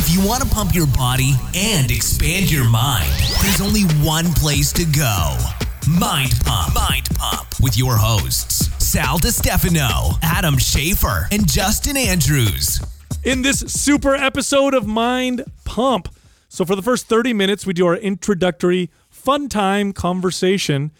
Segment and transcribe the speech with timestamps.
[0.00, 3.10] If you want to pump your body and expand your mind,
[3.42, 5.36] there's only one place to go.
[5.90, 6.72] Mind Pump.
[6.72, 12.80] Mind Pump with your hosts, Sal DiStefano, Adam Schafer, and Justin Andrews.
[13.24, 16.08] in this super episode of Mind Pump.
[16.48, 20.92] So, for the first 30 minutes, we do our introductory fun time conversation.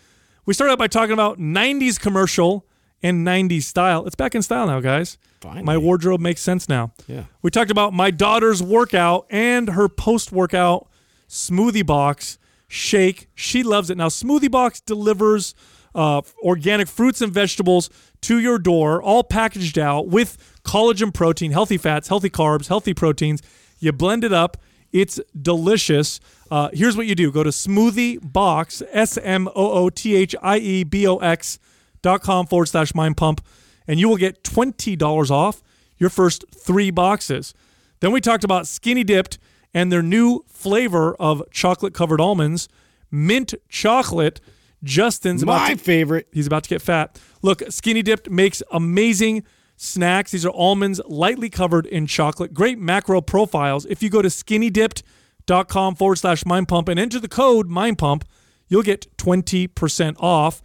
[0.45, 2.67] We start out by talking about 90s commercial
[3.03, 4.07] and 90s style.
[4.07, 5.19] It's back in style now, guys.
[5.41, 5.63] Finally.
[5.65, 6.93] My wardrobe makes sense now.
[7.07, 7.25] Yeah.
[7.43, 10.89] We talked about my daughter's workout and her post workout
[11.29, 13.29] smoothie box shake.
[13.35, 13.97] She loves it.
[13.97, 15.55] Now, Smoothie Box delivers
[15.95, 17.91] uh, organic fruits and vegetables
[18.23, 23.43] to your door, all packaged out with collagen protein, healthy fats, healthy carbs, healthy proteins.
[23.79, 24.59] You blend it up.
[24.93, 26.21] It's delicious.
[26.51, 30.35] Uh, here's what you do go to Smoothie Box, S M O O T H
[30.43, 31.59] I E B O X
[32.03, 33.45] com forward slash mind pump,
[33.87, 35.63] and you will get $20 off
[35.99, 37.55] your first three boxes.
[38.01, 39.39] Then we talked about Skinny Dipped
[39.75, 42.69] and their new flavor of chocolate covered almonds,
[43.11, 44.41] mint chocolate.
[44.85, 46.29] Justin's about My to, favorite.
[46.33, 47.21] He's about to get fat.
[47.43, 49.43] Look, Skinny Dipped makes amazing
[49.77, 50.31] snacks.
[50.31, 52.55] These are almonds lightly covered in chocolate.
[52.55, 53.87] Great macro profiles.
[53.87, 57.99] If you go to skinny skinnydipped.com forward slash mind pump and enter the code mind
[57.99, 58.25] pump,
[58.69, 60.63] you'll get 20% off.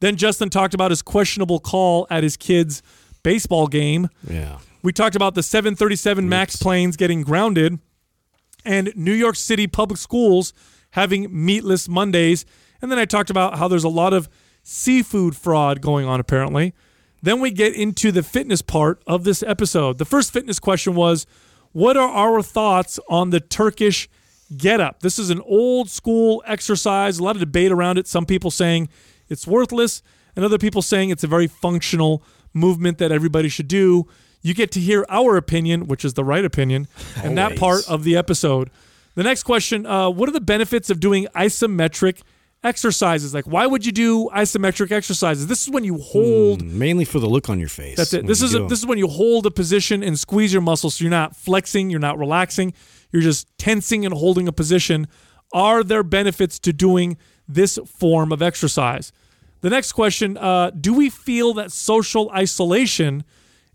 [0.00, 2.82] Then Justin talked about his questionable call at his kid's
[3.22, 4.08] baseball game.
[4.28, 4.58] Yeah.
[4.82, 7.78] We talked about the 737 MAX planes getting grounded
[8.64, 10.52] and New York City public schools
[10.90, 12.44] having meatless Mondays.
[12.80, 14.28] And then I talked about how there's a lot of
[14.62, 16.74] seafood fraud going on, apparently.
[17.22, 19.98] Then we get into the fitness part of this episode.
[19.98, 21.26] The first fitness question was
[21.72, 24.08] What are our thoughts on the Turkish
[24.56, 25.00] get up?
[25.00, 28.06] This is an old school exercise, a lot of debate around it.
[28.06, 28.88] Some people saying
[29.28, 30.02] it's worthless,
[30.34, 34.06] and other people saying it's a very functional movement that everybody should do.
[34.42, 36.88] You get to hear our opinion, which is the right opinion,
[37.22, 38.70] and that part of the episode.
[39.14, 42.20] The next question uh, What are the benefits of doing isometric
[42.62, 43.32] exercises?
[43.32, 45.46] Like, why would you do isometric exercises?
[45.46, 46.62] This is when you hold.
[46.64, 47.96] Mainly for the look on your face.
[47.96, 48.26] That's it.
[48.26, 50.96] This is a, this is when you hold a position and squeeze your muscles.
[50.96, 52.74] So you're not flexing, you're not relaxing,
[53.10, 55.08] you're just tensing and holding a position.
[55.52, 57.16] Are there benefits to doing
[57.48, 59.12] this form of exercise?
[59.66, 63.24] The next question: uh, Do we feel that social isolation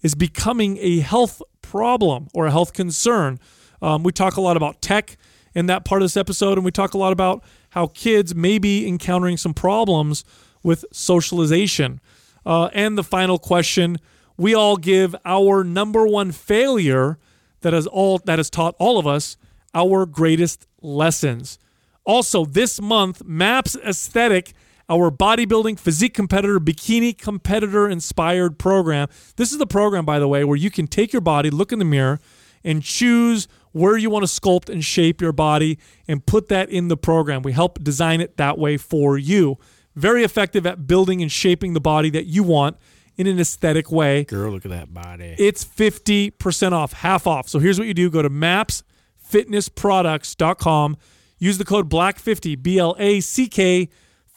[0.01, 3.41] is becoming a health problem or a health concern?
[3.81, 5.17] Um, we talk a lot about tech
[5.53, 8.57] in that part of this episode, and we talk a lot about how kids may
[8.57, 10.23] be encountering some problems
[10.63, 11.99] with socialization.
[12.45, 13.97] Uh, and the final question:
[14.37, 17.19] We all give our number one failure
[17.63, 19.35] that has all that has taught all of us
[19.75, 21.59] our greatest lessons.
[22.05, 24.53] Also, this month, Maps Aesthetic,
[24.91, 29.07] our bodybuilding physique competitor, bikini competitor inspired program.
[29.37, 31.79] This is the program, by the way, where you can take your body, look in
[31.79, 32.19] the mirror,
[32.61, 36.89] and choose where you want to sculpt and shape your body and put that in
[36.89, 37.41] the program.
[37.41, 39.57] We help design it that way for you.
[39.95, 42.75] Very effective at building and shaping the body that you want
[43.15, 44.25] in an aesthetic way.
[44.25, 45.35] Girl, look at that body.
[45.37, 47.47] It's 50% off, half off.
[47.47, 50.97] So here's what you do go to mapsfitnessproducts.com.
[51.39, 53.87] Use the code BLACK50, B L A C K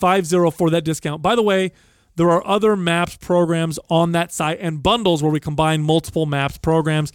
[0.01, 1.23] 50 for that discount.
[1.23, 1.73] By the way,
[2.17, 6.59] there are other MAPS programs on that site and bundles where we combine multiple MAPS
[6.59, 7.13] programs.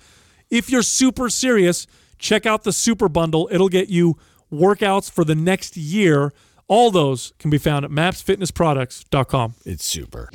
[0.50, 3.48] If you're super serious, check out the Super Bundle.
[3.52, 4.18] It'll get you
[4.52, 6.34] workouts for the next year.
[6.68, 9.56] All those can be found at mapsfitnessproducts.com.
[9.66, 10.30] it's super.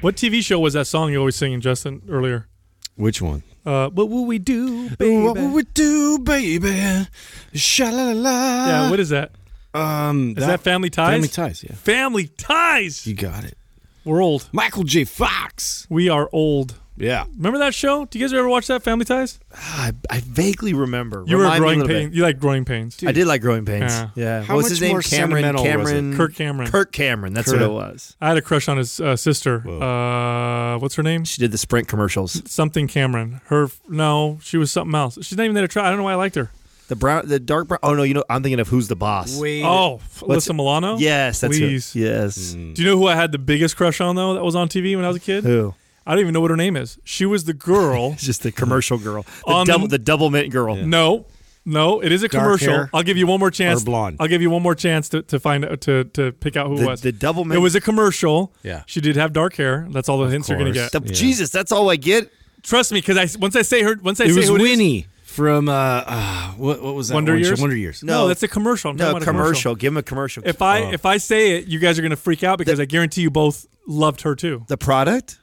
[0.00, 2.48] What TV show was that song you always singing, Justin, earlier?
[2.94, 3.42] Which one?
[3.66, 5.22] Uh, what will we do, baby?
[5.22, 7.06] What will we do, baby?
[7.52, 8.66] Sha la la la.
[8.66, 9.32] Yeah, what is that?
[9.74, 11.12] Um, Is that, Family Ties?
[11.12, 11.74] Family Ties, yeah.
[11.74, 13.06] Family Ties.
[13.06, 13.56] You got it.
[14.04, 14.48] We're old.
[14.52, 15.04] Michael J.
[15.04, 15.86] Fox.
[15.90, 16.74] We are old.
[16.96, 17.26] Yeah.
[17.36, 18.06] Remember that show?
[18.06, 19.38] Do you guys ever watch that Family Ties?
[19.54, 21.24] I, I vaguely remember.
[21.26, 22.16] You Remind were growing pains.
[22.16, 22.98] You like growing pains.
[23.06, 23.92] I did like growing pains.
[23.92, 24.10] Yeah.
[24.16, 24.42] Yeah.
[24.42, 24.90] How what was much his name?
[24.92, 25.42] more Cameron.
[25.44, 25.94] sentimental was it?
[25.94, 26.16] Cameron.
[26.16, 26.70] Kirk Cameron.
[26.70, 27.34] Kirk Cameron.
[27.34, 27.60] That's Kirk.
[27.60, 28.16] what it was.
[28.20, 29.68] I had a crush on his uh, sister.
[29.68, 31.24] Uh, what's her name?
[31.24, 32.42] She did the Sprint commercials.
[32.50, 33.40] Something Cameron.
[33.46, 35.18] Her no, she was something else.
[35.22, 35.86] She's not even there to try.
[35.86, 36.50] I don't know why I liked her.
[36.88, 37.78] The brown, the dark brown.
[37.82, 39.38] Oh no, you know, I'm thinking of who's the boss.
[39.38, 39.62] Wait.
[39.64, 40.96] Oh, What's- Alyssa Milano.
[40.98, 41.92] Yes, that's Please.
[41.92, 42.54] Who, yes.
[42.54, 42.74] Mm.
[42.74, 44.34] Do you know who I had the biggest crush on though?
[44.34, 45.44] That was on TV when I was a kid.
[45.44, 45.74] Who?
[46.06, 46.98] I don't even know what her name is.
[47.04, 48.12] She was the girl.
[48.18, 49.24] Just the commercial girl.
[49.46, 50.76] The On the- double, the double mint girl.
[50.76, 51.26] No,
[51.66, 52.72] no, it is a Dark commercial.
[52.72, 52.90] hair?
[52.94, 53.82] I'll give you one more chance.
[53.82, 54.16] Or blonde?
[54.18, 56.78] I'll give you one more chance to, to find out to to pick out who
[56.80, 57.02] it was.
[57.02, 58.54] the double it was a commercial.
[58.62, 58.84] Yeah.
[58.86, 59.86] she did have dark hair.
[59.90, 60.92] That's all the hints you're gonna get.
[60.92, 62.32] the, Jesus, that's all I get.
[62.62, 64.62] Trust me, because I once I say her, once I It say was who it
[64.62, 65.06] is- Winnie
[65.38, 65.72] from uh,
[66.06, 67.40] uh what what was that Wonder one?
[67.42, 67.60] Years?
[67.60, 68.02] Wonder Years.
[68.02, 68.28] No, No.
[68.28, 68.90] that's a commercial.
[68.90, 69.74] I'm No about a commercial.
[69.76, 70.42] Give him a commercial.
[70.44, 70.90] If I Oh.
[70.92, 73.66] if I say it, you guys are gonna freak out because I guarantee you both
[73.86, 74.64] loved her too.
[74.68, 75.38] the product.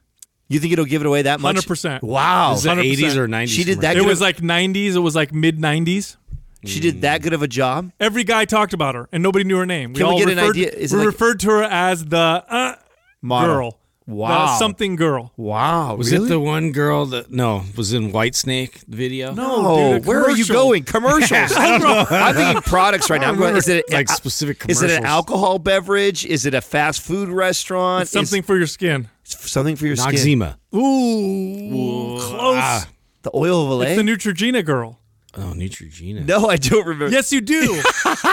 [0.50, 1.56] You think it'll give it away that much?
[1.56, 2.04] 100%.
[2.04, 2.52] Wow.
[2.52, 3.48] Was it 80s or 90s?
[3.56, 4.96] She did that It was of- like 90s.
[4.96, 6.18] It was like mid 90s.
[6.66, 7.92] She did that good of a job.
[8.00, 9.94] Every guy talked about her, and nobody knew her name.
[9.94, 10.70] Can we all get an referred, idea?
[10.72, 12.76] Is it we like- referred to her as the uh,
[13.22, 13.56] Model.
[13.56, 13.80] girl.
[14.08, 14.46] Wow.
[14.46, 15.34] The something girl.
[15.36, 15.96] Wow.
[15.96, 16.26] Was really?
[16.26, 19.34] it the one girl that no was in Whitesnake video?
[19.34, 20.84] No, dude, where are you going?
[20.84, 21.52] Commercials.
[21.58, 22.06] I don't know.
[22.10, 23.30] I'm thinking products right now.
[23.30, 26.26] I'm going, is it like specific Is it an alcohol beverage?
[26.26, 28.04] Is it a fast food restaurant?
[28.04, 29.10] It's something for your skin.
[29.24, 30.14] Something for your skin.
[30.14, 30.58] Noxzema.
[30.76, 32.58] Ooh, close.
[32.60, 32.88] Ah.
[33.24, 34.08] The oil of It's the Olay.
[34.08, 35.00] Neutrogena girl.
[35.38, 36.26] Oh, Neutrogena.
[36.26, 37.10] no, I don't remember.
[37.14, 37.56] Yes, you do.
[38.06, 38.24] yes,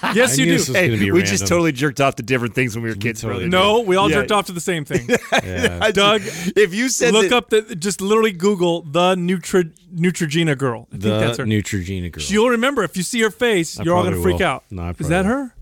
[0.00, 0.50] I you knew do.
[0.58, 1.26] this was Hey, be we random.
[1.26, 3.20] just totally jerked off to different things when we were kids.
[3.20, 3.48] totally.
[3.48, 4.16] No, we all Yeah.
[4.16, 5.08] jerked off to the same thing.
[5.44, 5.90] Yeah.
[5.92, 6.22] Doug,
[6.56, 10.86] if you said Look that- up the just literally Google the Neutra, Neutrogena girl.
[10.88, 11.44] I think the that's her.
[11.44, 12.24] Neutrogena girl.
[12.24, 14.46] You'll remember if you see her face, I you're all gonna probably freak will.
[14.46, 14.64] out.
[14.70, 15.54] No, Is that her?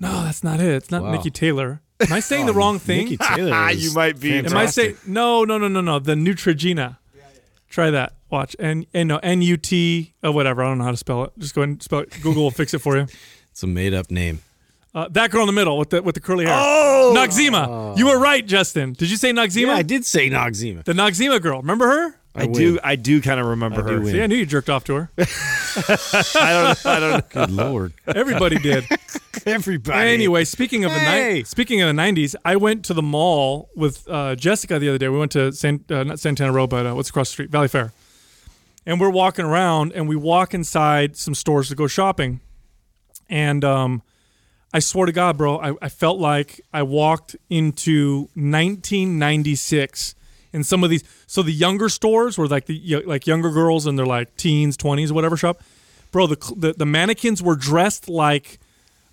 [0.00, 0.68] No, that's not it.
[0.74, 1.14] It's not Wow.
[1.16, 1.80] Niki Taylor.
[2.00, 3.06] Am I saying oh, the wrong thing?
[3.08, 3.70] Niki Taylor.
[3.72, 4.38] You might be.
[4.38, 5.98] Am I saying no, no, no, no, no?
[5.98, 6.96] The Neutrogena.
[7.68, 8.14] Try that.
[8.34, 10.62] Watch and and no N U T or whatever.
[10.64, 11.30] I don't know how to spell it.
[11.38, 12.10] Just go ahead and spell it.
[12.20, 13.06] Google will fix it for you.
[13.54, 14.40] It's a made up name.
[14.92, 16.56] Uh, that girl in the middle with the with the curly hair.
[16.58, 17.12] Oh!
[17.16, 17.96] Noxzema.
[17.96, 18.94] You were right, Justin.
[18.94, 19.66] Did you say Noxzema?
[19.68, 20.82] Yeah, I did say Noxzema.
[20.82, 21.60] The Noxzema girl.
[21.60, 22.18] Remember her?
[22.34, 22.52] I win.
[22.52, 22.78] do.
[22.82, 24.00] I do kind of remember I her.
[24.00, 24.12] win.
[24.12, 25.10] See, I knew you jerked off to her.
[25.18, 26.86] I don't.
[26.86, 27.28] I don't.
[27.36, 27.92] Good lord.
[28.08, 28.84] Everybody did.
[29.46, 30.08] Everybody.
[30.08, 31.34] Anyway, speaking of the Hey.
[31.34, 34.98] ni- speaking of the '90s, I went to the mall with uh, Jessica the other
[34.98, 35.08] day.
[35.08, 37.68] We went to San, uh, not Santana Row, but uh, what's across the street, Valley
[37.68, 37.92] Fair,
[38.86, 42.40] and we're walking around, and we walk inside some stores to go shopping,
[43.28, 44.02] and um,
[44.74, 50.16] I swear to God, bro, I, I felt like I walked into 1996
[50.52, 51.04] in some of these.
[51.26, 55.12] So the younger stores were like the like younger girls and they're like teens, 20s,
[55.12, 55.62] whatever shop.
[56.10, 58.58] Bro, the the, the mannequins were dressed like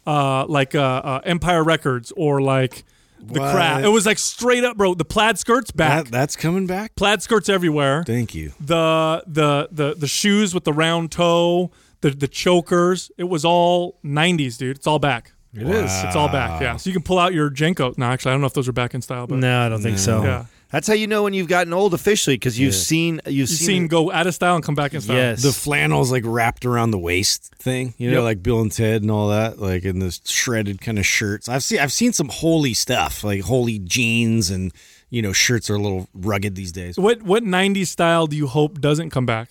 [0.07, 2.83] uh, like uh, uh, Empire Records or like
[3.21, 3.53] the What?
[3.53, 3.83] crap.
[3.83, 4.94] It was like straight up, bro.
[4.94, 6.95] The plaid skirts back, That, that's coming back?
[6.95, 8.03] plaid skirts everywhere.
[8.06, 8.53] Thank you.
[8.59, 11.71] The the the the shoes with the round toe,
[12.01, 13.12] the the chokers.
[13.18, 14.77] It was all '90s, dude.
[14.77, 15.33] It's all back.
[15.53, 15.92] It is.
[16.03, 16.62] It's all back.
[16.62, 16.77] Yeah.
[16.77, 17.98] So you can pull out your JNCO.
[17.98, 19.81] No, actually, I don't know if those are back in style, but No, I don't
[19.81, 20.24] think so.
[20.24, 20.45] Yeah.
[20.71, 22.80] That's how you know when you've gotten old officially because you've Yeah.
[22.80, 25.18] seen you've you've seen, seen go out of style and come back in style.
[25.18, 25.44] Yes.
[25.44, 28.24] The flannel's like wrapped around the waist thing, you know, Yep.
[28.24, 31.50] like Bill and Ted and all that, like in the shredded kind of shirts.
[31.50, 34.71] I've seen I've seen some holy stuff, like holy jeans and
[35.09, 36.97] you know shirts are a little rugged these days.
[36.97, 39.50] What what '90s style do you hope doesn't come back?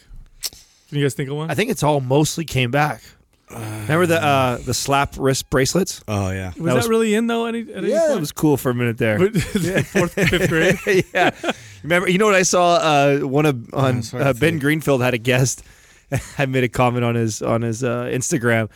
[0.89, 1.51] Can you guys think of one?
[1.51, 3.03] I think it's all mostly came back.
[3.51, 6.03] Remember the uh, the slap wrist bracelets?
[6.07, 7.47] Oh yeah, was that that, was- really in though?
[7.47, 9.19] Any, any Yeah, it was cool for a minute there.
[9.85, 11.05] fourth, fifth grade.
[11.15, 11.31] yeah.
[11.83, 12.75] Remember, you know what I saw?
[12.77, 15.63] Uh, one of on sorry, uh, Ben Greenfield had a guest.
[16.39, 18.71] I made a comment on his on his uh, Instagram,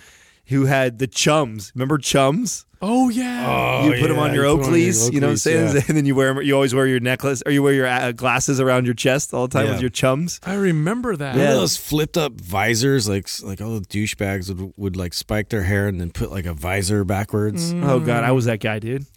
[0.47, 1.70] who had the chums.
[1.75, 2.67] Remember chums?
[2.87, 3.85] Oh yeah.
[3.87, 5.13] you put them on yeah, your you put 'em on your Oakleys.
[5.13, 5.75] You know what I'm saying?
[5.77, 5.83] yeah.
[5.89, 8.13] And then you wear 'em- You always wear your necklace or you wear your uh,
[8.13, 9.73] glasses around your chest all the time Yeah.
[9.73, 10.41] with your chums.
[10.45, 11.33] I remember that.
[11.35, 11.55] Remember Yeah.
[11.59, 15.87] those flipped up visors, like like all the douchebags would, would like spike their hair
[15.89, 17.73] and then put like a visor backwards.
[17.73, 19.07] Oh God, I was that guy, dude.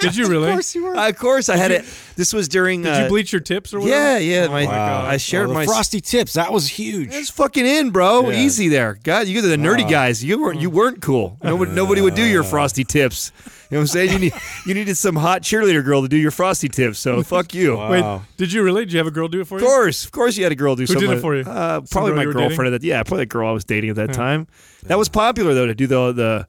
[0.00, 0.48] Did you really?
[0.48, 0.96] Of course you were.
[0.96, 1.84] of course, I had it.
[2.16, 2.82] This was during.
[2.82, 3.96] Did uh, you bleach your tips or whatever?
[3.96, 4.46] Yeah, yeah.
[4.48, 5.04] Oh my, my God.
[5.06, 6.32] I shared Oh, the my frosty tips.
[6.34, 7.10] That was huge.
[7.12, 8.30] It's fucking in, bro.
[8.30, 8.38] Yeah.
[8.40, 8.98] Easy there.
[9.02, 9.88] God, you guys are the nerdy Wow.
[9.90, 10.24] guys.
[10.24, 11.36] You weren't you weren't cool.
[11.42, 13.32] Nobody, nobody would do your frosty tips.
[13.70, 14.10] You know what I'm saying?
[14.12, 14.32] You need
[14.66, 16.98] you needed some hot cheerleader girl to do your frosty tips.
[16.98, 17.76] So fuck you.
[17.76, 17.90] Wow.
[17.90, 18.84] Wait, did you really?
[18.84, 19.64] Did you have a girl do it for you?
[19.64, 21.18] Of course, of course, you had a girl do Who did something.
[21.18, 21.42] it for you?
[21.42, 22.74] Uh, probably girl my you were girlfriend.
[22.74, 24.46] At that, yeah, probably the girl I was dating at that time.
[24.84, 26.46] That was popular though to do the the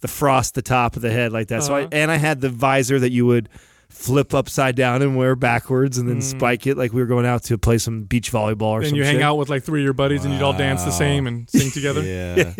[0.00, 1.62] the frost the top of the head like that.
[1.62, 1.88] So I Uh-huh.
[1.92, 3.48] and I had the visor that you would
[3.92, 6.22] flip upside down and wear backwards and then mm.
[6.22, 8.96] spike it like we were going out to play some beach volleyball or And some
[8.96, 9.22] you hang shit.
[9.22, 11.70] out with like three of your buddies and you'd all dance the same and sing
[11.70, 12.02] together.
[12.12, 12.34] Yeah.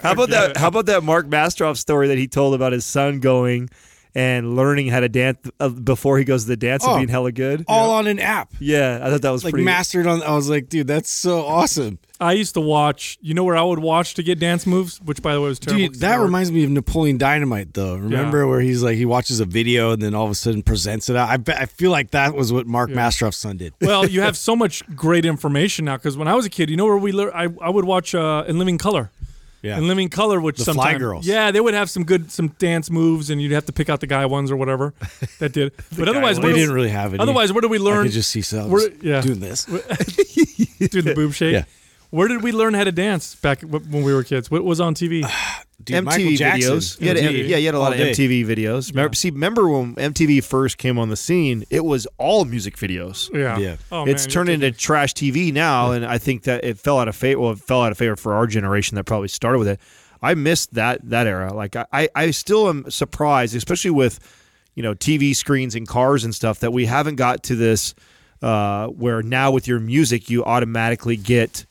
[0.00, 0.56] How about that?
[0.56, 3.70] How about that Mark Mastrov story that he told about his son going
[4.14, 6.96] and learning how to dance uh, before he goes to the dance and Oh.
[6.96, 7.64] being hella good?
[7.68, 8.52] All on an app.
[8.60, 9.64] Yeah, I thought that was Like pretty.
[9.64, 10.22] mastered on.
[10.22, 11.98] I was like, dude, that's so awesome.
[12.20, 13.18] I used to watch.
[13.20, 15.58] You know where I would watch to get dance moves, which by the way was
[15.58, 15.80] terrible.
[15.82, 17.96] Dude, 'cause that reminds me of Napoleon Dynamite, though.
[17.96, 21.08] Remember where he's like he watches a video and then all of a sudden presents
[21.08, 21.28] it out.
[21.28, 23.72] I bet, I feel like that was what Mark Mastrov's son did.
[23.80, 25.96] well, you have so much great information now.
[25.96, 27.32] Because when I was a kid, you know where we learned.
[27.34, 29.10] I, I would watch uh, in Living Color.
[29.62, 29.78] Yeah.
[29.78, 31.26] In Living Color, which The Fly sometimes Girls.
[31.26, 34.00] yeah, they would have some good some dance moves, and you'd have to pick out
[34.00, 34.92] the guy ones or whatever
[35.38, 35.72] that did.
[35.96, 37.20] but otherwise, they didn't really have it.
[37.20, 38.00] Otherwise, where do we learn?
[38.00, 39.20] I could just see We're- yeah.
[39.20, 39.64] doing this.
[39.66, 41.52] doing the boob shake.
[41.54, 41.64] Yeah.
[42.12, 44.50] Where did we learn how to dance back when we were kids?
[44.50, 45.22] What was on TV?
[45.82, 47.00] Dude, MTV videos.
[47.00, 47.48] You had, MTV.
[47.48, 48.12] yeah, you had a lot All of day.
[48.12, 48.90] MTV videos.
[48.90, 51.64] Remember, see, remember when MTV first came on the scene?
[51.70, 53.32] It was all music videos.
[53.32, 53.56] Yeah.
[53.56, 53.76] Yeah.
[53.90, 56.98] Oh, it's man, turned you're into trash TV now, and I think that it fell
[56.98, 57.40] out of favor.
[57.40, 59.80] Well, it fell out of favor for our generation that probably started with it.
[60.20, 61.52] I missed that that era.
[61.54, 64.20] Like I, I, I still am surprised, especially with
[64.74, 67.94] you know TV screens and cars and stuff that we haven't got to this
[68.42, 71.64] uh, where now with your music you automatically get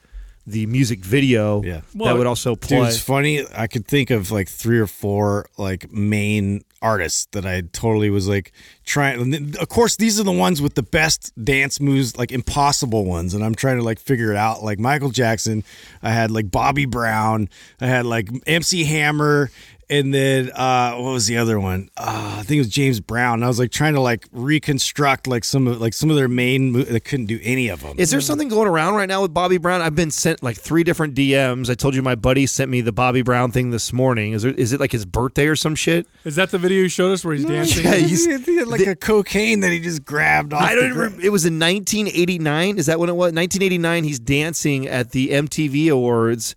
[0.51, 1.73] the music video Yeah.
[1.73, 2.87] that Well, would also Dude, play.
[2.87, 3.45] it's funny.
[3.55, 8.27] I could think of like three or four like main artists that I totally was
[8.27, 8.51] like
[8.85, 9.55] trying.
[9.59, 13.43] Of course, these are the ones with the best dance moves, like impossible ones, and
[13.43, 14.63] I'm trying to like figure it out.
[14.63, 15.63] Like Michael Jackson,
[16.01, 19.51] I had like Bobby Brown, I had like MC Hammer.
[19.91, 21.89] And then uh, what was the other one?
[21.97, 23.43] Uh, I think it was James Brown.
[23.43, 26.71] I was like trying to like reconstruct like some of like some of their main.
[26.71, 27.95] Mo- they couldn't do any of them.
[27.99, 29.81] Is there something going around right now with Bobby Brown?
[29.81, 31.69] I've been sent like three different DMs.
[31.69, 34.31] I told you my buddy sent me the Bobby Brown thing this morning.
[34.31, 36.07] Is there, is it like his birthday or some shit?
[36.23, 37.83] Is that the video you showed us where he's dancing?
[37.83, 40.61] Yeah, he's- he had like a cocaine that he just grabbed off.
[40.61, 41.21] I the don't gr- remember.
[41.25, 42.77] It was in 1989.
[42.77, 43.33] Is that when it was?
[43.33, 44.03] 1989.
[44.05, 46.55] He's dancing at the MTV Awards,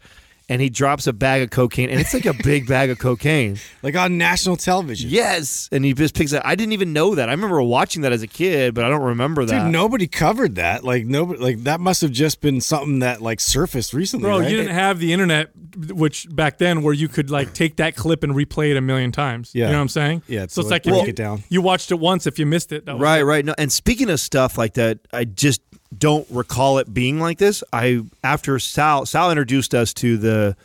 [0.48, 3.58] and he drops a bag of cocaine, and it's like a big bag of cocaine.
[3.82, 5.08] like on national television.
[5.10, 6.42] Yes, and he just picks it.
[6.44, 7.28] I didn't even know that.
[7.28, 9.64] I remember watching that as a kid, but I don't remember that.
[9.64, 10.84] Dude, nobody covered that.
[10.84, 14.24] Like nobody, like that must have just been something that like surfaced recently.
[14.24, 14.50] Bro, right?
[14.50, 15.50] you didn't have the internet,
[15.88, 19.12] which back then where you could like take that clip and replay it a million
[19.12, 19.54] times.
[19.54, 19.66] Yeah.
[19.66, 20.22] You know what I'm saying?
[20.28, 21.42] Yeah, So to, it's like, like, break you, it down.
[21.48, 22.26] you watched it once.
[22.26, 23.44] If you missed it, that was Right, right.
[23.44, 25.60] No, and speaking of stuff like that, I just
[25.98, 27.62] don't recall it being like this.
[27.72, 30.56] I after Sal Sal introduced us to the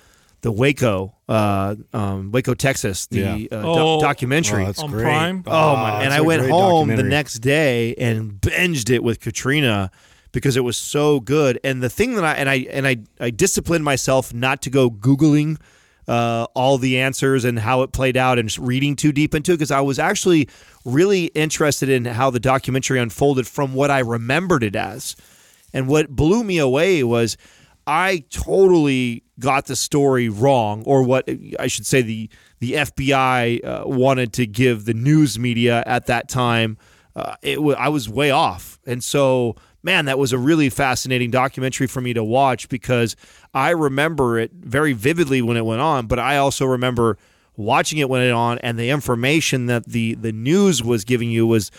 [0.42, 3.34] the Waco, uh, um, Waco, Texas, the Yeah.
[3.52, 4.00] uh, Oh.
[4.00, 4.64] doc- documentary.
[4.64, 5.04] Oh, that's On great.
[5.04, 5.44] Prime?
[5.48, 6.04] Oh my!
[6.04, 9.92] And I went home the next day and binged it with Katrina
[10.32, 11.60] because it was so good.
[11.64, 14.90] And the thing that I and I and I I disciplined myself not to go
[14.90, 15.58] googling
[16.08, 19.52] uh, all the answers and how it played out and just reading too deep into
[19.52, 20.48] it because I was actually
[20.94, 25.16] really interested in how the documentary unfolded from what I remembered it as.
[25.74, 27.38] And what blew me away was
[27.86, 31.28] I totally got the story wrong, or what
[31.60, 32.30] I should say the
[32.60, 36.78] the FBI uh, wanted to give the news media at that time.
[37.16, 41.32] Uh, it w- I was way off, and so man, that was a really fascinating
[41.32, 43.16] documentary for me to watch because
[43.54, 47.18] I remember it very vividly when it went on, but I also remember
[47.60, 51.46] watching it when it on, and the information that the the news was giving you
[51.46, 51.70] was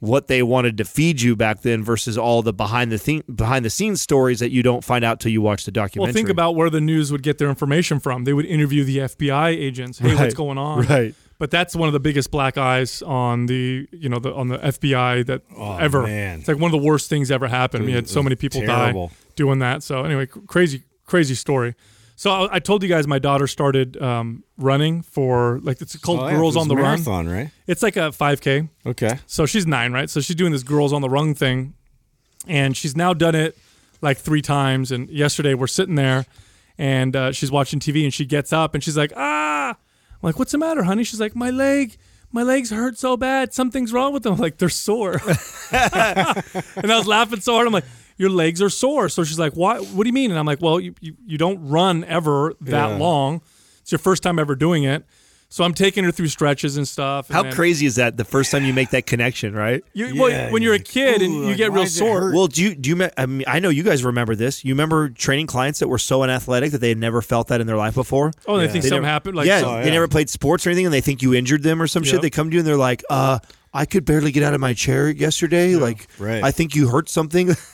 [0.00, 3.64] what they wanted to feed you back then versus all the behind the thing behind
[3.64, 6.12] the scenes stories that you don't find out till you watch the documentary.
[6.12, 8.24] Well, think about where the news would get their information from.
[8.24, 9.98] They would interview the FBI agents.
[9.98, 10.86] Hey, what's going on?
[10.86, 11.14] right.
[11.36, 14.58] But that's one of the biggest black eyes on the you know the on the
[14.58, 16.02] FBI that oh, ever.
[16.02, 16.38] Oh, man.
[16.38, 17.84] It's like one of the worst things ever happened.
[17.84, 19.08] we had so many people terrible.
[19.08, 19.82] die doing that.
[19.82, 21.74] So anyway, crazy crazy story.
[22.16, 26.20] So I, I told you guys my daughter started um, running for like it's called
[26.20, 26.84] Oh, yeah, Girls it on the Run.
[26.84, 27.50] marathon, right?
[27.66, 28.68] It's like a 5K.
[28.86, 29.18] Okay.
[29.26, 30.08] So she's nine, right?
[30.08, 31.74] So she's doing this girls on the run thing,
[32.46, 33.58] and she's now done it
[34.00, 34.92] like three times.
[34.92, 36.24] And yesterday we're sitting there,
[36.78, 39.76] and uh, she's watching TV, and she gets up and she's like, "Ah!" I'm
[40.22, 41.96] like, "What's the matter, honey?" She's like, "My leg."
[42.32, 43.54] My legs hurt so bad.
[43.54, 44.32] Something's wrong with them.
[44.32, 45.20] I'm like they're sore,
[45.72, 47.68] and I was laughing so hard.
[47.68, 47.84] I'm like,
[48.16, 49.84] "Your legs are sore." So she's like, "What?
[49.88, 52.90] What do you mean?" And I'm like, "Well, you you, you don't run ever that
[52.90, 52.96] Yeah.
[52.96, 53.40] long.
[53.82, 55.04] It's your first time ever doing it."
[55.50, 57.28] So I'm taking her through stretches and stuff.
[57.28, 58.16] and how then- crazy is that?
[58.16, 59.84] The first time you make that connection, right?
[59.92, 62.32] you, well, Yeah, when you're a kid like, and you like, get real sore.
[62.34, 63.08] Well, do you do you?
[63.16, 64.64] I mean, I know you guys remember this.
[64.64, 67.68] You remember training clients that were so unathletic that they had never felt that in
[67.68, 68.32] their life before.
[68.48, 69.36] Oh, they think They something never- happened.
[69.36, 71.80] Like, yeah, so- they never played sports or anything, and they think you injured them
[71.80, 72.20] or some shit.
[72.20, 73.38] They come to you and they're like, "Uh,
[73.76, 75.74] I could barely get out of my chair yesterday.
[75.74, 76.44] Like, Right.
[76.44, 77.54] I think you hurt something."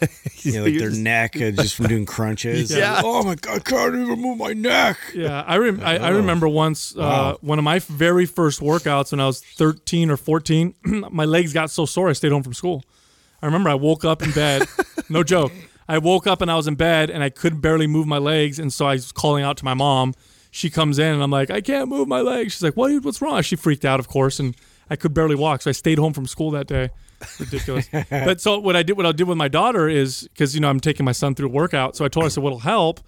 [0.42, 2.71] Yeah, like their just- neck uh, just from doing crunches.
[2.76, 2.95] Yeah.
[2.95, 4.97] Like, oh my god, I can't even move my neck.
[5.14, 9.21] yeah, I, rem- I, I remember once uh, one of my very first workouts when
[9.21, 10.75] I was 13 or 14.
[11.11, 12.83] my legs got so sore I stayed home from school.
[13.42, 14.62] I remember I woke up in bed.
[15.11, 15.52] no joke.
[15.87, 18.59] I woke up and I was in bed and I could barely move my legs,
[18.59, 20.14] and so I was calling out to my mom.
[20.50, 22.54] She comes in and I'm like, I can't move my legs.
[22.54, 23.04] She's like, What?
[23.04, 23.42] What's wrong?
[23.42, 24.54] She freaked out, of course, and
[24.90, 26.90] I could barely walk, so I stayed home from school that day.
[27.38, 27.88] Ridiculous.
[28.11, 30.68] but so what I did, what I did with my daughter is because you know
[30.68, 31.97] I'm taking my son through a workout.
[31.97, 33.00] So I told her, I said, what'll help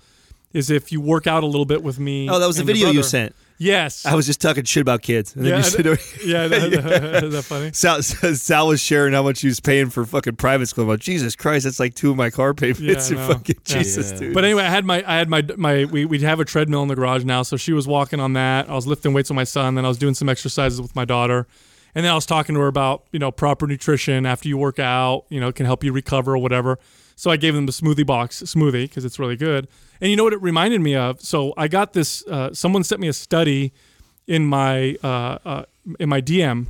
[0.53, 2.29] is if you work out a little bit with me.
[2.29, 3.35] Oh, that was the video you sent.
[3.59, 4.05] Yes.
[4.05, 6.01] I was just talking shit about kids, and then yeah, you sit over.
[6.25, 7.71] yeah, that, is that funny?
[7.73, 10.83] Sal, Sal was sharing how much he was paying for fucking private school.
[10.85, 13.11] I'm like, Jesus Christ, that's like two of my car payments.
[13.11, 13.79] Yeah, and fucking Yeah.
[13.79, 14.19] Jesus, Yeah.
[14.19, 14.35] dude.
[14.35, 16.89] But anyway, I had my I had my my we we'd have a treadmill in
[16.89, 18.69] the garage now, so she was walking on that.
[18.69, 21.05] I was lifting weights with my son, then I was doing some exercises with my
[21.05, 21.47] daughter.
[21.95, 24.79] And then I was talking to her about, you know, proper nutrition after you work
[24.79, 26.79] out, you know, it can help you recover or whatever.
[27.17, 29.69] So I gave them the smoothie box smoothie because it's really good.
[30.01, 31.21] And you know what it reminded me of?
[31.21, 32.27] So I got this.
[32.27, 33.73] Uh, someone sent me a study
[34.27, 35.65] in my uh, uh,
[36.01, 36.67] in my DM,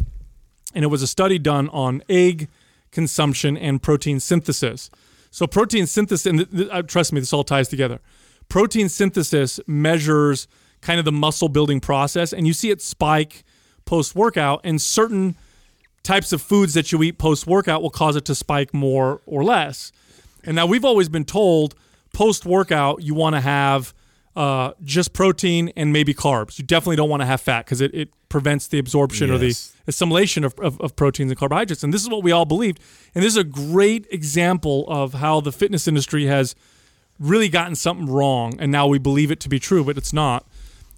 [0.75, 2.49] and it was a study done on egg
[2.91, 4.91] consumption and protein synthesis.
[5.31, 8.01] So protein synthesis, and th- th- uh, trust me, this all ties together.
[8.49, 10.47] Protein synthesis measures
[10.83, 13.45] kind of the muscle building process, and you see it spike
[13.85, 15.37] post workout, and certain
[16.03, 19.45] types of foods that you eat post workout will cause it to spike more or
[19.45, 19.93] less.
[20.45, 21.75] And now we've always been told
[22.13, 23.95] post workout you want to have
[24.35, 26.59] uh, just protein and maybe carbs.
[26.59, 29.55] You definitely don't want to have fat because it, it prevents the absorption or the
[29.87, 31.85] assimilation of, of, of proteins and carbohydrates.
[31.85, 32.81] And this is what we all believed.
[33.15, 36.55] And this is a great example of how the fitness industry has
[37.19, 38.55] really gotten something wrong.
[38.59, 40.47] And now we believe it to be true, but it's not.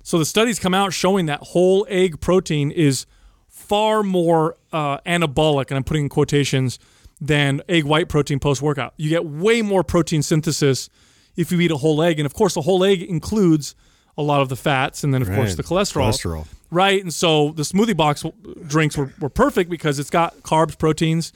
[0.05, 3.07] So the studies come out showing that whole egg protein is
[3.49, 6.79] far more uh, anabolic, and I'm putting in quotations,
[7.21, 8.93] than egg white protein post workout.
[8.99, 10.91] You get way more protein synthesis
[11.37, 12.19] if you eat a whole egg.
[12.21, 13.75] And of course, the whole egg includes
[14.19, 16.11] a lot of the fats and then, of course, the cholesterol.
[16.11, 16.47] Cholesterol.
[16.71, 17.03] Right.
[17.03, 18.25] And so the smoothie box
[18.67, 21.33] drinks were, were perfect because it's got carbs, proteins,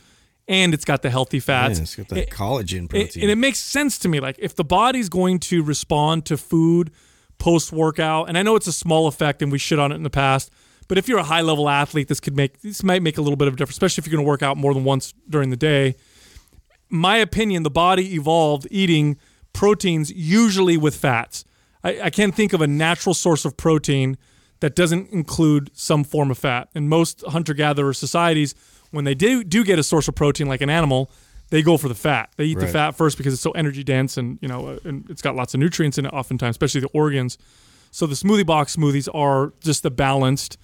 [0.46, 1.78] and it's got the healthy fats.
[1.78, 1.82] fast.
[1.82, 3.22] it's got that It- collagen it- protein.
[3.22, 4.20] and it makes sense to me.
[4.20, 6.90] Like if the body's going to respond to food
[7.38, 10.02] post workout, and I know it's a small effect, and we shit on it in
[10.02, 10.50] the past.
[10.88, 13.36] But if you're a high level athlete, this could make this might make a little
[13.36, 15.50] bit of a difference, especially if you're going to work out more than once during
[15.50, 15.96] the day.
[16.88, 19.18] My opinion, the body evolved eating
[19.52, 21.44] proteins usually with fats.
[21.84, 24.16] I, I can't think of a natural source of protein
[24.60, 26.68] that doesn't include some form of fat.
[26.74, 28.54] And most hunter gatherer societies,
[28.90, 31.10] when they do do get a source of protein like an animal,
[31.50, 32.30] they go for the fat.
[32.36, 35.08] They eat the fat first because it's so energy dense and you know uh, and
[35.10, 37.38] it's got lots of nutrients in it oftentimes, especially the organs.
[37.90, 40.58] So the smoothie box smoothies are just the balanced,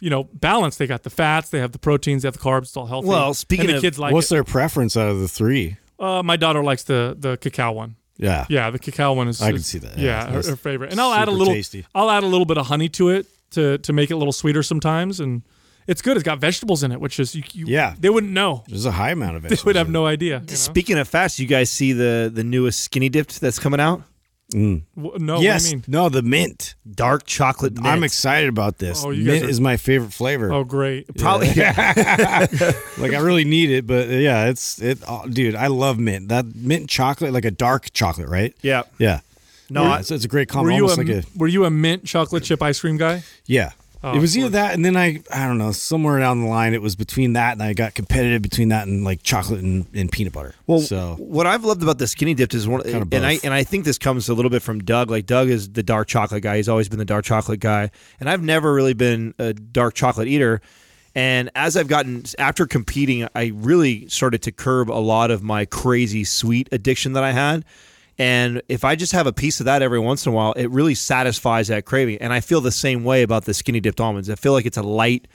[0.00, 0.78] you know, balanced.
[0.78, 2.62] They got the fats, they have the proteins, they have the carbs.
[2.62, 3.08] It's all healthy.
[3.08, 4.34] Well, speaking and the of- kids like What's it.
[4.34, 5.76] their preference out of the three?
[5.98, 7.96] Uh, my daughter likes the the cacao one.
[8.16, 8.46] Yeah.
[8.48, 9.40] Yeah, the cacao one is.
[9.40, 9.96] I can is- see that.
[9.98, 10.90] Yeah, Yeah, her, her favorite.
[10.92, 11.54] And I'll add a little.
[11.54, 11.84] tasty.
[11.94, 14.32] I'll add a little bit of honey to it to to make it a little
[14.32, 15.42] sweeter sometimes, and
[15.86, 16.16] it's good.
[16.16, 17.42] It's got vegetables in it, which is you.
[17.52, 17.94] you Yeah.
[17.98, 18.64] they wouldn't know.
[18.68, 19.60] There's a high amount of vegetables.
[19.64, 20.40] They would have no idea.
[20.40, 20.54] you know?
[20.54, 24.02] Speaking of fast, you guys see the the newest skinny dipped that's coming out?
[24.52, 24.82] W-
[25.18, 25.40] No.
[25.40, 25.64] Yes.
[25.64, 25.84] what do you mean?
[25.88, 26.74] No, the mint.
[26.88, 27.74] Dark chocolate.
[27.74, 27.86] Mint.
[27.86, 29.02] I'm excited about this.
[29.04, 30.52] Oh, you guys mint are- is my favorite flavor.
[30.52, 31.06] Oh, great.
[31.16, 31.48] Probably.
[31.48, 32.46] yeah.
[32.98, 34.98] Like I really need it, but uh, yeah, it's it.
[35.08, 36.28] Oh, dude, I love mint.
[36.28, 38.54] That mint chocolate, like a dark chocolate, right?
[38.62, 38.82] Yeah.
[38.98, 39.20] Yeah.
[39.70, 40.76] No, I- it's, it's a great Were combo.
[40.76, 43.22] you a, like a were you a mint chocolate chip ice cream guy?
[43.46, 43.72] yeah.
[44.04, 46.74] Oh, it was either that, and then I I don't know somewhere down the line
[46.74, 50.12] it was between that, and I got competitive between that and like chocolate and, and
[50.12, 50.54] peanut butter.
[50.66, 53.38] Well, so what I've loved about the skinny dipped is one, Kind of and I
[53.42, 55.10] and I think this comes a little bit from Doug.
[55.10, 56.56] Like Doug is the dark chocolate guy.
[56.56, 57.90] He's always been the dark chocolate guy,
[58.20, 60.60] and I've never really been a dark chocolate eater.
[61.14, 65.64] And as I've gotten after competing, I really started to curb a lot of my
[65.64, 67.64] crazy sweet addiction that I had.
[68.18, 70.70] And if I just have a piece of that every once in a while, it
[70.70, 72.18] really satisfies that craving.
[72.18, 74.30] And I feel the same way about the skinny dipped almonds.
[74.30, 75.26] I feel like it's a light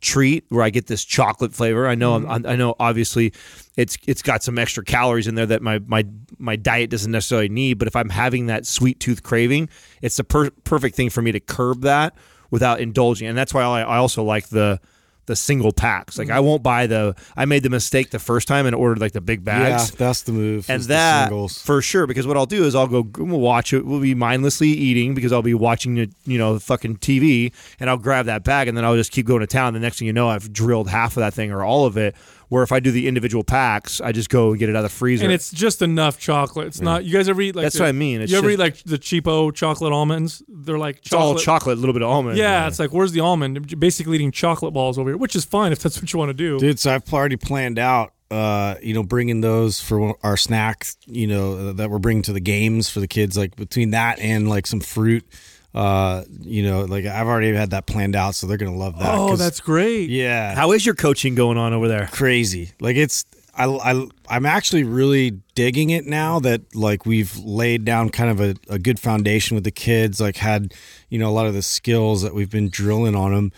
[0.00, 1.88] treat where I get this chocolate flavor.
[1.88, 2.46] I know I'm, mm-hmm.
[2.46, 3.32] I know obviously
[3.76, 6.04] it's it's got some extra calories in there that my my
[6.38, 9.68] my diet doesn't necessarily need, but if I'm having that sweet tooth craving,
[10.00, 12.14] it's the per- perfect thing for me to curb that
[12.50, 13.28] without indulging.
[13.28, 14.80] And that's why I, I also like the
[15.28, 16.18] the single packs.
[16.18, 16.44] Like I mm.
[16.44, 19.44] won't buy the I made the mistake the first time and ordered like the big
[19.44, 20.68] bags yeah, that's the move.
[20.68, 21.60] and that singles.
[21.60, 24.68] for sure because what I'll do is I'll go we'll watch it we'll be mindlessly
[24.68, 28.68] eating because I'll be watching the you know fucking TV and I'll grab that bag
[28.68, 30.88] and then I'll just keep going to town the next thing you know I've drilled
[30.88, 32.16] half of that thing or all of it
[32.48, 34.90] where if I do the individual packs I just go and get it out of
[34.90, 36.66] the freezer And it's just enough chocolate.
[36.68, 37.04] It's not.
[37.04, 38.20] You guys ever eat like That's the- what I mean.
[38.20, 40.42] It's you ever just- eat like the cheapo chocolate almonds?
[40.48, 41.44] They're like it's all chocolate.
[41.44, 43.70] chocolate a little bit of almond Yeah, it's like where's the almond?
[43.70, 46.30] You're basically eating chocolate balls over here, which is fine if that's what you want
[46.30, 46.58] to do.
[46.58, 51.26] Dude, so I've already planned out, uh, you know, bringing those for our snacks, you
[51.26, 53.36] know, that we're bringing to the games for the kids.
[53.36, 55.24] Like between that and like some fruit,
[55.74, 59.14] uh, you know, like I've already had that planned out, so they're gonna love that.
[59.14, 60.10] Oh, that's great.
[60.10, 62.72] yeah, how is your coaching going on over there crazy.
[62.80, 68.08] Like it's, I, I, I'm actually really digging it now that like we've laid down
[68.10, 70.20] kind of a, a good foundation with the kids.
[70.20, 70.72] Like had,
[71.10, 73.52] you know, a lot of the skills that we've been drilling on them,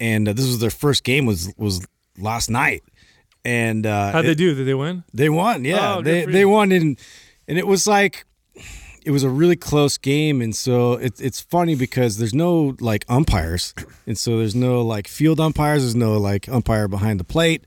[0.00, 1.86] and uh, this was their first game was was
[2.18, 2.82] last night.
[3.44, 4.54] And uh, How'd it- they do?
[4.54, 5.04] Did they win?
[5.12, 5.96] they won, yeah.
[5.96, 6.98] Oh, they they won, and
[7.48, 8.24] and it was like
[9.04, 13.04] it was a really close game, and so it's it's funny because there's no like
[13.08, 13.74] umpires,
[14.06, 15.82] and so there's no like field umpires.
[15.82, 17.64] There's no like umpire behind the plate.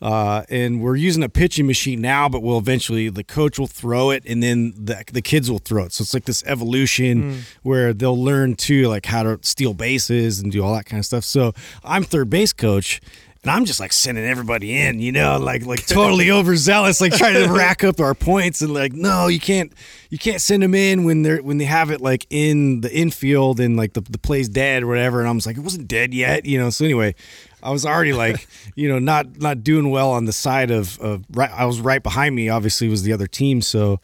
[0.00, 4.10] Uh, and we're using a pitching machine now, but we'll eventually the coach will throw
[4.10, 5.92] it, and then the the kids will throw it.
[5.92, 7.38] So it's like this evolution Hmm.
[7.64, 11.04] where they'll learn to like how to steal bases and do all that kind of
[11.06, 11.24] stuff.
[11.24, 13.00] So I'm third base coach,
[13.48, 17.32] and I'm just like sending everybody in, you know, like like totally overzealous, like trying
[17.32, 19.72] to rack up our points and like, no, you can't
[20.10, 23.58] you can't send them in when they're when they have it like in the infield
[23.58, 25.20] and like the, the play's dead or whatever.
[25.20, 26.68] And I was like, it wasn't dead yet, you know.
[26.68, 27.14] So anyway,
[27.62, 31.24] I was already like, you know, not not doing well on the side of of
[31.32, 31.50] right.
[31.50, 32.50] I was right behind me.
[32.50, 33.98] Obviously, was the other team, so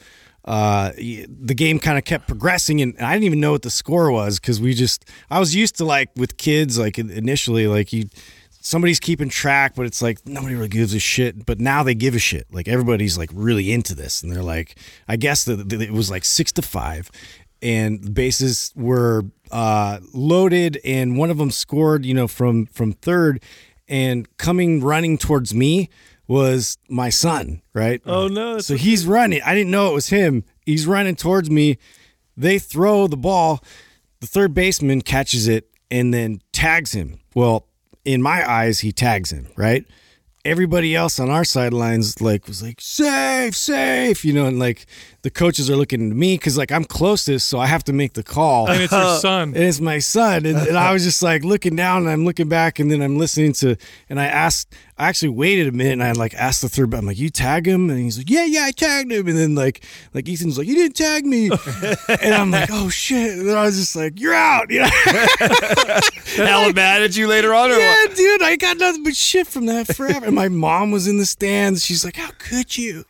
[0.46, 4.10] uh, the game kind of kept progressing, and I didn't even know what the score
[4.10, 8.08] was because we just I was used to like with kids like initially like you
[8.64, 11.46] somebody's keeping track, but it's like nobody really gives a shit.
[11.46, 12.46] But now they give a shit.
[12.52, 16.24] Like everybody's like really into this, and they're like, I guess that it was like
[16.24, 17.10] six to five,
[17.62, 23.42] and bases were uh, loaded, and one of them scored, you know, from from third,
[23.86, 25.90] and coming running towards me
[26.26, 28.00] was my son, right?
[28.06, 29.42] Oh, no, So he's running.
[29.44, 30.44] I didn't know it was him.
[30.64, 31.76] He's running towards me.
[32.34, 33.62] They throw the ball.
[34.20, 37.20] The third baseman catches it and then tags him.
[37.34, 37.68] Well,
[38.04, 39.84] in my eyes, he tags him, right?
[40.44, 44.86] Everybody else on our sidelines like was like safe, safe, you know, and like
[45.24, 48.12] the coaches are looking at me because like I'm closest, so I have to make
[48.12, 48.68] the call.
[48.68, 49.54] and it's your son.
[49.54, 50.44] And it's my son.
[50.44, 53.16] And, and I was just like looking down and I'm looking back and then I'm
[53.16, 53.76] listening to,
[54.10, 57.06] and I asked, I actually waited a minute and I like asked the third, I'm
[57.06, 57.88] like, you tag him?
[57.88, 59.26] And he's like, yeah, yeah, I tagged him.
[59.26, 59.82] And then like,
[60.12, 61.50] like Ethan's like, you didn't tag me.
[62.20, 63.38] and I'm like, oh shit.
[63.38, 64.70] And then I was just like, you're out.
[64.70, 64.90] You know?
[66.36, 68.14] Hella mad at you later on, or yeah, what?
[68.14, 70.26] dude, I got nothing but shit from that forever.
[70.26, 71.82] And my mom was in the stands.
[71.82, 73.06] She's like, how could you?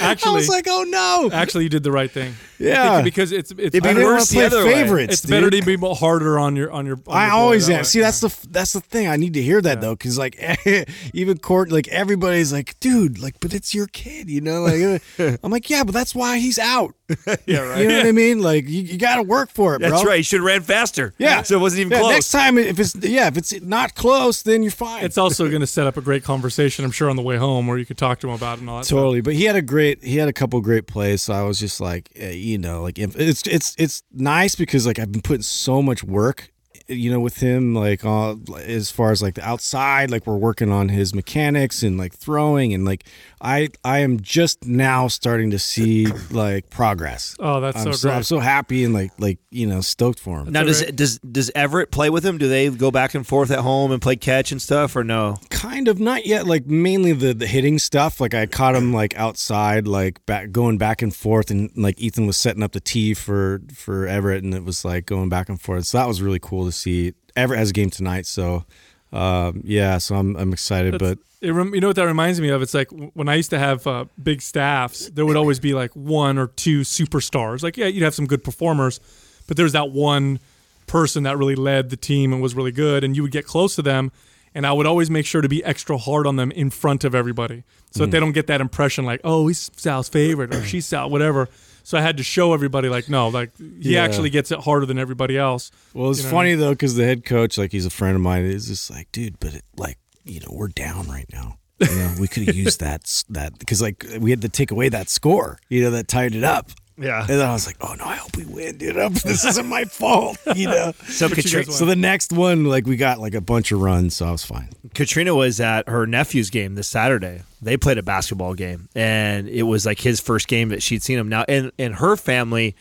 [0.00, 1.30] I Actually, was like, oh no.
[1.32, 2.34] actually, you did the right thing.
[2.58, 3.02] Yeah.
[3.02, 5.04] because it's it's It'd be worse the other way.
[5.04, 5.30] it's dude.
[5.30, 6.96] better to be harder on your on your.
[7.06, 7.84] On I your always am.
[7.84, 9.06] See, that's the that's the thing.
[9.08, 10.38] I need to hear that though, because like
[11.14, 14.62] even court, like everybody's like, dude, like, but it's your kid, you know?
[14.62, 16.94] Like, uh, I'm like, yeah, but that's why he's out.
[17.46, 17.80] Yeah, right.
[17.80, 18.42] You know what I mean?
[18.42, 19.88] Like, you, you got to work for it, bro.
[19.88, 20.16] That's right.
[20.16, 21.14] You should have ran faster.
[21.16, 22.12] Yeah, So it wasn't even Yeah, close.
[22.12, 25.02] Next time, if it's yeah, if it's not close, then you're fine.
[25.04, 27.66] It's also going to set up a great conversation, I'm sure, on the way home
[27.66, 28.84] where you could talk to him about it and all that.
[28.84, 28.98] stuff.
[28.98, 31.22] Totally, but he had a great he had a couple great plays.
[31.22, 34.98] So I was just like, eh, you know, like it's it's it's nice because like
[34.98, 36.52] I've been putting so much work,
[36.88, 37.74] you know, with him.
[37.74, 41.98] Like uh, as far as like the outside, like we're working on his mechanics and
[41.98, 43.04] like throwing and like
[43.40, 47.36] I I am just now starting to see like progress.
[47.38, 48.16] Oh, that's I'm so so, great.
[48.16, 50.52] I'm so happy and like like you know stoked for him.
[50.52, 50.96] now, does great.
[50.96, 52.38] does does Everett play with him?
[52.38, 55.36] Do they go back and forth at home and play catch and stuff, or no?
[55.58, 59.16] kind of not yet like mainly the the hitting stuff like i caught him like
[59.18, 63.12] outside like back going back and forth and like ethan was setting up the tee
[63.12, 66.38] for for everett and it was like going back and forth so that was really
[66.38, 68.64] cool to see everett has a game tonight so
[69.12, 72.40] um yeah so i'm i'm excited That's- but It rem- you know what that reminds
[72.40, 72.62] me of?
[72.62, 75.92] It's like when I used to have uh, big staffs, there would always be like
[75.94, 77.62] one or two superstars.
[77.62, 78.98] Like, yeah, you'd have some good performers,
[79.46, 80.40] but there's that one
[80.88, 83.76] person that really led the team and was really good, and you would get close
[83.76, 84.10] to them.
[84.52, 87.14] And I would always make sure to be extra hard on them in front of
[87.14, 87.62] everybody
[87.92, 91.08] so that they don't get that impression like, oh, he's Sal's favorite or she's Sal,
[91.08, 91.48] whatever.
[91.88, 94.02] So I had to show everybody like, no, like he Yeah.
[94.04, 95.70] actually gets it harder than everybody else.
[95.94, 96.30] well it's You know?
[96.32, 99.10] funny though because the head coach like he's a friend of mine is just like
[99.10, 102.54] dude but it, like you know we're down right now you know we could have
[102.54, 106.08] used that that because like we had to take away that score you know that
[106.08, 106.68] tied it up
[106.98, 107.20] Yeah.
[107.20, 108.96] And then I was like, oh no, I hope we win, dude.
[108.98, 110.92] I hope This isn't my fault, you know.
[111.06, 114.26] So Katri- So the next one, like we got like a bunch of runs, so
[114.26, 114.68] I was fine.
[114.94, 117.42] Katrina was at her nephew's game this Saturday.
[117.62, 121.18] They played a basketball game, and it was like his first game that she'd seen
[121.18, 121.28] him.
[121.28, 122.74] Now, in in her family,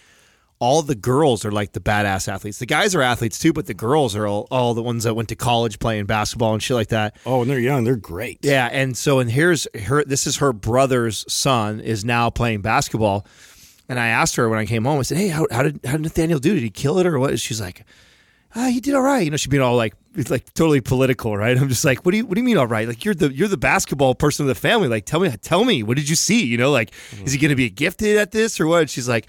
[0.60, 2.58] all the girls are like the badass athletes.
[2.60, 5.30] The guys are athletes too, but the girls are all, all the ones that went
[5.30, 7.16] to college playing basketball and shit like that.
[7.28, 8.40] Oh, and they're young, they're great.
[8.42, 10.04] Yeah, and so and here's her.
[10.04, 13.26] This is her brother's son is now playing basketball,
[13.90, 15.00] and I asked her when I came home.
[15.00, 16.54] I said, "Hey, how, how did how did Nathaniel do?
[16.54, 17.86] Did he kill it or what?" She's like,
[18.56, 21.38] ah, "He did all right." You know, she's being all like it's like totally political,
[21.38, 21.58] right?
[21.58, 22.88] I'm just like, "What do you what do you mean all right?
[22.88, 24.88] Like you're the you're the basketball person of the family.
[24.88, 26.46] Like tell me tell me what did you see?
[26.46, 26.92] You know, like
[27.24, 29.28] is he to be gifted at this or what?" And she's like,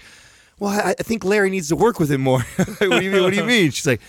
[0.59, 3.23] "Well, I, I think Larry needs to work with him more." what do you mean?
[3.23, 3.71] What do you mean?
[3.71, 4.01] She's like.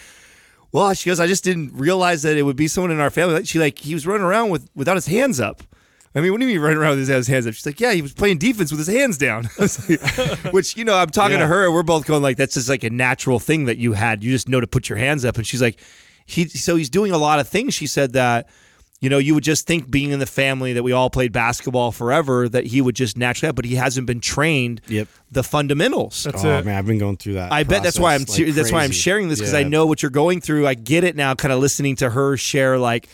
[0.72, 1.18] Well, she goes.
[1.18, 3.44] I just didn't realize that it would be someone in our family.
[3.44, 5.64] She like he was running around with without his hands up.
[6.14, 7.54] I mean, what do you mean running around with his hands up?
[7.54, 9.48] She's like, yeah, he was playing defense with his hands down.
[9.58, 12.68] Like- Which you know, I'm talking to her, and we're both going like, that's just
[12.68, 14.24] like a natural thing that you had.
[14.24, 15.36] You just know to put your hands up.
[15.36, 15.78] And she's like,
[16.26, 16.48] he.
[16.48, 17.74] So he's doing a lot of things.
[17.74, 18.48] She said that.
[19.02, 21.90] You know, you would just think being in the family that we all played basketball
[21.90, 25.08] forever that he would just naturally have, but he hasn't been trained Yep.
[25.32, 26.24] the fundamentals.
[26.24, 26.66] That's oh it.
[26.66, 27.50] man, I've been going through that.
[27.50, 29.86] I bet that's why I'm like, ser- that's why I'm sharing this because I know
[29.86, 30.66] what you're going through.
[30.66, 31.34] I get it now.
[31.34, 33.08] Kind of listening to her share like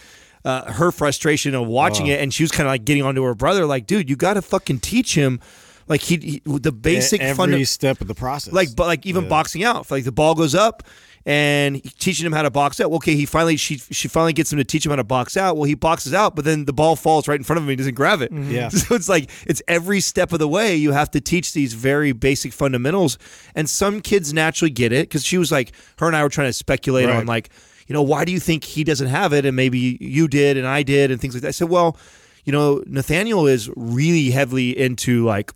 [0.47, 3.35] uh, her frustration of watching it, and she was kind of like getting onto her
[3.35, 5.41] brother, like, dude, you got to fucking teach him,
[5.89, 8.53] like he, he the basic every funda- step of the process.
[8.55, 9.29] like but like even Yeah.
[9.31, 10.83] boxing out like the ball goes up
[11.25, 14.53] and teaching him how to box out well, okay he finally she she finally gets
[14.53, 16.73] him to teach him how to box out well he boxes out but then the
[16.73, 18.69] ball falls right in front of him he doesn't grab it Yeah.
[18.69, 22.11] so it's like it's every step of the way you have to teach these very
[22.13, 23.17] basic fundamentals
[23.55, 26.49] and some kids naturally get it because she was like her and i were trying
[26.49, 27.17] to speculate Right.
[27.17, 27.51] on like
[27.87, 29.45] you know why do you think he doesn't have it?
[29.45, 31.49] And maybe you did and i did and things like that.
[31.49, 31.97] I said well
[32.45, 35.53] you know nathaniel is really heavily into like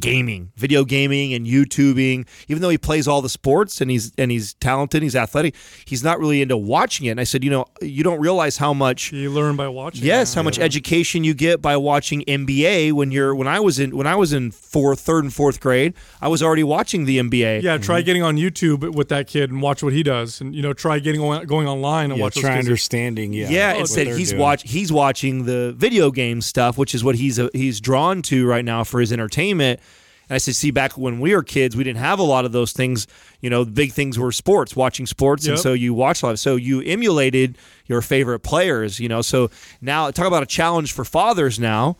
[0.00, 2.26] gaming, video gaming, and YouTubing.
[2.48, 6.04] Even though he plays all the sports and he's and he's talented, he's athletic, he's
[6.04, 7.10] not really into watching it.
[7.10, 9.12] And I said, you know, you don't realize how much.
[9.12, 10.04] You learn by watching.
[10.04, 12.92] Yes, how much education you get by watching NBA.
[12.92, 15.94] When you're when I was in when I was in fourth, third, and fourth grade,
[16.20, 17.62] I was already watching the NBA.
[17.62, 20.62] Yeah, try getting on YouTube with that kid and watch what he does, and you
[20.62, 22.34] know, try getting on, going online and Yeah, watch.
[22.36, 22.66] try kids.
[22.66, 23.32] understanding.
[23.32, 24.42] Yeah, Yeah, what instead he's doing.
[24.42, 28.46] watch he's watching the video game stuff, which is what he's uh, he's drawn to
[28.46, 29.80] right now for his entertainment.
[30.28, 32.52] And I said, see, back when we were kids, we didn't have a lot of
[32.52, 33.06] those things.
[33.40, 36.38] You know, big things were sports, watching sports, and so you watched a lot.
[36.38, 39.00] So you emulated your favorite players.
[39.00, 41.96] You know, so now talk about a challenge for fathers now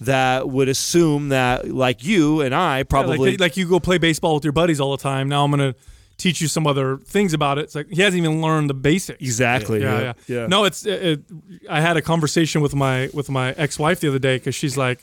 [0.00, 3.98] that would assume that like you and I Yeah, probably like, like you go play
[3.98, 5.28] baseball with your buddies all the time.
[5.28, 5.74] Now I'm gonna
[6.18, 7.62] teach you some other things about it.
[7.62, 9.20] It's like he hasn't even learned the basics.
[9.20, 11.20] exactly yeah, yeah, No, it's it, it,
[11.68, 14.76] I had a conversation with my with my ex wife the other day because she's
[14.76, 15.00] like,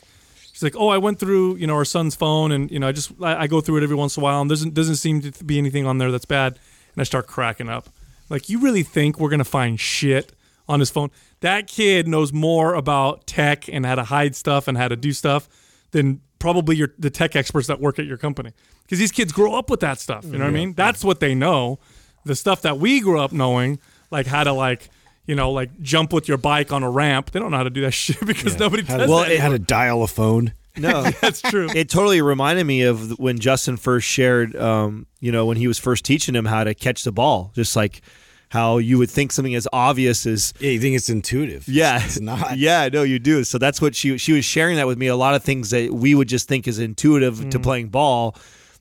[0.60, 2.92] she's like, oh, I went through you know our son's phone and you know I
[2.92, 5.22] just I, I go through it every once in a while and doesn't doesn't seem
[5.22, 6.58] to be anything on there that's bad,
[6.94, 7.88] and I start cracking up.
[8.28, 10.32] Like, you really think we're gonna find shit
[10.68, 11.10] on his phone?
[11.40, 15.12] That kid knows more about tech and how to hide stuff and how to do
[15.12, 15.48] stuff
[15.92, 19.54] than probably your the tech experts that work at your company because these kids grow
[19.54, 20.24] up with that stuff.
[20.26, 20.74] You know what I mean?
[20.74, 21.78] That's what they know.
[22.24, 23.78] The stuff that we grew up knowing,
[24.10, 24.90] like how to like
[25.26, 27.30] you know like jump with your bike on a ramp.
[27.30, 29.32] They don't know how to do that shit because nobody does Well, that.
[29.32, 30.52] it- how to dial a phone.
[30.76, 31.02] no.
[31.20, 31.68] That's true.
[31.74, 35.78] it totally reminded me of when Justin first shared, um, you know, when he was
[35.78, 38.02] first teaching him how to catch the ball, just like
[38.50, 41.68] how you would think something as obvious as Yeah, you think it's intuitive?
[41.68, 42.56] yeah, it's not.
[42.58, 43.44] Yeah, no, you do.
[43.44, 45.06] So that's what she she was sharing that with me.
[45.08, 47.50] A lot of things that we would just think is intuitive Mm.
[47.52, 48.34] to playing ball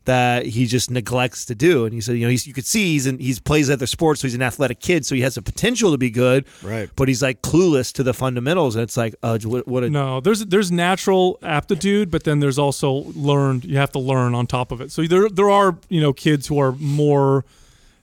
[0.09, 1.85] that he just neglects to do.
[1.85, 4.21] And he said, you know, he's, you could see he's in, he's plays other sports,
[4.21, 6.45] so he's an athletic kid, so he has the potential to be good.
[6.63, 6.89] Right.
[6.95, 10.19] But he's like clueless to the fundamentals, and it's like, uh, what, what a No,
[10.19, 13.65] there's there's natural aptitude, but then there's also learned.
[13.65, 14.91] You have to learn on top of it.
[14.91, 17.45] So there there are you know kids who are more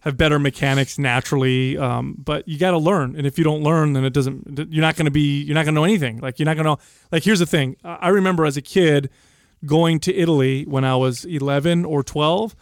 [0.01, 3.17] have better mechanics naturally, um, but you got to learn.
[3.17, 4.69] And if you don't learn, then it doesn't.
[4.71, 5.43] You're not going to be.
[5.43, 6.19] You're not going to know anything.
[6.19, 6.81] Like you're not going to.
[7.11, 7.77] Like here's the thing.
[7.83, 9.11] I I remember as a kid
[9.65, 12.55] going to Italy when I was 11 or 12,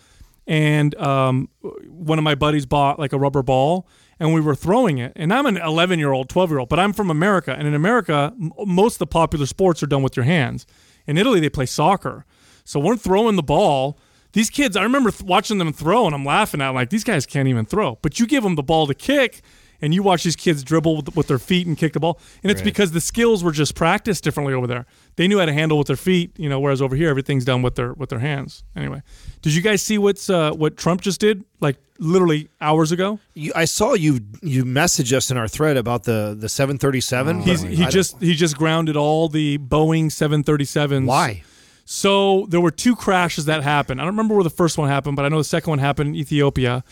[0.46, 1.48] and um,
[1.88, 3.88] one of my buddies bought like a rubber ball
[4.20, 5.12] and we were throwing it.
[5.16, 7.74] And i'm an 11 year old 12 year old but i'm from america and in
[7.74, 10.66] america m- most of the popular sports are done with your hands.
[11.06, 12.24] In italy they play soccer.
[12.64, 13.98] So we're throwing the ball.
[14.32, 17.26] These kids i remember th- watching them throw and i'm laughing at like these guys
[17.26, 17.98] can't even throw.
[18.02, 19.42] But you give them the ball to kick
[19.80, 22.18] and you watch these kids dribble with, with their feet and kick the ball.
[22.42, 25.52] And it's because the skills were just practiced differently over there they knew how to
[25.52, 28.18] handle with their feet you know whereas over here everything's done with their with their
[28.18, 29.00] hands anyway
[29.42, 33.52] did you guys see what's uh, what trump just did like literally hours ago You,
[33.54, 37.40] I saw you you message us in our thread about the the 737.
[37.42, 41.06] He's, he I just he just grounded all the Boeing 737s.
[41.06, 41.42] why?
[41.84, 44.00] So there were two crashes that happened.
[44.00, 46.08] I don't remember where the first one happened, but I know the second one happened
[46.10, 46.82] in Ethiopia,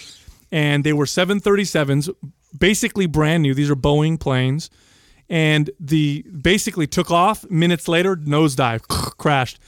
[0.52, 2.10] and they were 737s,
[2.56, 3.54] basically brand new.
[3.54, 4.70] These are Boeing planes,
[5.32, 7.50] and the basically took off.
[7.50, 8.82] Minutes later, nosedive,
[9.18, 9.58] crashed,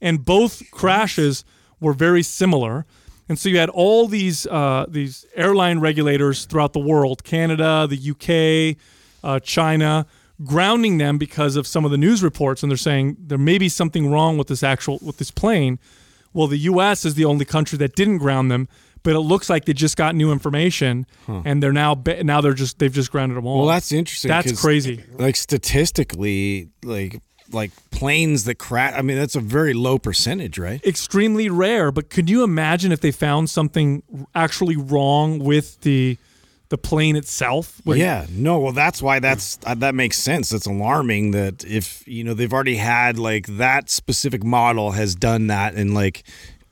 [0.00, 1.44] and both crashes
[1.80, 2.84] were very similar.
[3.28, 8.10] And so you had all these uh, these airline regulators throughout the world, Canada, the
[8.10, 8.76] UK,
[9.22, 10.06] uh, China,
[10.44, 13.68] grounding them because of some of the news reports, and they're saying there may be
[13.68, 15.78] something wrong with this actual with this plane.
[16.32, 17.04] Well, the U.S.
[17.04, 18.66] is the only country that didn't ground them,
[19.02, 22.78] but it looks like they just got new information, and they're now now they're just
[22.78, 23.58] they've just grounded them all.
[23.58, 24.28] Well, that's interesting.
[24.28, 25.04] That's crazy.
[25.18, 27.20] Like statistically, like
[27.52, 28.94] like planes that crash.
[28.96, 30.84] I mean, that's a very low percentage, right?
[30.84, 31.90] extremely rare.
[31.92, 34.02] But could you imagine if they found something
[34.34, 36.18] actually wrong with the
[36.68, 37.80] the plane itself?
[37.84, 38.58] Like, yeah, no.
[38.58, 40.52] Well, that's why that's uh, that makes sense.
[40.52, 45.48] It's alarming that if you know they've already had like that specific model has done
[45.48, 46.24] that and like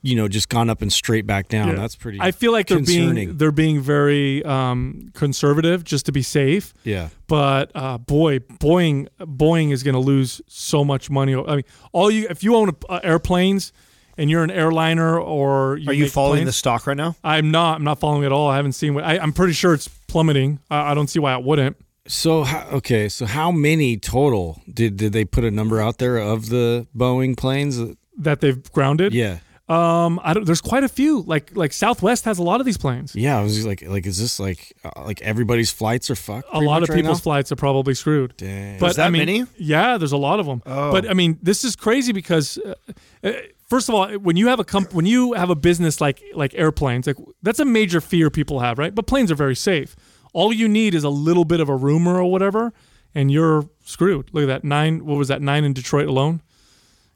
[0.02, 1.68] you know just gone up and straight back down.
[1.68, 1.74] Yeah.
[1.74, 2.18] That's pretty.
[2.20, 3.14] I feel like they're concerning.
[3.14, 6.74] being they're being very um, conservative just to be safe.
[6.84, 7.08] yeah.
[7.26, 11.34] But uh, boy, Boeing Boeing is going to lose so much money.
[11.34, 13.72] I mean, all you if you own uh, airplanes
[14.18, 17.16] and you're an airliner or Are you make following the stock right now?
[17.22, 17.76] I'm not.
[17.76, 18.48] I'm not following at all.
[18.48, 19.04] I haven't seen what.
[19.04, 20.60] I, I'm pretty sure it's plummeting.
[20.70, 21.76] I, I don't see why it wouldn't.
[22.06, 26.48] So okay, so how many total did did they put a number out there of
[26.48, 27.78] the Boeing planes?
[28.18, 29.14] That they've grounded.
[29.14, 29.38] Yeah.
[29.70, 30.20] Um.
[30.24, 30.44] I don't.
[30.44, 31.22] There's quite a few.
[31.22, 33.14] Like like Southwest has a lot of these planes.
[33.14, 36.48] Yeah, I was just like, like, is this like, uh, like everybody's flights are fucked?
[36.52, 37.22] A lot of right people's now?
[37.22, 38.37] flights are probably screwed.
[38.37, 38.78] Dang.
[38.78, 39.46] But that I mean, many?
[39.56, 40.62] Yeah, there's a lot of them.
[40.66, 40.90] Oh.
[40.90, 42.74] But I mean, this is crazy because, uh,
[43.22, 43.33] uh,
[43.68, 46.52] first of all, when you have a comp- when you have a business like like
[46.54, 48.94] airplanes, like that's a major fear people have, right?
[48.94, 49.94] But planes are very safe.
[50.33, 52.72] All you need is a little bit of a rumor or whatever,
[53.14, 54.30] and you're screwed.
[54.33, 55.04] Look at that nine.
[55.04, 56.42] What was that nine in Detroit alone?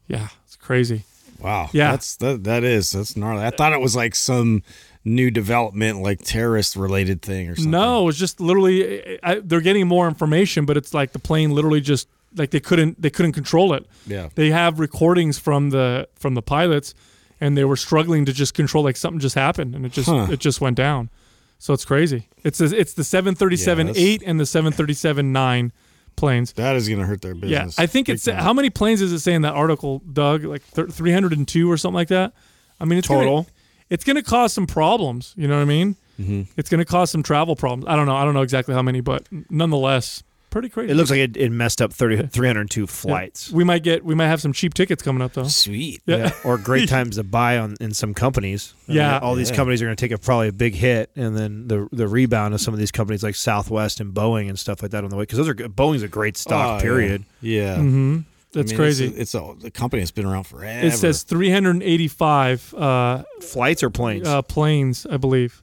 [0.07, 1.05] Yeah, it's crazy.
[1.45, 1.69] Wow.
[1.73, 1.91] Yeah.
[1.93, 3.45] That's that that is that's gnarly.
[3.45, 4.63] I thought it was like some
[5.05, 7.71] new development, like terrorist related thing or something.
[7.71, 11.51] No, it was just literally I, they're getting more information, but it's like the plane
[11.51, 13.87] literally just like they couldn't they couldn't control it.
[14.07, 14.31] Yeah.
[14.35, 16.95] They have recordings from the from the pilots,
[17.43, 18.83] and they were struggling to just control.
[18.83, 20.29] Like something just happened, and it just Huh.
[20.31, 21.11] it just went down.
[21.59, 22.29] So it's crazy.
[22.43, 25.73] It's the- it's the 737 yeah, 8 and the seven thirty seven nine
[26.17, 26.53] planes.
[26.55, 27.79] That is gonna hurt their business.
[27.79, 27.83] Yeah.
[27.83, 30.45] I think it's how many planes is it saying that article, Doug?
[30.45, 32.33] Like three hundred and two or something like that.
[32.81, 33.43] I mean, it's Total?
[33.43, 33.47] Gonna,
[33.91, 35.35] it's going to cause some problems.
[35.37, 35.97] You know what I mean?
[36.21, 36.43] Mm-hmm.
[36.57, 37.87] It's going to cause some travel problems.
[37.89, 38.17] I don't know.
[38.17, 40.23] I don't know exactly how many, but nonetheless,
[40.55, 40.93] pretty crazy.
[40.93, 43.51] It looks like it, it messed up 30, 302 flights.
[43.51, 45.45] we might get we might have some cheap tickets coming up though.
[45.49, 46.01] sweet.
[46.07, 46.31] Yeah.
[46.45, 48.73] or great times to buy on in some companies.
[48.87, 49.19] I mean, Yeah.
[49.19, 49.57] all these Yeah.
[49.57, 52.55] companies are going to take a probably a big hit, and then the the rebound
[52.55, 55.17] of some of these companies like Southwest and Boeing and stuff like that on the
[55.17, 56.79] way because those are Boeing's a great stock.
[56.79, 57.25] Oh, period.
[57.41, 57.77] Yeah.
[57.77, 58.19] hmm
[58.55, 59.07] I That's mean, crazy.
[59.09, 60.87] It's a, it's a, company that's been around forever.
[60.87, 64.29] it says 385 uh, Flights or planes?
[64.29, 65.61] uh, planes, I believe.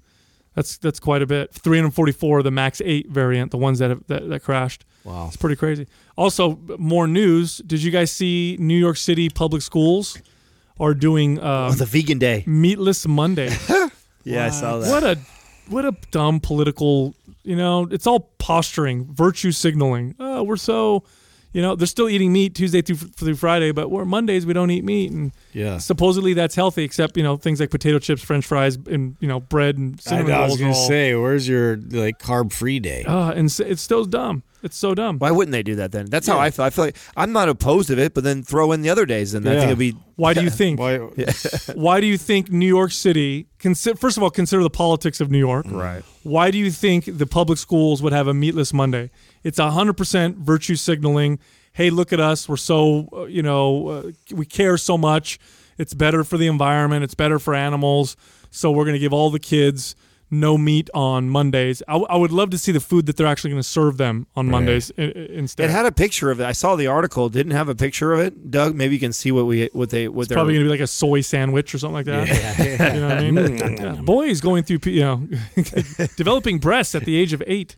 [0.56, 1.54] That's that's quite a bit.
[1.54, 4.86] 344 the Max 8 variant, the ones that have, that, that crashed.
[5.04, 5.28] wow.
[5.28, 5.88] It's pretty crazy.
[6.18, 7.58] Also, more news.
[7.60, 10.18] Did you guys see New York City public schools
[10.80, 12.44] are doing oh, um, the vegan day.
[12.46, 13.50] meatless Monday?
[14.24, 14.90] Yeah, I saw that.
[14.90, 15.18] what a
[15.68, 17.16] what a dumb political.
[17.44, 20.16] You know, it's all posturing, virtue signaling.
[20.20, 21.04] Oh, we're so.
[21.54, 24.72] You know, they're still eating meat Tuesday through, through Friday, but we're Mondays we don't
[24.72, 25.80] eat meat, and Yeah.
[25.80, 26.84] supposedly that's healthy.
[26.84, 30.10] Except you know things like potato chips, French fries, and you know bread and I,
[30.10, 33.04] cinnamon I was gonna all- say, where's your like carb free day?
[33.06, 34.44] Uh, and it's still dumb.
[34.64, 35.18] It's so dumb.
[35.18, 36.06] Why wouldn't they do that then?
[36.06, 36.66] That's how I feel.
[36.66, 39.34] I feel like I'm not opposed to it, but then throw in the other days,
[39.34, 40.80] and I think it'd be Why do you think?
[40.80, 40.98] Why?
[41.74, 43.48] Why do you think New York City?
[43.60, 45.66] Consi- first of all, consider the politics of New York.
[45.70, 46.04] right.
[46.24, 49.10] Why do you think the public schools would have a meatless Monday?
[49.44, 51.40] It's hundred percent virtue signaling.
[51.74, 52.50] Hey, look at us.
[52.50, 55.40] We're so uh, you know uh, we care so much.
[55.78, 57.04] It's better for the environment.
[57.04, 58.16] It's better for animals.
[58.52, 59.96] So we're going to give all the kids
[60.34, 61.84] no meat on Mondays.
[61.88, 63.98] I, w- I would love to see the food that they're actually going to serve
[63.98, 65.66] them on Mondays i- i- instead.
[65.66, 66.46] It had a picture of it.
[66.46, 67.28] I saw the article.
[67.28, 68.50] Didn't have a picture of it.
[68.50, 70.68] Doug, maybe you can see what we what they what It's they're probably going to
[70.70, 72.58] be like a soy sandwich or something like that.
[72.96, 73.78] you know what I mean?
[73.78, 74.02] Yeah.
[74.02, 75.28] Boys going through, you know,
[76.16, 77.76] developing breasts at the age of eight,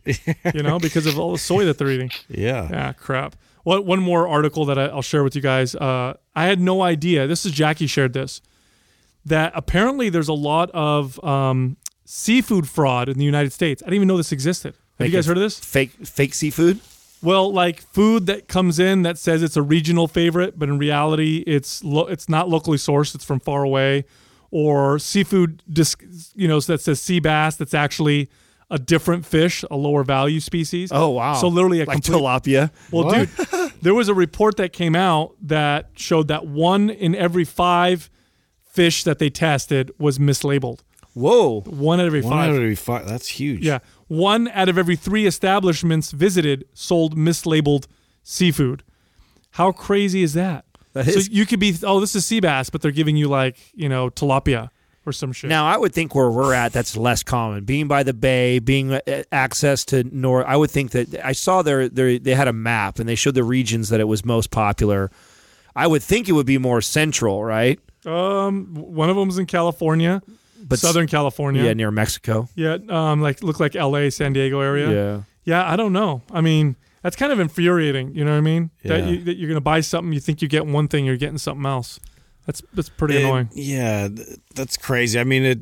[0.54, 2.10] you know, because of all the soy that they're eating.
[2.28, 2.68] Yeah.
[2.70, 3.36] Yeah, crap.
[3.64, 5.74] What one more article that I'll share with you guys.
[5.74, 7.26] Uh, I had no idea.
[7.26, 8.40] This is Jackie shared this.
[9.26, 13.82] That apparently there's a lot of um, seafood fraud in the United States.
[13.82, 14.74] I didn't even know this existed.
[14.98, 15.58] Have you guys heard of this?
[15.58, 16.80] Fake fake seafood.
[17.22, 21.42] Well, like food that comes in that says it's a regional favorite, but in reality,
[21.46, 23.14] it's lo- it's not locally sourced.
[23.14, 24.04] It's from far away,
[24.50, 25.96] or seafood, dis-
[26.34, 27.56] you know, that says sea bass.
[27.56, 28.28] That's actually
[28.70, 30.90] a different fish, a lower value species.
[30.92, 31.34] Oh wow!
[31.34, 32.20] So literally a like complete.
[32.22, 32.70] tilapia.
[32.92, 37.44] Well, dude, there was a report that came out that showed that one in every
[37.44, 38.10] five
[38.64, 40.80] fish that they tested was mislabeled.
[41.14, 41.60] Whoa!
[41.62, 42.44] One out of every One five.
[42.50, 43.06] out of every five.
[43.06, 43.64] That's huge.
[43.64, 43.78] Yeah.
[44.08, 47.86] One out of every three establishments visited sold mislabeled
[48.22, 48.82] seafood.
[49.52, 50.64] How crazy is that?
[50.92, 53.56] That so you could be, oh, this is sea bass, but they're giving you like,
[53.74, 54.70] you know, tilapia
[55.06, 55.48] or some shit.
[55.48, 57.64] Now I would think where we're at, that's less common.
[57.64, 59.00] Being by the bay, being uh,
[59.32, 62.98] access to north, I would think that I saw their, their they had a map
[62.98, 65.10] and they showed the regions that it was most popular.
[65.76, 67.78] I would think it would be more central, right?
[68.06, 70.22] um, one of them's in California,
[70.66, 71.62] But Southern California.
[71.62, 72.48] yeah, near Mexico.
[72.54, 74.90] Yeah, um, like look like L.A., San Diego area.
[74.90, 75.20] Yeah.
[75.44, 76.22] Yeah, I don't know.
[76.32, 78.14] I mean, that's kind of infuriating.
[78.14, 78.70] You know what I mean?
[78.84, 81.18] That, you, that you're going to buy something, you think you get one thing, you're
[81.18, 82.00] getting something else.
[82.46, 83.50] That's that's pretty It- annoying.
[83.52, 84.08] Yeah,
[84.54, 85.18] that's crazy.
[85.20, 85.58] I mean, it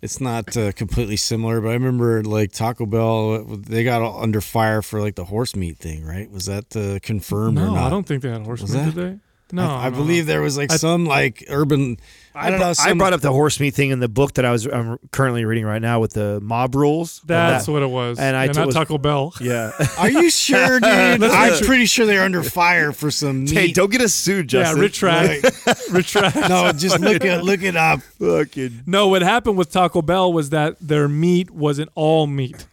[0.00, 4.40] it's not uh, completely similar, but I remember like Taco Bell, they got all under
[4.40, 6.30] fire for like the horse meat thing, right?
[6.30, 7.86] Was that uh, confirmed or No, not?
[7.86, 9.18] I don't think they had horse Was meat, that- did they?
[9.50, 11.98] No, I, I no, believe there was like I- some like urban.
[12.34, 12.72] I don't know.
[12.78, 15.44] I brought up the horse meat thing in the book that I was I'm currently
[15.44, 17.20] reading right now with the mob rules.
[17.24, 18.20] That's That- what it was.
[18.20, 19.34] and I Yeah, t- not Taco Bell.
[19.40, 19.72] yeah.
[19.98, 20.84] Are you sure, dude?
[21.24, 23.50] I'm pretty sure they're under fire for some meat.
[23.54, 24.80] hey, don't get us sued, Yeah, Justin.
[24.80, 25.66] retract.
[25.90, 26.36] retract.
[26.48, 28.02] no, just look it look it up.
[28.20, 28.82] Fucking.
[28.86, 32.66] No, what happened with Taco Bell was that their meat wasn't all meat.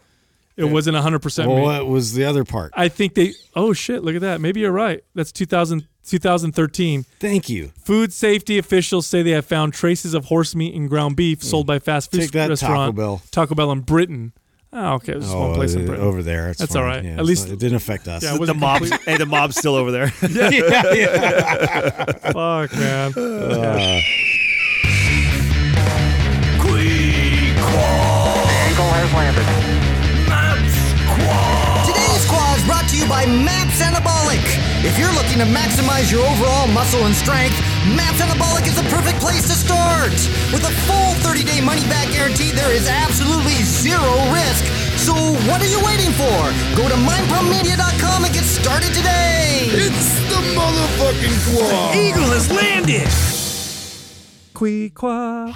[0.57, 1.63] It wasn't 100% Well, meat.
[1.63, 2.71] what was the other part?
[2.75, 3.33] I think they.
[3.55, 4.03] Oh shit!
[4.03, 4.39] Look at that.
[4.39, 5.03] Maybe you're right.
[5.13, 7.03] That's 2000, 2013.
[7.19, 7.71] Thank you.
[7.83, 11.67] Food safety officials say they have found traces of horse meat and ground beef sold
[11.67, 13.21] by fast food Take that, Taco restaurant Bell.
[13.31, 14.31] Taco Bell in Britain.
[14.71, 15.13] Oh, okay.
[15.13, 16.05] There's just one place in uh, Britain.
[16.05, 16.49] over there.
[16.49, 16.81] It's That's fine.
[16.83, 17.03] all right.
[17.03, 18.23] Yeah, At least- not- it didn't affect us.
[18.23, 20.11] Yeah, it The wasn't mob's hey, the mob's still over there.
[20.29, 20.49] yeah,
[20.93, 22.05] yeah.
[22.31, 23.13] Fuck, man.
[23.15, 24.01] Yeah.
[28.65, 29.84] Today's squad is
[32.65, 34.41] brought to you by Maps Anabolic.
[34.81, 37.55] If you're looking to maximize your overall muscle and strength,
[37.93, 40.11] Maps Anabolic is the perfect place to start.
[40.49, 44.65] With a full 30-day money-back guarantee, there is absolutely zero risk.
[44.97, 45.13] So
[45.45, 46.41] what are you waiting for?
[46.73, 49.69] Go to mindpumpmedia.com and get started today.
[49.69, 51.95] It's the motherfucking quad.
[51.95, 53.07] Eagle has landed.
[54.57, 55.53] Queequa.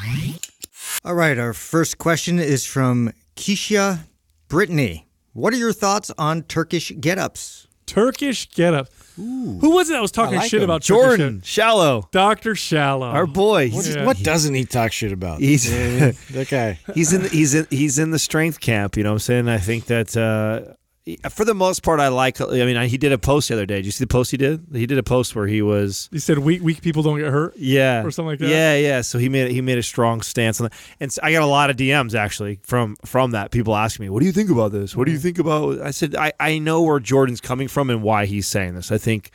[1.03, 4.05] All right, our first question is from Keisha
[4.47, 5.09] Brittany.
[5.40, 7.68] What are your thoughts on Turkish get-ups?
[7.86, 8.88] Turkish get up.
[9.16, 10.66] Who was it that was talking like shit him.
[10.70, 12.54] about Jordan Turkish Shallow, Dr.
[12.56, 13.08] Shallow.
[13.08, 13.70] our boy.
[13.72, 14.06] What, Yeah.
[14.06, 15.40] what doesn't he talk shit about?
[15.40, 16.16] He's- You know what I mean?
[16.32, 16.80] that guy.
[16.94, 18.96] he's in the, he's in he's in the strength camp.
[18.96, 19.50] You know what I'm saying?
[19.50, 20.74] I think that uh,
[21.30, 22.41] for the most part, I like.
[22.41, 23.78] I mean, he did a post the other day.
[23.78, 24.66] Did you see the post he did?
[24.72, 26.10] He did a post where he was.
[26.12, 27.55] He said weak weak people don't get hurt.
[27.57, 28.49] Yeah, Or something like that?
[28.49, 29.01] Yeah, yeah.
[29.01, 31.47] So he made he made a strong stance on that, and so I got a
[31.47, 33.51] lot of DMs actually from from that.
[33.51, 34.95] People asking me, "What do you think about this?
[34.95, 38.01] What do you think about?" I said, "I I know where Jordan's coming from and
[38.03, 38.91] why he's saying this.
[38.91, 39.32] I think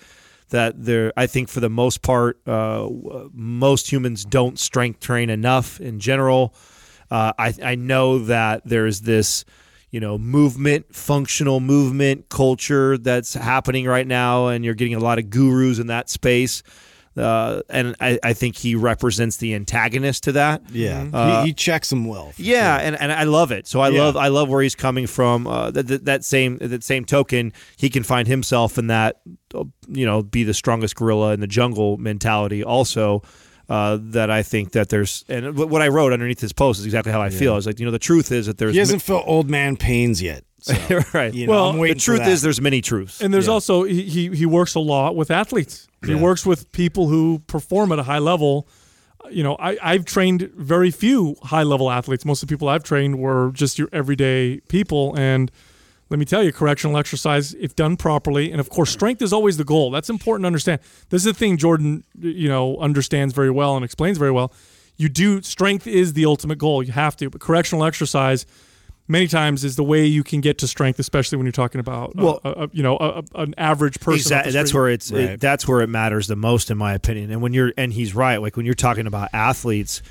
[0.51, 1.13] that there.
[1.17, 2.89] I think for the most part, uh,
[3.33, 6.55] most humans don't strength train enough in general.
[7.11, 9.45] Uh, I I know that there's this."
[9.95, 15.21] You know, movement, functional movement culture that's happening right now, and you're getting a lot
[15.21, 16.65] of gurus in that space.
[17.17, 20.63] Uh, and I, I think he represents the antagonist to that.
[20.73, 22.33] Yeah, Uh, he, he checks him well.
[22.37, 22.87] Yeah, sure.
[22.89, 23.69] and, and I love it.
[23.69, 24.03] So I Yeah.
[24.03, 25.47] love I love where he's coming from.
[25.47, 29.21] Uh, that, that that same that same token, he can find himself in that,
[29.55, 32.65] uh, you know, be the strongest gorilla in the jungle mentality.
[32.65, 33.23] Also,
[33.69, 37.13] uh, that I think that there's and what I wrote underneath his post is exactly
[37.13, 37.53] how I feel.
[37.53, 39.77] I was like, you know, the truth is that there's he hasn't felt old man
[39.77, 40.45] pains yet.
[40.65, 41.35] So, right.
[41.35, 43.21] you know, Well, I'm the truth is there's many truths.
[43.21, 43.53] And there's Yeah.
[43.53, 45.87] also he, he he works a lot with athletes.
[46.07, 46.21] He Yeah.
[46.21, 48.67] works with people who perform at a high level.
[49.31, 52.25] You know, I, I've trained very few high level athletes.
[52.25, 55.15] Most of the people I've trained were just your everyday people.
[55.19, 55.51] And
[56.11, 59.57] let me tell you, correctional exercise, if done properly, and of course, strength is always
[59.57, 59.91] the goal.
[59.91, 60.81] That's important to understand.
[61.09, 64.53] This is the thing Jordan, you know, understands very well and explains very well.
[64.97, 66.83] You do strength is the ultimate goal.
[66.83, 68.47] You have to, but correctional exercise
[69.09, 72.11] many times is the way you can get to strength, especially when you're talking about
[72.11, 74.19] uh, Well- uh, uh, you know a, a- an average person.
[74.21, 74.53] Exactly.
[74.53, 77.31] That's where it's it- that's where it matters the most, in my opinion.
[77.31, 78.37] And when you're and he's right.
[78.41, 80.03] Like when you're talking about athletes.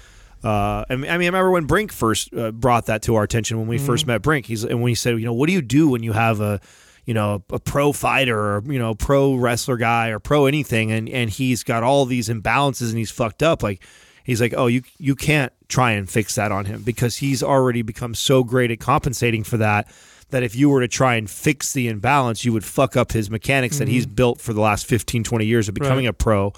[0.43, 3.23] Uh, I mean, I mean, I remember when Brink first uh, brought that to our
[3.23, 3.85] attention when we Mm-hmm.
[3.85, 4.45] first met Brink.
[4.45, 6.59] He's and when he said, you know, what do you do when you have a,
[7.05, 11.07] you know, a pro fighter or you know, pro wrestler guy or pro anything, and
[11.09, 13.63] and he's got all these imbalances and he's fucked up.
[13.63, 13.83] Like
[14.23, 17.81] he's like, oh, you you can't try and fix that on him because he's already
[17.81, 19.87] become so great at compensating for that
[20.29, 23.29] that if you were to try and fix the imbalance, you would fuck up his
[23.29, 26.09] mechanics that he's built for the last 15, 20 years of becoming Right.
[26.09, 26.53] a pro.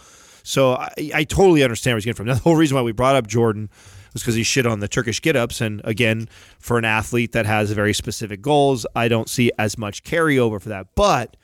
[0.46, 2.28] So I, I totally understand where he's getting from.
[2.28, 3.70] Now, the whole reason why we brought up Jordan
[4.14, 5.60] was because he shit on the Turkish get ups.
[5.60, 6.30] And again,
[6.60, 10.70] for an athlete that has very specific goals, I don't see as much carryover for
[10.70, 10.88] that.
[10.96, 11.36] But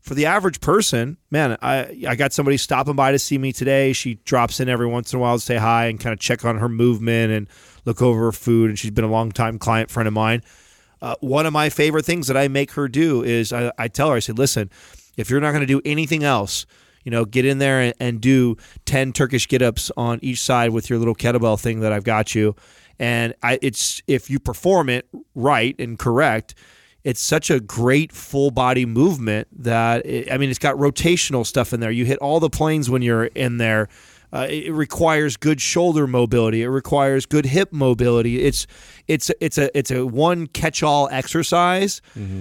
[0.00, 3.94] for the average person, man, I I got somebody stopping by to see me today.
[3.94, 6.44] She drops in every once in a while to say hi and kind of check
[6.44, 7.48] on her movement and
[7.86, 8.68] look over her food.
[8.68, 10.42] And she's been a long time client friend of mine.
[11.00, 14.10] Uh, one of my favorite things that I make her do is I, I tell
[14.10, 14.70] her, I say, listen,
[15.16, 16.66] if you're not going to do anything else,
[17.04, 20.70] you know, get in there and, and do 10 Turkish get ups on each side
[20.70, 22.56] with your little kettlebell thing that I've got you.
[22.98, 26.54] And I, it's if you perform it right and correct,
[27.02, 31.72] it's such a great full body movement that it, I mean, it's got rotational stuff
[31.72, 31.90] in there.
[31.90, 33.88] You hit all the planes when you're in there.
[34.32, 36.62] Uh, it requires good shoulder mobility.
[36.62, 38.42] It requires good hip mobility.
[38.42, 38.66] It's
[39.06, 42.00] it's it's a it's a one catch all exercise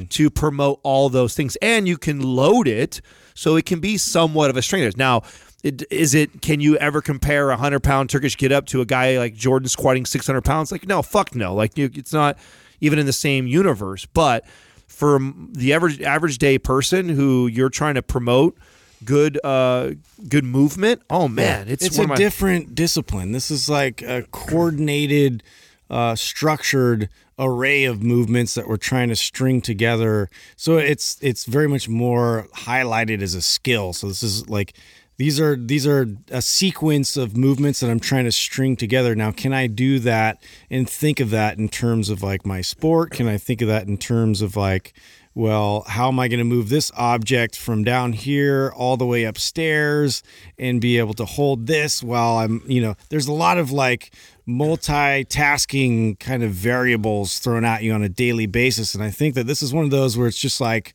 [0.10, 3.00] to promote all those things, and you can load it
[3.34, 4.98] so it can be somewhat of a strength.
[4.98, 5.24] Now,
[5.64, 6.42] it, is it?
[6.42, 9.70] Can you ever compare a hundred pound Turkish get up to a guy like Jordan
[9.70, 10.72] squatting six hundred pounds?
[10.72, 11.56] Like no, fuck no.
[11.56, 12.38] Like you, it's not
[12.82, 14.06] even in the same universe.
[14.06, 14.46] But
[14.88, 15.20] for
[15.50, 18.58] the average average day person who you're trying to promote
[19.04, 19.92] good uh
[20.30, 23.34] good movement oh man it's, it's a my, different discipline.
[23.34, 25.44] This is like a coordinated,
[25.90, 27.10] uh, structured
[27.40, 30.30] array of movements that we're trying to string together.
[30.56, 33.94] So it's it's very much more highlighted as a skill.
[33.94, 34.74] So this is like
[35.18, 39.16] these are these are a sequence of movements that I'm trying to string together.
[39.16, 43.12] Now, can I do that and think of that in terms of like my sport?
[43.12, 44.94] Can I think of that in terms of like
[45.36, 49.24] well, how am I going to move this object from down here all the way
[49.24, 50.22] upstairs
[50.60, 54.14] and be able to hold this while I'm, you know, there's a lot of like
[54.48, 58.94] multitasking kind of variables thrown at you on a daily basis.
[58.94, 60.94] And I think that this is one of those where it's just like,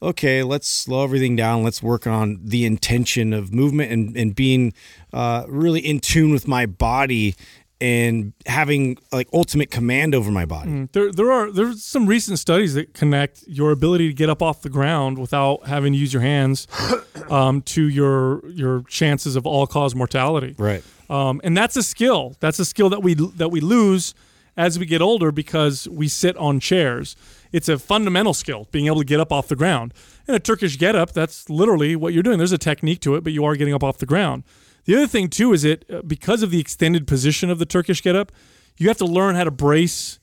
[0.00, 1.64] okay, let's slow everything down.
[1.64, 4.72] Let's work on the intention of movement and, and being
[5.12, 7.34] uh, really in tune with my body
[7.80, 10.88] and having like ultimate command over my body.
[10.92, 14.62] There, there are there's some recent studies that connect your ability to get up off
[14.62, 16.68] the ground without having to use your hands
[17.30, 20.54] um, to your your chances of all cause mortality.
[20.56, 20.84] Right.
[21.14, 22.34] Um, and that's a skill.
[22.40, 24.14] That's a skill that we that we lose
[24.56, 27.16] as we get older because we sit on chairs.
[27.52, 29.94] It's a fundamental skill, being able to get up off the ground.
[30.26, 32.38] And a Turkish get up, that's literally what you're doing.
[32.38, 34.42] There's a technique to it, but you are getting up off the ground.
[34.86, 38.02] The other thing too is it uh, because of the extended position of the Turkish
[38.02, 38.32] get up,
[38.76, 40.18] you have to learn how to brace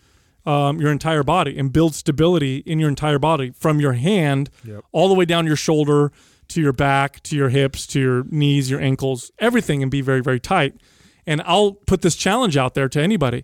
[0.46, 4.50] um, your entire body and build stability in your entire body from your hand
[4.92, 6.12] all the way down your shoulder
[6.54, 10.22] to your back to your hips to your knees, your ankles, everything, and be very
[10.22, 10.76] very tight.
[11.26, 13.44] And I'll put this challenge out there to anybody: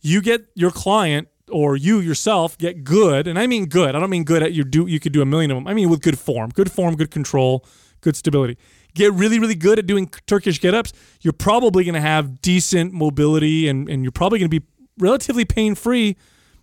[0.00, 3.94] you get your client or you yourself get good, and I mean good.
[3.94, 5.66] I don't mean good at you do you could do a million of them.
[5.66, 7.64] I mean with good form, good form, good control,
[8.00, 8.56] good stability.
[8.94, 10.92] Get really really good at doing Turkish get ups.
[11.20, 14.66] You're probably going to have decent mobility, and and you're probably going to be
[14.98, 16.16] relatively pain free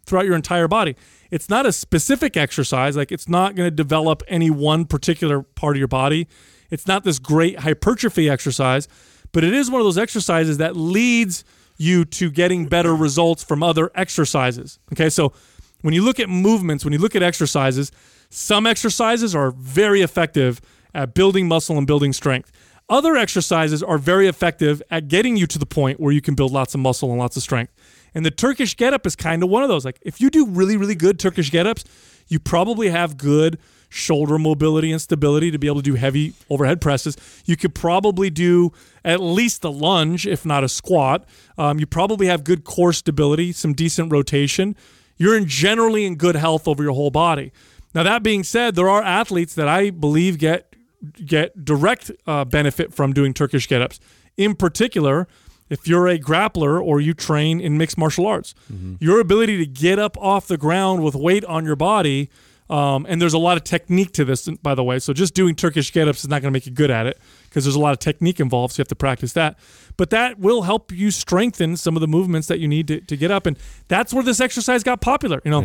[0.05, 0.95] throughout your entire body.
[1.36, 5.75] It's not a specific exercise, like it's not going to develop any one particular part
[5.75, 6.29] of your body.
[6.69, 8.88] It's not this great hypertrophy exercise,
[9.33, 11.43] but it is one of those exercises that leads
[11.75, 14.79] you to getting better results from other exercises.
[14.93, 15.33] Okay, so
[15.81, 17.91] when you look at movements, when you look at exercises,
[18.29, 20.61] some exercises are very effective
[20.93, 22.49] at building muscle and building strength.
[22.88, 26.53] Other exercises are very effective at getting you to the point where you can build
[26.53, 27.73] lots of muscle and lots of strength.
[28.16, 29.86] And the Turkish get up is kind of one of those.
[29.86, 31.84] Like if you do really, really good Turkish get ups,
[32.28, 33.59] you probably have good
[33.89, 37.16] shoulder mobility and stability to be able to do heavy overhead presses.
[37.45, 38.72] You could probably do
[39.03, 41.26] at least a lunge, if not a squat.
[41.57, 44.76] Um, you probably have good core stability, some decent rotation.
[45.18, 47.51] You're in generally in good health over your whole body.
[47.93, 50.76] Now that being said, there are athletes that I believe get
[51.24, 53.99] get direct uh, benefit from doing Turkish get-ups.
[54.38, 55.28] In particular,
[55.70, 58.53] if you're a grappler or you train in mixed martial arts,
[58.99, 62.30] your ability to get up off the ground with weight on your body,
[62.70, 64.97] um, and there's a lot of technique to this, by the way.
[64.99, 67.63] So just doing Turkish get-ups is not going to make you good at it because
[67.63, 68.74] there's a lot of technique involved.
[68.74, 69.57] So you have to practice that.
[69.97, 73.16] But that will help you strengthen some of the movements that you need to, to
[73.16, 73.57] get up, and
[73.88, 75.41] that's where this exercise got popular.
[75.45, 75.61] You know,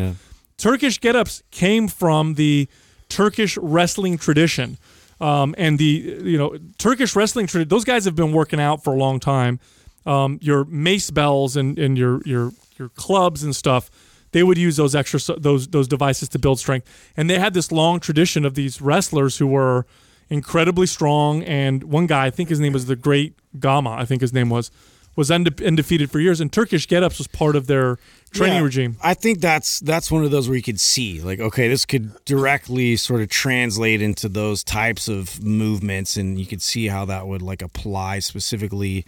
[0.59, 2.69] Turkish get-ups came from the
[3.09, 4.79] Turkish wrestling tradition.
[5.23, 5.85] Um, and the
[6.25, 9.61] you know Turkish wrestling tradition, those guys have been working out for a long time.
[10.07, 13.91] Um, your mace bells and, and your your your clubs and stuff,
[14.33, 16.87] they would use those extra those those devices to build strength.
[17.17, 19.87] And they had this long tradition of these wrestlers who were
[20.31, 21.43] incredibly strong.
[21.43, 24.49] And one guy, I think his name was the Great Gama, I think his name
[24.49, 24.71] was,
[25.17, 26.41] was unde- undefeated for years.
[26.41, 27.99] And Turkish get-ups was part of their
[28.31, 28.97] training Yeah, regime.
[29.03, 32.25] I think that's that's one of those where you could see like okay, this could
[32.25, 37.27] directly sort of translate into those types of movements, and you could see how that
[37.27, 39.05] would like apply specifically.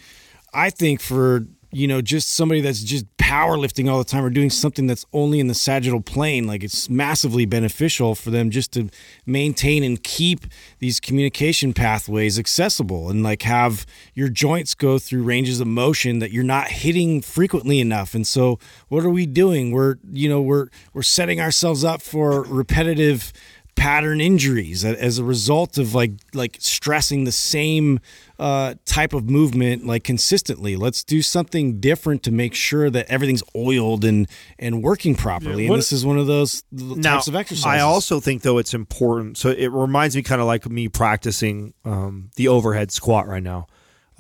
[0.53, 4.51] I think for you know just somebody that's just powerlifting all the time or doing
[4.51, 8.91] something that's only in the sagittal plane, like it's massively beneficial for them just to
[9.25, 10.45] maintain and keep
[10.81, 16.31] these communication pathways accessible and like have your joints go through ranges of motion that
[16.31, 18.15] you're not hitting frequently enough.
[18.15, 19.71] And so what are we doing?
[19.71, 23.33] We're you know we're we're setting ourselves up for repetitive
[23.75, 27.99] pattern injuries as a result of like like stressing the same
[28.39, 30.77] uh, type of movement like consistently.
[30.77, 35.65] Let's do something different to make sure that everything's oiled and and working properly.
[35.65, 37.67] Yeah, what- and this is one of those now, types of exercises.
[37.67, 39.39] I also think though it's important.
[39.39, 43.67] So it reminds me kind of like me practicing um, the overhead squat right now,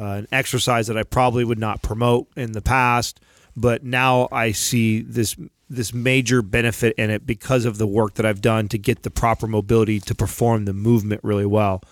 [0.00, 3.20] uh, an exercise that I probably would not promote in the past,
[3.57, 5.36] but now I see this
[5.75, 9.11] this major benefit in it because of the work that I've done to get the
[9.11, 11.83] proper mobility to perform the movement really well.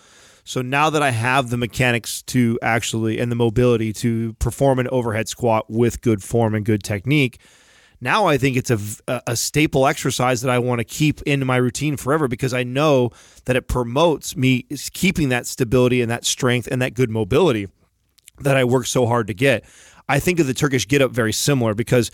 [0.43, 4.87] So now that I have the mechanics to actually and the mobility to perform an
[4.89, 7.39] overhead squat with good form and good technique,
[8.01, 11.57] now I think it's a, a staple exercise that I want to keep in my
[11.57, 13.11] routine forever because I know
[13.45, 14.63] that it promotes me
[14.93, 17.67] keeping that stability and that strength and that good mobility
[18.39, 19.63] that I work so hard to get.
[20.09, 22.09] I think of the Turkish get up very similar because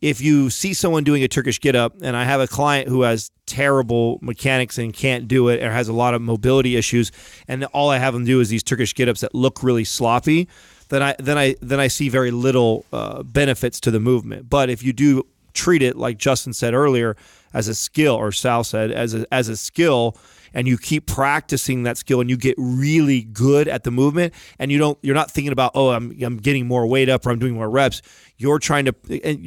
[0.00, 3.02] if you see someone doing a Turkish get up, and I have a client who
[3.02, 7.12] has terrible mechanics and can't do it or has a lot of mobility issues,
[7.48, 10.48] and all I have them do is these Turkish get ups that look really sloppy,
[10.88, 14.48] then I then I then I see very little uh, benefits to the movement.
[14.48, 17.16] But if you do treat it like Justin said earlier
[17.52, 20.16] as a skill, or Sal said as a, as a skill,
[20.54, 24.70] and you keep practicing that skill and you get really good at the movement and
[24.70, 27.38] you don't you're not thinking about oh I'm I'm getting more weight up or I'm
[27.38, 28.02] doing more reps.
[28.36, 28.92] You're trying to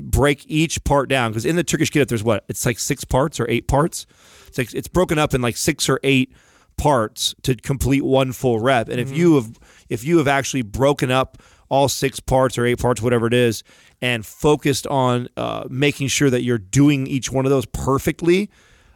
[0.03, 1.31] break each part down.
[1.31, 2.45] Because in the Turkish get up there's what?
[2.47, 4.05] It's like six parts or eight parts?
[4.47, 6.33] It's like it's broken up in like six or eight
[6.77, 8.89] parts to complete one full rep.
[8.89, 11.37] And if you have if you have actually broken up
[11.69, 13.63] all six parts or eight parts, whatever it is,
[14.01, 18.49] and focused on uh, making sure that you're doing each one of those perfectly,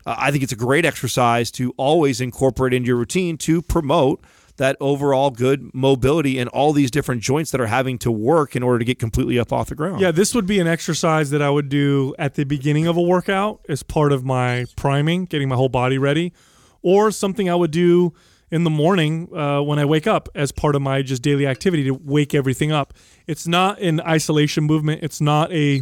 [0.08, 4.24] uh, I think it's a great exercise to always incorporate into your routine to promote
[4.56, 8.64] that overall good mobility in all these different joints that are having to work in
[8.64, 10.02] order to get completely up off the ground.
[10.02, 13.02] Yeah, this would be an exercise that I would do at the beginning of a
[13.02, 16.34] workout as part of my priming, getting my whole body ready,
[16.82, 18.14] or something I would do
[18.50, 21.84] in the morning uh, when I wake up as part of my just daily activity
[21.84, 22.94] to wake everything up.
[23.28, 25.04] It's not an isolation movement.
[25.04, 25.82] It's not a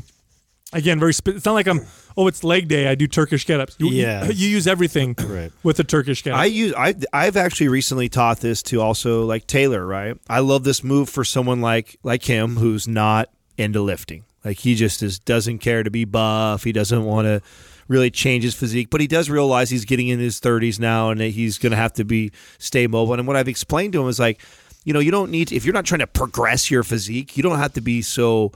[0.74, 1.14] again very.
[1.14, 1.82] Spe- it's not like I'm.
[2.18, 2.88] Oh, it's leg day.
[2.88, 3.76] I do Turkish get-ups.
[3.80, 4.26] You, Yeah.
[4.30, 5.51] you, use everything Right.
[5.63, 6.39] with the Turkish get-up.
[6.39, 10.18] I use I I've actually recently taught this to also like Taylor, right?
[10.30, 14.24] I love this move for someone like like him who's not into lifting.
[14.43, 16.63] Like he just is doesn't care to be buff.
[16.63, 17.41] He doesn't want to
[17.88, 21.20] really change his physique, but he does realize he's getting in his 30s now and
[21.20, 23.13] that he's going to have to be stay mobile.
[23.13, 24.41] And what I've explained to him is like,
[24.86, 27.43] you know, you don't need to, if you're not trying to progress your physique, you
[27.43, 28.51] don't have to be so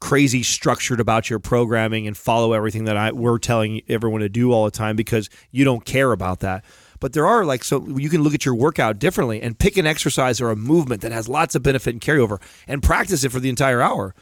[0.00, 4.50] crazy structured about your programming and follow everything that I we're telling everyone to do
[4.52, 6.64] all the time because you don't care about that.
[7.00, 9.86] But there are like so you can look at your workout differently and pick an
[9.86, 13.40] exercise or a movement that has lots of benefit and carryover and practice it for
[13.40, 14.14] the entire hour.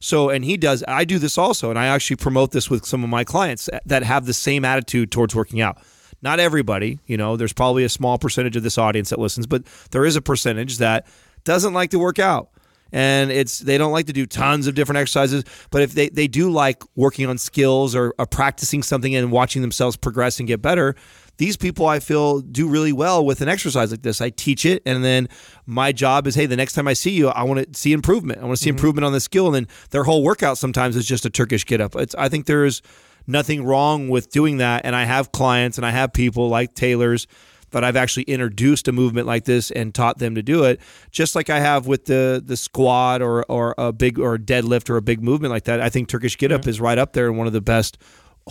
[0.00, 3.04] So and he does I do this also and I actually promote this with some
[3.04, 5.78] of my clients that have the same attitude towards working out.
[6.22, 9.64] Not everybody, you know, there's probably a small percentage of this audience that listens, but
[9.90, 11.06] there is a percentage that
[11.44, 12.50] doesn't like to work out
[12.92, 16.28] and it's they don't like to do tons of different exercises but if they, they
[16.28, 20.62] do like working on skills or, or practicing something and watching themselves progress and get
[20.62, 20.94] better
[21.38, 24.20] these people i feel do really well with an exercise like this.
[24.20, 25.28] I teach it and then
[25.66, 28.40] my job is hey the next time i see you i want to see improvement.
[28.40, 28.76] I want to see mm-hmm.
[28.76, 31.80] improvement on the skill and then their whole workout sometimes is just a turkish get
[31.80, 31.94] up.
[31.96, 32.82] It's, i think there's
[33.26, 37.26] nothing wrong with doing that and i have clients and i have people like taylor's
[37.70, 41.34] that I've actually introduced a movement like this and taught them to do it, just
[41.34, 44.96] like I have with the the squat or or a big or a deadlift or
[44.96, 45.80] a big movement like that.
[45.80, 47.98] I think Turkish get up is right up there and one of the best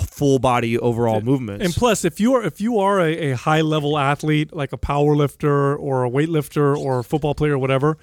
[0.04, 1.64] full body overall movements.
[1.64, 4.78] And plus, if you are if you are a, a high level athlete, like a
[4.78, 7.98] power lifter or a weightlifter or a football player or whatever,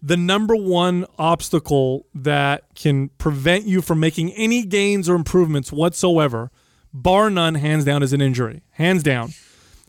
[0.00, 6.50] the number one obstacle that can prevent you from making any gains or improvements whatsoever,
[6.92, 8.62] bar none, hands down, is an injury.
[8.72, 9.32] Hands down.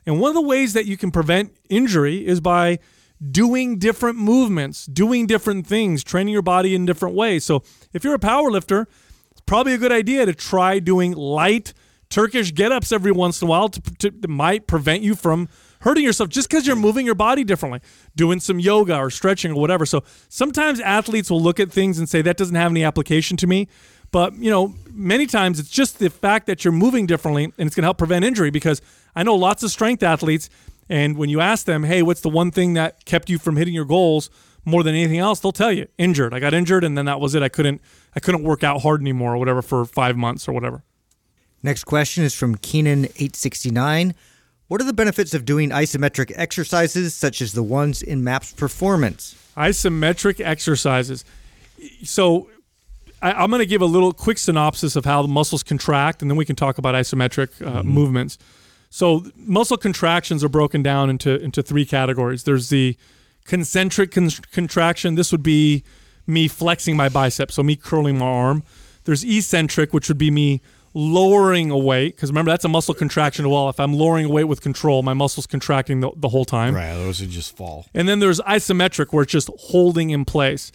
[0.05, 2.79] And one of the ways that you can prevent injury is by
[3.31, 7.43] doing different movements, doing different things, training your body in different ways.
[7.43, 8.87] So if you're a power lifter,
[9.31, 11.73] it's probably a good idea to try doing light
[12.09, 15.49] Turkish get-ups every once in a while to, to, might prevent you from
[15.81, 17.79] hurting yourself just because you're moving your body differently,
[18.15, 19.85] doing some yoga or stretching or whatever.
[19.85, 23.47] So sometimes athletes will look at things and say that doesn't have any application to
[23.47, 23.67] me.
[24.15, 27.75] But you know, many times it's just the fact that you're moving differently, and it's
[27.75, 28.49] going to help prevent injury.
[28.49, 28.81] Because
[29.13, 30.49] I know lots of strength athletes,
[30.87, 33.73] and when you ask them, "Hey, what's the one thing that kept you from hitting
[33.73, 34.29] your goals
[34.63, 36.33] more than anything else?" They'll tell you, "Injured.
[36.33, 37.43] I got injured, and then that was it.
[37.43, 37.81] I couldn't,
[38.15, 40.85] I couldn't work out hard anymore, or whatever, for five months or whatever."
[41.61, 44.13] Next question is from Keenan869.
[44.69, 49.35] What are the benefits of doing isometric exercises such as the ones in MAPS Performance?
[49.57, 51.25] isometric exercises.
[52.03, 52.47] So
[53.25, 56.29] I, I'm going to give a little quick synopsis of how the muscles contract, and
[56.29, 58.37] then we can talk about isometric uh, movements.
[58.91, 62.43] So muscle contractions are broken down into into three categories.
[62.43, 62.95] There's the
[63.43, 65.15] concentric con- contraction.
[65.15, 65.83] This would be
[66.27, 68.63] me flexing my bicep, so me curling my arm.
[69.05, 70.61] There's eccentric, which would be me
[70.93, 73.69] lowering a weight, because remember that's a muscle contraction well.
[73.69, 76.73] If I'm lowering a weight with control, my muscles contracting the, the whole time.
[76.73, 77.85] Right, those would just fall.
[77.93, 80.71] And then there's isometric, where it's just holding in place.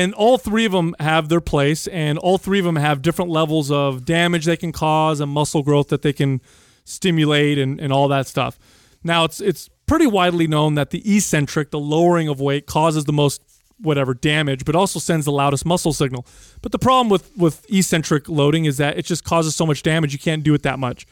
[0.00, 3.30] And all three of them have their place, and all three of them have different
[3.30, 6.40] levels of damage they can cause and muscle growth that they can
[6.84, 8.58] stimulate and, and all that stuff.
[9.04, 13.12] Now, it's it's pretty widely known that the eccentric, the lowering of weight, causes the
[13.12, 13.42] most
[13.76, 16.26] whatever damage, but also sends the loudest muscle signal.
[16.62, 20.14] But the problem with with eccentric loading is that it just causes so much damage
[20.14, 21.06] you can't do it that much.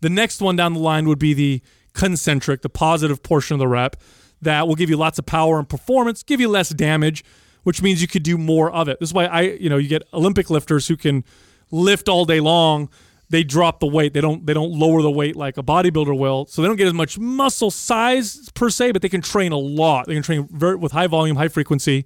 [0.00, 1.62] The next one down the line would be the
[1.92, 3.94] concentric, the positive portion of the rep
[4.42, 7.22] that will give you lots of power and performance, give you less damage,
[7.64, 9.00] which means you could do more of it.
[9.00, 11.24] This is why I, you know, you get Olympic lifters who can
[11.70, 12.88] lift all day long.
[13.30, 14.12] They drop the weight.
[14.14, 14.46] They don't.
[14.46, 16.46] They don't lower the weight like a bodybuilder will.
[16.46, 19.58] So they don't get as much muscle size per se, but they can train a
[19.58, 20.06] lot.
[20.06, 22.04] They can train very, with high volume, high frequency,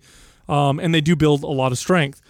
[0.48, 2.22] um, and they do build a lot of strength.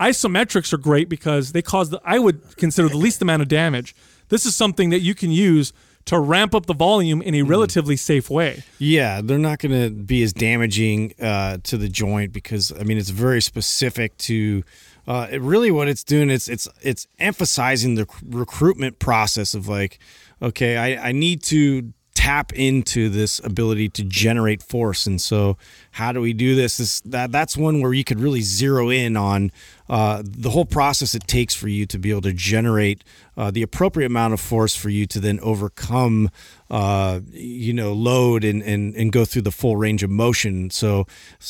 [0.00, 3.94] Isometrics are great because they cause the I would consider the least amount of damage.
[4.28, 5.72] This is something that you can use
[6.06, 8.64] to ramp up the volume in a relatively safe way.
[8.78, 12.98] Yeah, they're not going to be as damaging uh, to the joint because I mean
[12.98, 14.64] it's very specific to.
[15.06, 20.00] Uh, it really, what it's doing it's it's it's emphasizing the recruitment process of like,
[20.42, 21.92] okay, I, I need to
[22.26, 25.06] tap into this ability to generate force.
[25.06, 25.56] And so,
[25.92, 26.80] how do we do this?
[26.80, 29.52] Is that that's one where you could really zero in on
[29.88, 33.04] uh, the whole process it takes for you to be able to generate
[33.36, 36.28] uh, the appropriate amount of force for you to then overcome,
[36.68, 40.68] uh, you know, load and, and and go through the full range of motion.
[40.70, 41.06] So,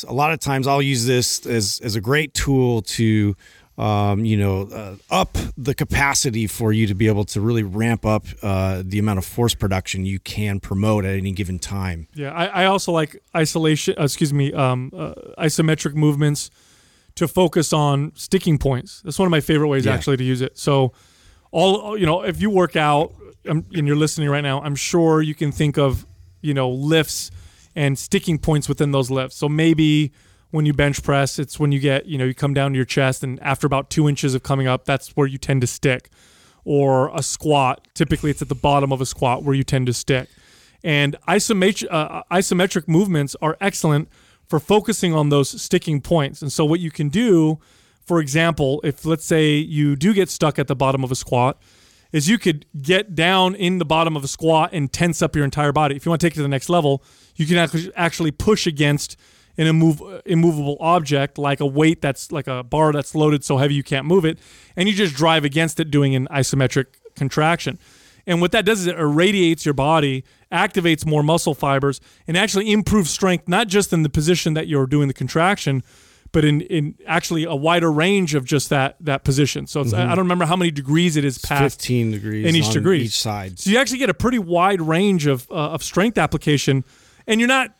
[0.07, 3.35] a lot of times I'll use this as as a great tool to
[3.77, 8.05] um, you know, uh, up the capacity for you to be able to really ramp
[8.05, 12.07] up uh, the amount of force production you can promote at any given time.
[12.15, 13.95] Yeah, I, I also like isolation.
[13.99, 16.49] Uh, excuse me, um, uh, isometric movements
[17.15, 19.01] to focus on sticking points.
[19.01, 19.93] That's one of my favorite ways Yeah.
[19.93, 20.57] actually to use it.
[20.57, 20.93] So,
[21.51, 23.13] all you know, if you work out
[23.47, 26.05] um, and you're listening right now, I'm sure you can think of
[26.41, 27.31] you know lifts
[27.75, 29.35] and sticking points within those lifts.
[29.37, 30.11] So maybe
[30.57, 32.85] when you bench press, it's when you get you know you come down to your
[32.85, 36.09] chest, and after about two inches of coming up, that's where you tend to stick.
[36.65, 39.93] Or a squat, typically it's at the bottom of a squat where you tend to
[39.93, 40.27] stick.
[40.83, 44.09] And isometric, uh, isometric movements are excellent
[44.47, 46.41] for focusing on those sticking points.
[46.41, 47.59] And so, what you can do,
[48.03, 51.61] for example, if let's say you do get stuck at the bottom of a squat,
[52.11, 55.45] is you could get down in the bottom of a squat and tense up your
[55.45, 55.95] entire body.
[55.95, 57.03] If you want to take it to the next level,
[57.35, 59.17] you can actually push against
[59.57, 63.73] an immov- immovable object like a weight that's like a bar that's loaded so heavy
[63.73, 64.39] you can't move it,
[64.75, 66.85] and you just drive against it doing an isometric
[67.15, 67.79] contraction.
[68.25, 72.71] And what that does is it irradiates your body, activates more muscle fibers, and actually
[72.71, 75.81] improves strength, not just in the position that you're doing the contraction,
[76.33, 79.65] but in, in actually a wider range of just that that position.
[79.65, 82.65] So it's, I don't remember how many degrees it is past 15 degrees in each
[82.65, 83.59] on degree each side.
[83.59, 86.83] So you actually get a pretty wide range of uh, of strength application,
[87.27, 87.76] and you're not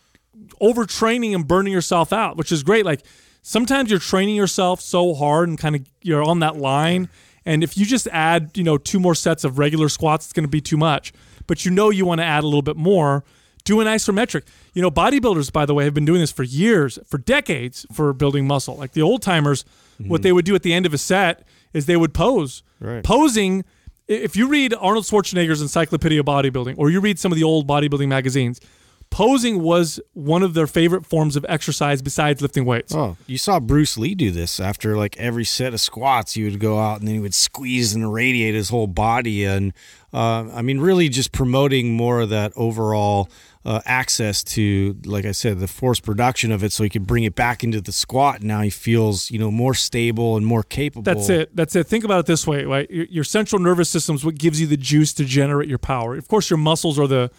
[0.62, 2.86] overtraining and burning yourself out, which is great.
[2.86, 3.02] Like
[3.42, 7.10] sometimes you're training yourself so hard and kind of you're on that line,
[7.46, 10.46] and if you just add you know two more sets of regular squats, it's going
[10.46, 11.14] to be too much.
[11.46, 13.24] But you know you want to add a little bit more.
[13.64, 14.44] Do an isometric.
[14.74, 18.14] You know, bodybuilders, by the way, have been doing this for years, for decades, for
[18.14, 18.78] building muscle.
[18.78, 19.66] Like the old timers,
[19.98, 20.24] what mm-hmm.
[20.24, 22.64] they would do at the end of a set is they would pose.
[22.80, 23.04] Right.
[23.04, 23.66] Posing
[24.08, 27.68] if you read Arnold Schwarzenegger's Encyclopedia of Bodybuilding or you read some of the old
[27.68, 28.62] bodybuilding magazines,
[29.10, 32.94] posing was one of their favorite forms of exercise besides lifting weights.
[32.94, 36.34] Oh, you saw Bruce Lee do this after like every set of squats.
[36.34, 39.74] He would go out and then he would squeeze and radiate his whole body, and
[40.14, 43.30] uh, I mean, really just promoting more of that overall
[43.66, 47.26] uh, access to, like I said, the force production of it, so he could bring
[47.26, 48.42] it back into the squat.
[48.42, 51.04] Now he feels you know more stable and more capable.
[51.04, 51.56] That's it.
[51.56, 51.86] That's it.
[51.88, 52.90] Think about it this way, right?
[52.90, 56.16] Your, your central nervous system is what gives you the juice to generate your power.
[56.16, 57.30] Of course, your muscles are the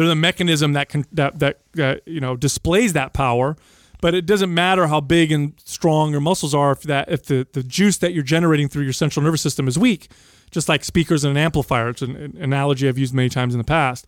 [0.00, 3.54] they're the mechanism that can that that uh, you know displays that power.
[4.00, 7.46] But it doesn't matter how big and strong your muscles are if that if the,
[7.52, 10.10] the juice that you're generating through your central nervous system is weak,
[10.50, 11.90] just like speakers and an amplifier.
[11.90, 14.06] It's an, an analogy I've used many times in the past.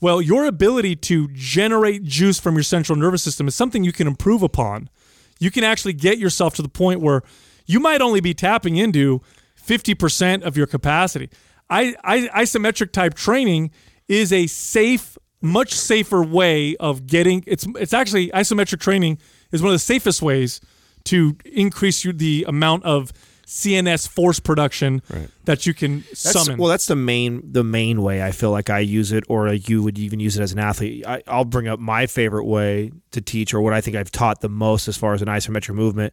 [0.00, 4.08] Well, your ability to generate juice from your central nervous system is something you can
[4.08, 4.90] improve upon.
[5.38, 7.22] You can actually get yourself to the point where
[7.66, 9.22] you might only be tapping into
[9.64, 11.30] 50% of your capacity.
[11.68, 13.70] I, I, isometric type training
[14.10, 19.18] is a safe, much safer way of getting it's it's actually isometric training
[19.52, 20.60] is one of the safest ways
[21.04, 23.12] to increase your, the amount of
[23.46, 25.02] CNS force production
[25.44, 26.58] that you can That's, summon.
[26.58, 29.82] Well, that's the main the main way I feel like I use it, or you
[29.82, 31.06] would even use it as an athlete.
[31.06, 34.40] I, I'll bring up my favorite way to teach, or what I think I've taught
[34.40, 36.12] the most as far as an isometric movement.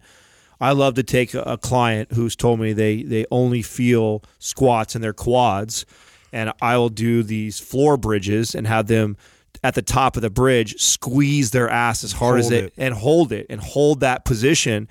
[0.59, 4.95] I love to take a, a client who's told me they they only feel squats
[4.95, 5.85] in their quads,
[6.31, 9.17] and I will do these floor bridges and have them
[9.63, 12.73] at the top of the bridge squeeze their ass as hard as it, it.
[12.77, 14.87] and hold it and hold that position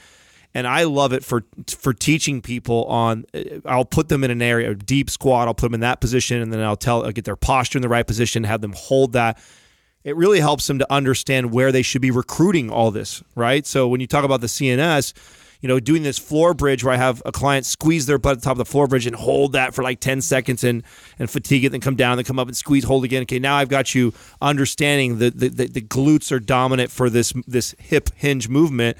[0.57, 3.27] and I love it for for teaching people on.
[3.35, 5.49] Uh, I'll put them in an area, a deep squat.
[5.49, 7.83] I'll put them in that position, and then I'll tell, I'll get their posture in
[7.83, 9.39] the right position, have them hold that.
[10.03, 13.67] It really helps them to understand where they should be recruiting all this, right?
[13.67, 15.13] So when you talk about the CNS,
[15.61, 18.39] you know, doing this floor bridge where I have a client squeeze their butt at
[18.41, 20.83] the top of the floor bridge and hold that for like 10 seconds and,
[21.19, 23.23] and fatigue it, then come down, then come up and squeeze, hold again.
[23.23, 27.33] Okay, now I've got you understanding that the, the, the glutes are dominant for this
[27.47, 28.97] this hip hinge movement.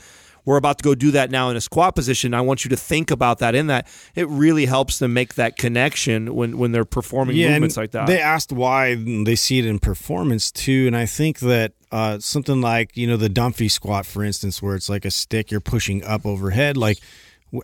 [0.47, 2.33] We're about to go do that now in a squat position.
[2.33, 3.89] I want you to think about that in that.
[4.15, 8.07] It really helps them make that connection when, when they're performing and movements like that.
[8.07, 12.61] They asked why they see it in performance too, and I think that uh, something
[12.61, 16.05] like you know the Dumpy squat, for instance, where it's like a stick you're pushing
[16.05, 16.99] up overhead, like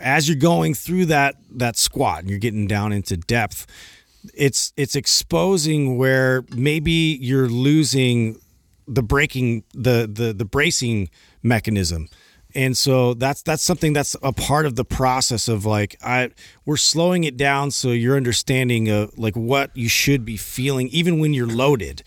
[0.01, 3.65] as you're going through that that squat and you're getting down into depth,
[4.35, 8.41] it's it's exposing where maybe you're losing
[8.89, 11.09] the braking the the the bracing
[11.45, 12.09] mechanism
[12.55, 16.31] and so that's that's something that's a part of the process of like i
[16.65, 21.19] we're slowing it down so you're understanding of like what you should be feeling even
[21.19, 22.03] when you're loaded.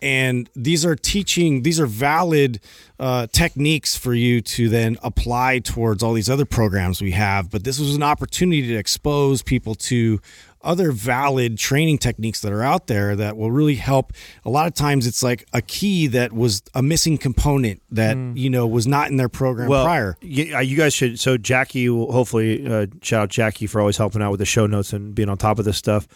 [0.00, 2.60] And these are teaching these are valid
[3.00, 7.50] uh, techniques for you to then apply towards all these other programs we have.
[7.50, 10.20] But this was an opportunity to expose people to
[10.68, 14.12] other valid training techniques that are out there that will really help
[14.44, 18.50] a lot of times it's like a key that was a missing component that you
[18.50, 21.18] know was not in their program well, prior uh, you guys should.
[21.18, 24.66] So Jackie, will hopefully, uh, shout out Jackie for always helping out with the show
[24.66, 26.06] notes and being on top of this stuff.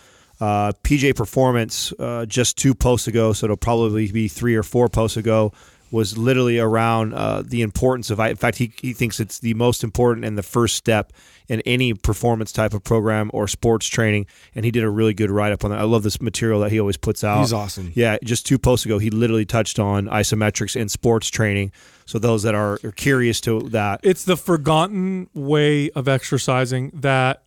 [0.40, 4.88] Uh, PJF Performance uh, just two posts ago, so it'll probably be three or four
[4.88, 5.52] posts ago.
[5.92, 8.18] Was literally around uh, the importance of.
[8.18, 11.12] In fact, he, he thinks it's the most important and the first step
[11.48, 14.26] in any performance type of program or sports training.
[14.54, 15.78] And he did a really good write up on that.
[15.78, 17.40] I love this material that he always puts out.
[17.40, 17.92] He's awesome.
[17.94, 21.72] Yeah, just two posts ago, he literally touched on isometrics in sports training.
[22.06, 27.42] So those that are, are curious to that, It's the forgotten way of exercising that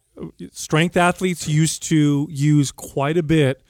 [0.51, 3.61] strength athletes used to use quite a bit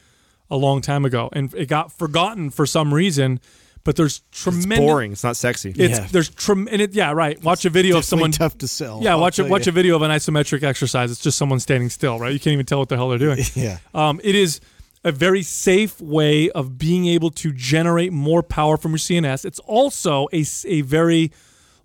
[0.49, 3.39] a long time ago, and it got forgotten for some reason.
[3.85, 4.79] But there's it's tremendous.
[4.79, 5.11] boring.
[5.13, 5.69] It's not sexy.
[5.69, 6.07] It's Yeah.
[6.11, 7.41] there's trem- and it yeah right.
[7.43, 8.31] Watch a video of someone.
[8.31, 9.69] tough to sell Yeah, I'll watch a watch you.
[9.69, 11.11] a video of an isometric exercise.
[11.11, 12.33] It's just someone standing still, right?
[12.33, 13.39] You can't even tell what the hell they're doing.
[13.55, 14.59] yeah Um, it is
[15.03, 19.45] a very safe way of being able to generate more power from your CNS.
[19.45, 21.31] It's also a a very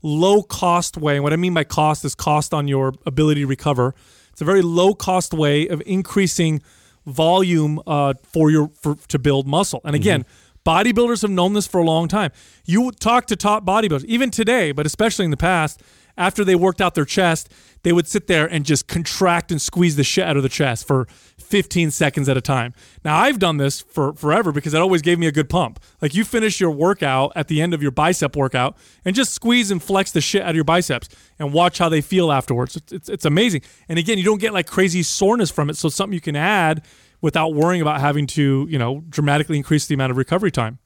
[0.03, 1.17] low cost way.
[1.17, 3.95] And what I mean by cost is cost on your ability to recover.
[4.33, 6.63] It's a very low cost way of increasing
[7.07, 9.81] volume uh, for your for, to build muscle.
[9.85, 10.25] And again,
[10.71, 12.31] bodybuilders have known this for a long time.
[12.65, 15.83] You talk to top bodybuilders, even today, but especially in the past,
[16.17, 17.51] after they worked out their chest,
[17.83, 20.87] they would sit there and just contract and squeeze the shit out of the chest
[20.87, 21.07] for
[21.39, 22.73] 15 seconds at a time.
[23.05, 25.81] Now, I've done this for forever because it always gave me a good pump.
[26.01, 29.71] Like you finish your workout at the end of your bicep workout and just squeeze
[29.71, 31.09] and flex the shit out of your biceps
[31.39, 32.77] and watch how they feel afterwards.
[32.77, 33.63] It's, it's, it's amazing.
[33.89, 35.77] And again, you don't get like crazy soreness from it.
[35.77, 36.85] So something you can add
[37.21, 40.79] without worrying about having to, you know, dramatically increase the amount of recovery time.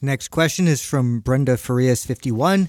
[0.00, 2.68] Next question is from Brenda Farias 51.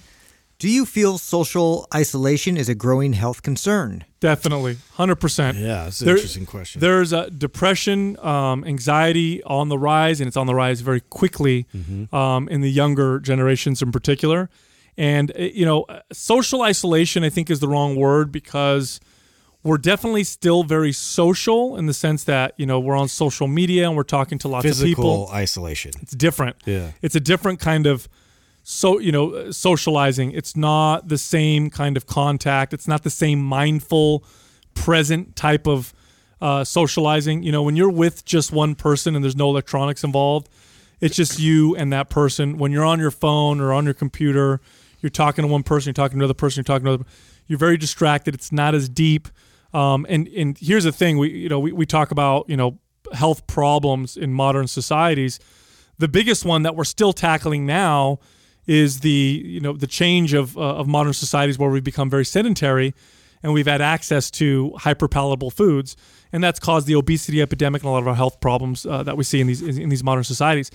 [0.59, 4.03] Do you feel social isolation is a growing health concern?
[4.19, 5.57] Definitely, hundred percent.
[5.57, 6.81] Yeah, that's an There- interesting question.
[6.81, 11.65] There's a depression, um, anxiety on the rise, and it's on the rise very quickly
[11.75, 12.13] Mm-hmm.
[12.15, 14.49] um, in the younger generations in particular.
[14.97, 18.99] And uh, you know, uh, social isolation, I think, is the wrong word because
[19.63, 23.87] we're definitely still very social in the sense that you know we're on social media
[23.87, 25.03] and we're talking to lots of people.
[25.03, 25.91] Physical isolation.
[26.01, 26.55] It's different.
[26.65, 26.91] Yeah.
[27.01, 28.07] It's a different kind of
[28.63, 30.31] so you know socializing.
[30.31, 32.73] It's not the same kind of contact.
[32.73, 34.23] It's not the same mindful,
[34.73, 35.93] present type of
[36.41, 37.43] uh, socializing.
[37.43, 40.49] You know, when you're with just one person and there's no electronics involved,
[40.99, 42.57] it's just you and that person.
[42.57, 44.59] When you're on your phone or on your computer,
[45.01, 47.05] you're talking to one person, you're talking to another person, you're talking to another.
[47.47, 48.33] You're very distracted.
[48.33, 49.27] It's not as deep.
[49.73, 52.79] Um, and and here's the thing: we you know we, we talk about you know
[53.13, 55.39] health problems in modern societies.
[55.97, 58.19] The biggest one that we're still tackling now
[58.67, 62.25] is the you know the change of uh, of modern societies where we've become very
[62.25, 62.93] sedentary
[63.43, 65.95] and we've had access to hyperpalatable foods.
[66.31, 69.17] And that's caused the obesity epidemic and a lot of our health problems uh, that
[69.17, 70.71] we see in these in these modern societies.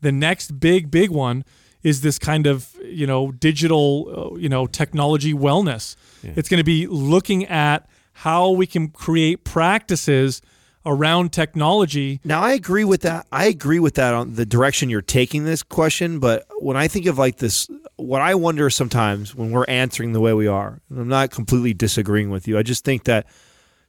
[0.00, 1.44] The next big big one
[1.82, 5.96] is this kind of you know digital uh, you know technology wellness.
[6.22, 7.88] It's going to be looking at
[8.20, 10.40] how we can create practices
[10.86, 13.26] around technology Now I agree with that.
[13.30, 16.18] I agree with that on the direction you're taking this question.
[16.18, 20.20] But when I think of like this, what I wonder sometimes when we're answering the
[20.20, 22.56] way we are, and I'm not completely disagreeing with you.
[22.56, 23.26] I just think that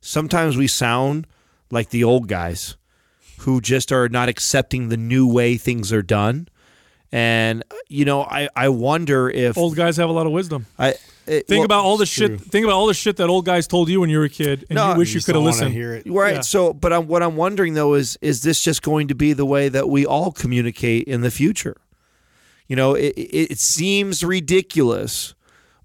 [0.01, 1.28] sometimes we sound
[1.71, 2.75] like the old guys
[3.39, 6.47] who just are not accepting the new way things are done.
[7.11, 10.95] And you know, I I wonder if old guys have a lot of wisdom I
[11.28, 12.39] it, Think well, about all the shit.
[12.39, 14.65] Think about all the shit that old guys told you when you were a kid,
[14.69, 15.73] and No, you wish you just could have don't wanna listened.
[15.73, 16.07] Hear it.
[16.07, 16.36] Right.
[16.36, 16.41] Yeah.
[16.41, 19.45] So, but I'm, what I'm wondering though is, is this just going to be the
[19.45, 21.75] way that we all communicate in the future?
[22.67, 25.34] You know, it, it, it seems ridiculous,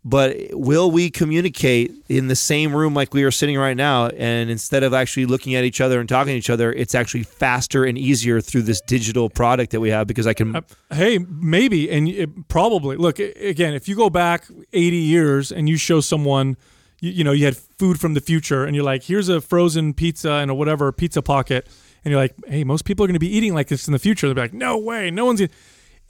[0.05, 4.09] but will we communicate in the same room like we are sitting right now?
[4.09, 7.23] And instead of actually looking at each other and talking to each other, it's actually
[7.23, 10.57] faster and easier through this digital product that we have because I can.
[10.57, 12.97] Uh, Hey, maybe, and it, probably.
[12.97, 13.75] Look again.
[13.75, 16.57] If you go back eighty years and you show someone,
[17.01, 19.95] you, you know, you had food from the future, and you're like, "Here's a frozen
[19.95, 21.69] pizza and a whatever pizza pocket,"
[22.05, 23.99] and you're like, "Hey, most people are going to be eating like this in the
[23.99, 25.43] future." They'll be like, "No way, no one's."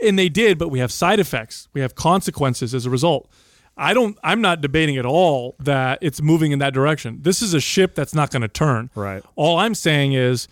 [0.02, 1.68] And they did, but we have side effects.
[1.74, 3.30] We have consequences as a result.
[3.76, 4.18] I don't.
[4.22, 7.18] I'm not debating at all that it's moving in that direction.
[7.22, 8.90] This is a ship that's not going to turn.
[8.94, 9.22] Right.
[9.34, 10.46] All I'm saying is,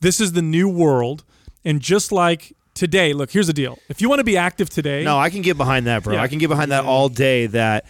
[0.00, 1.24] this is the new world,
[1.64, 3.78] and just like today, look, here's the deal.
[3.88, 6.14] If you want to be active today, No, I can get behind that, bro.
[6.14, 6.22] Yeah.
[6.22, 7.46] I can get behind that all day.
[7.46, 7.84] That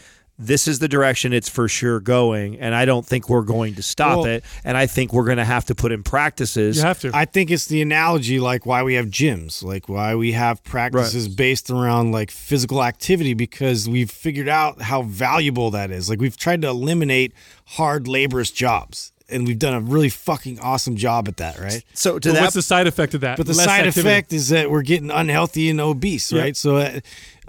[0.47, 3.83] this is the direction it's for sure going, and I don't think we're going to
[3.83, 4.45] stop Well- it.
[4.65, 6.77] And I think we're going to have to put in practices.
[6.77, 7.11] You have to.
[7.15, 11.29] I think it's the analogy like why we have gyms, like why we have practices
[11.29, 16.09] based around like physical activity because we've figured out how valuable that is.
[16.11, 17.33] Like we've tried to eliminate
[17.65, 21.83] hard laborious jobs and we've done a really fucking awesome job at that, right?
[21.95, 23.39] so to But that what's the side effect of that?
[23.39, 24.01] But the Less side activity.
[24.09, 26.43] effect is that we're getting unhealthy and obese, Yeah.
[26.43, 26.57] right?
[26.57, 27.01] So uh,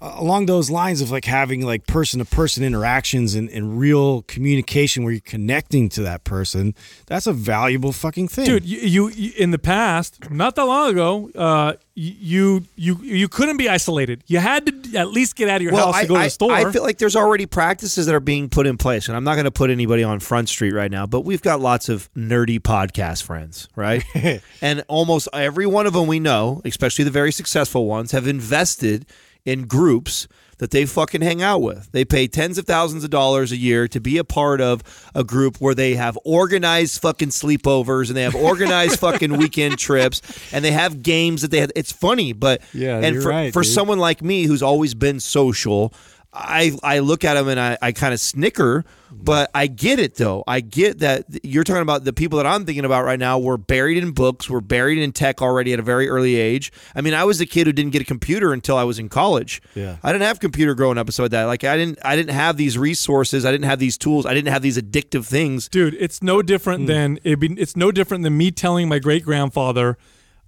[0.03, 5.03] along those lines of like having like person to person interactions and, and real communication
[5.03, 6.75] where you're connecting to that person,
[7.07, 8.45] that's a valuable fucking thing.
[8.45, 13.27] dude you, you, you in the past not that long ago uh you you you
[13.27, 16.15] couldn't be isolated you had to at least get out of your house to go
[16.15, 19.07] to the store I feel like there's already practices that are being put in place,
[19.07, 21.59] and I'm not going to put anybody on Front Street right now, but we've got
[21.59, 24.03] lots of nerdy podcast friends, right?
[24.61, 29.05] and almost every one of them we know, especially the very successful ones, have invested
[29.45, 30.27] in groups
[30.59, 31.91] that they fucking hang out with.
[31.91, 34.81] They pay tens of thousands of dollars a year to be a part of
[35.13, 40.21] a group where they have organized fucking sleepovers and they have organized fucking weekend trips
[40.53, 41.71] and they have games that they have.
[41.75, 43.71] It's funny, but Yeah, and you're for, right, for dude.
[43.73, 45.93] someone like me who's always been social,
[46.33, 50.15] I I look at them and I, I kind of snicker, but I get it
[50.15, 50.43] though.
[50.47, 53.57] I get that you're talking about the people that I'm thinking about right now were
[53.57, 56.71] buried in books, were buried in tech already at a very early age.
[56.95, 59.09] I mean, I was a kid who didn't get a computer until I was in
[59.09, 59.61] college.
[59.75, 59.97] Yeah.
[60.01, 61.43] I didn't have computer growing up and so that.
[61.45, 64.51] Like I didn't I didn't have these resources, I didn't have these tools, I didn't
[64.51, 65.69] have these addictive things.
[65.69, 69.23] dude it's no different than it'd be, it's no different than me telling my great
[69.23, 69.97] grandfather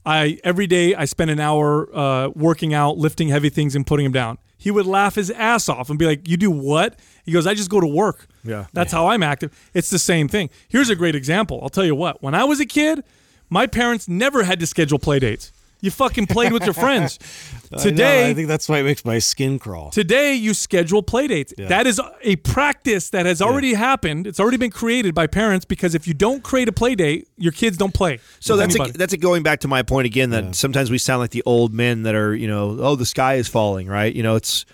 [0.06, 4.04] i every day i spend an hour uh, working out lifting heavy things and putting
[4.06, 6.98] them down he would laugh his ass off and be like you do what?
[7.24, 8.28] He goes i just go to work.
[8.44, 8.66] Yeah.
[8.74, 9.56] that's how i'm active.
[9.76, 10.50] It's the same thing.
[10.68, 11.60] Here's a great example.
[11.62, 12.24] I'll tell you what.
[12.24, 13.04] When i was a kid
[13.48, 15.52] my parents never had to schedule play dates
[15.86, 17.20] you fucking played with your friends
[17.72, 19.90] I know, today I think that's why it makes my skin crawl.
[19.90, 21.54] Today, you schedule play dates.
[21.58, 24.28] That is a practice that has already happened.
[24.28, 27.52] It's already been created by parents because if you don't create a play date, your
[27.52, 28.20] kids don't play.
[28.40, 31.22] So that's a, that's a going back to my point again that sometimes we sound
[31.22, 34.24] like the old men that are you know oh the sky is falling right you
[34.24, 34.66] know it's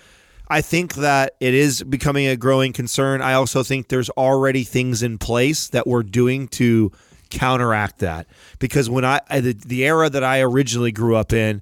[0.47, 3.21] I think that it is becoming a growing concern.
[3.21, 6.91] I also think there's already things in place that we're doing to
[7.31, 8.27] counteract that
[8.59, 11.61] because when I I- the, the era that I originally grew up in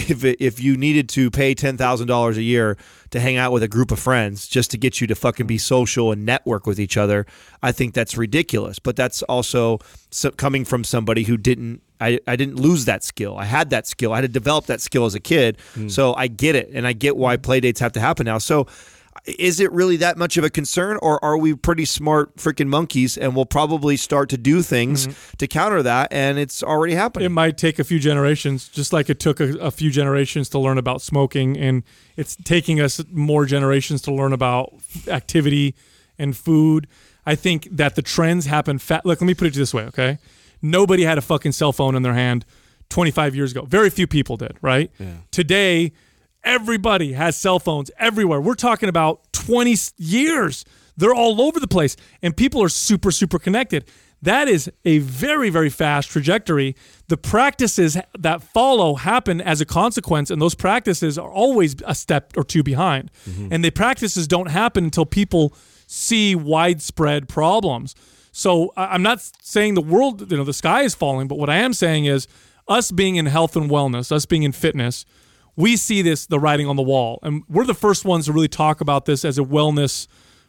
[0.08, 2.76] if it, if you needed to pay ten thousand dollars a year
[3.10, 5.58] to hang out with a group of friends just to get you to fucking be
[5.58, 7.26] social and network with each other,
[7.62, 8.78] I think that's ridiculous.
[8.78, 11.82] But that's also so, coming from somebody who didn't.
[12.02, 13.36] I, I didn't lose that skill.
[13.36, 14.14] I had that skill.
[14.14, 15.58] I had to develop that skill as a kid.
[15.74, 15.90] Mm.
[15.90, 18.38] So I get it, and I get why play dates have to happen now.
[18.38, 18.66] So.
[19.26, 23.18] Is it really that much of a concern, or are we pretty smart freaking monkeys
[23.18, 25.36] and we'll probably start to do things mm-hmm.
[25.36, 26.12] to counter that?
[26.12, 27.26] And it's already happening.
[27.26, 30.58] it might take a few generations, just like it took a, a few generations to
[30.58, 31.82] learn about smoking, and
[32.16, 34.74] it's taking us more generations to learn about
[35.08, 35.74] activity
[36.18, 36.86] and food.
[37.26, 39.04] I think that the trends happen fast.
[39.04, 40.18] Look, let me put it this way, okay?
[40.62, 42.44] Nobody had a fucking cell phone in their hand
[42.90, 43.64] 25 years ago.
[43.64, 44.90] Very few people did, right?
[45.30, 45.92] Today,
[46.44, 48.40] everybody has cell phones everywhere.
[48.40, 50.64] We're talking about 20 years.
[50.96, 53.84] They're all over the place, and people are super, super connected.
[54.22, 56.76] That is a very, very fast trajectory.
[57.08, 62.34] The practices that follow happen as a consequence, and those practices are always a step
[62.36, 63.10] or two behind.
[63.28, 63.48] Mm-hmm.
[63.50, 65.54] And the practices don't happen until people
[65.86, 67.94] see widespread problems.
[68.32, 71.56] So I'm not saying the world, you know, the sky is falling, but what I
[71.56, 72.28] am saying is
[72.68, 75.04] us being in health and wellness, us being in fitness,
[75.60, 78.48] we see this the writing on the wall and we're the first ones to really
[78.48, 80.06] talk about this as a wellness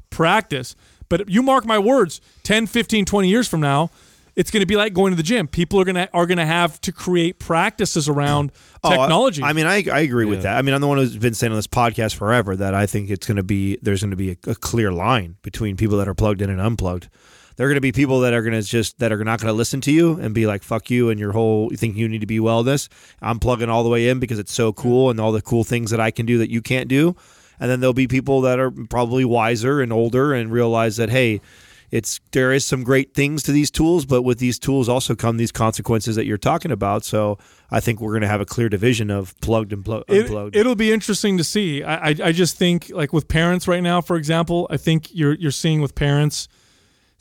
[0.09, 0.75] practice
[1.09, 3.89] but you mark my words 10 15 20 years from now
[4.35, 6.37] it's going to be like going to the gym people are going to are going
[6.37, 8.51] to have to create practices around
[8.83, 10.57] Oh, I- technology I, mean, I, I agree with that.
[10.57, 13.11] I mean, I'm the one who's been saying on this podcast forever that I think
[13.11, 16.07] it's going to be there's going to be a, a clear line between people that
[16.07, 17.07] are plugged in and unplugged.
[17.55, 19.49] There are going to be people that are going to just that are not going
[19.51, 22.07] to listen to you and be like "fuck you" and your whole you think you
[22.07, 22.87] need to be wellness.
[23.21, 25.91] I'm plugging all the way in because it's so cool and all the cool things
[25.91, 27.15] that I can do that you can't do.
[27.59, 31.41] And then there'll be people that are probably wiser and older and realize that hey,
[31.91, 35.37] it's there is some great things to these tools, but with these tools also come
[35.37, 37.03] these consequences that you're talking about.
[37.03, 37.37] So
[37.69, 40.55] I think we're going to have a clear division of plugged and pl- unplugged.
[40.55, 41.83] It, will be interesting to see.
[41.83, 45.33] I, I I just think like with parents right now, for example, I think you're
[45.33, 46.47] you're seeing with parents,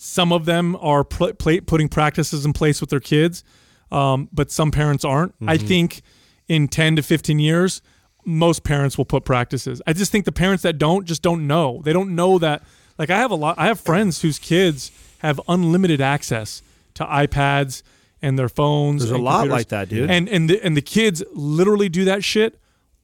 [0.03, 3.45] some of them are pl- putting practices in place with their kids,
[3.93, 5.35] um, but some parents aren't.
[5.47, 6.01] I think
[6.49, 7.83] in ten to fifteen years,
[8.25, 9.83] most parents will put practices.
[9.87, 11.83] I just think the parents that don't just don't know.
[11.85, 12.63] They don't know that.
[12.97, 13.59] Like I have a lot.
[13.59, 16.63] I have friends whose kids have unlimited access
[16.95, 17.83] to iPads
[18.23, 19.03] and their phones.
[19.03, 19.53] There's a lot computers.
[19.53, 20.11] like that, dude.
[20.11, 22.59] And and the, and the kids literally do that shit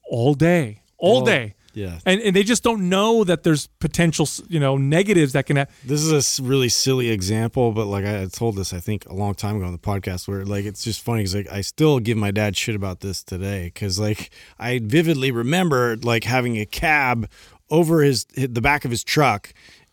[0.09, 1.57] all day, all day.
[1.77, 1.99] Yeah.
[2.07, 5.57] and and they just don't know that there's potential, you know, negatives that can.
[5.59, 9.13] Ha- This is a really silly example, but like I told this, I think a
[9.15, 12.01] long time ago on the podcast, where like it's just funny because like I still
[12.01, 16.65] give my dad shit about this today because like I vividly remember like having a
[16.65, 17.29] cab
[17.71, 19.53] over his the back of his truck,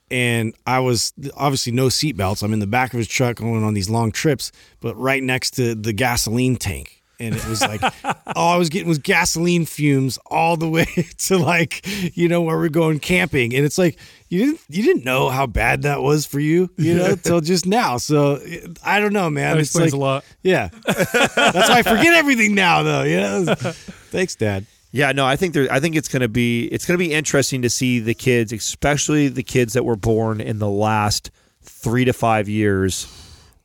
[0.10, 2.44] and I was obviously no seatbelts.
[2.44, 5.52] I'm in the back of his truck going on these long trips, but right next
[5.56, 7.03] to the gasoline tank.
[7.24, 7.92] And it was like all
[8.36, 10.86] oh, I was getting was gasoline fumes all the way
[11.20, 13.56] to like, you know, where we're going camping.
[13.56, 13.98] And it's like
[14.30, 17.66] you didn't you didn't know how bad that was for you, you know, till just
[17.66, 17.98] now.
[17.98, 18.40] So
[18.84, 19.56] I don't know, man.
[19.56, 20.26] that it's explains like, a lot.
[20.42, 20.70] Yeah.
[20.86, 23.04] That's why I forget everything now though.
[23.04, 23.56] You know?
[23.56, 24.66] Thanks, Dad.
[24.94, 25.68] Yeah, no, I think there.
[25.72, 29.42] I think it's gonna be it's gonna be interesting to see the kids, especially the
[29.42, 31.32] kids that were born in the last
[31.64, 33.08] three to five years,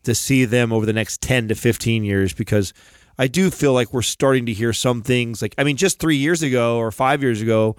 [0.04, 2.72] to see them over the next ten to fifteen years because
[3.18, 5.42] I do feel like we're starting to hear some things.
[5.42, 7.76] Like I mean, just three years ago or five years ago,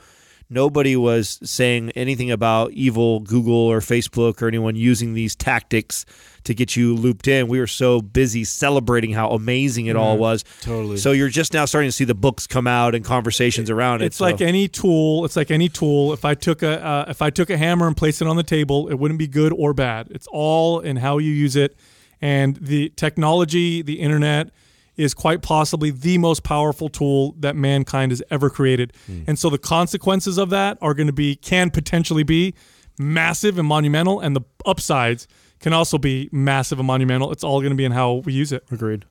[0.50, 6.06] nobody was saying anything about evil Google or Facebook or anyone using these tactics
[6.44, 7.48] to get you looped in.
[7.48, 10.44] We were so busy celebrating how amazing it all was.
[10.62, 10.98] totally.
[10.98, 14.06] So you're just now starting to see the books come out and conversations around it.
[14.06, 15.26] It's like any tool.
[15.26, 16.14] It's like any tool.
[16.14, 18.44] If I took a uh, if I took a hammer and placed it on the
[18.44, 20.08] table, it wouldn't be good or bad.
[20.12, 21.78] It's all in how you use it,
[22.22, 24.50] and the technology, the internet,
[25.00, 28.94] is quite possibly the most powerful tool that mankind has ever created.
[29.08, 29.24] Hmm.
[29.28, 32.54] And so the consequences of that are going to be can potentially be
[32.98, 35.28] massive and monumental, and the upsides
[35.60, 37.32] can also be massive and monumental.
[37.32, 38.64] It's all going to be in how we use it.
[38.72, 39.06] agreed.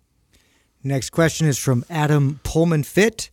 [0.85, 3.31] Next question is from Adam Pullman Fit.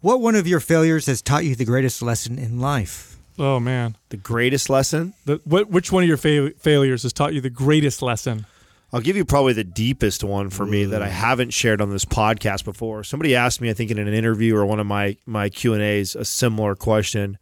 [0.00, 3.16] What one of your failures has taught you the greatest lesson in life?
[3.38, 5.14] Oh man, The greatest lesson.
[5.24, 8.46] the, what, which one of your fa- failures has taught you the greatest lesson?
[8.92, 12.06] I'll give you probably the deepest one for me that I haven't shared on this
[12.06, 13.04] podcast before.
[13.04, 15.82] Somebody asked me, I think, in an interview or one of my my Q and
[15.82, 17.36] A's, a similar question,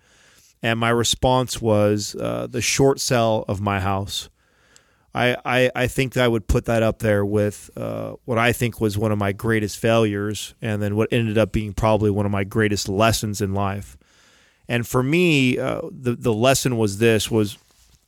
[0.60, 4.28] and my response was uh, the short sell of my house.
[5.14, 8.80] I, I I think I would put that up there with uh, what I think
[8.80, 12.32] was one of my greatest failures, and then what ended up being probably one of
[12.32, 13.96] my greatest lessons in life.
[14.68, 17.56] And for me, uh, the the lesson was this: was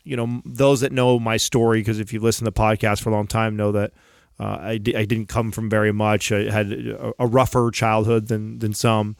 [0.04, 3.10] you know those that know my story because if you've listened to the podcast for
[3.10, 3.92] a long time know that
[4.40, 6.30] uh, I, I didn't come from very much.
[6.30, 9.16] I had a, a rougher childhood than than some,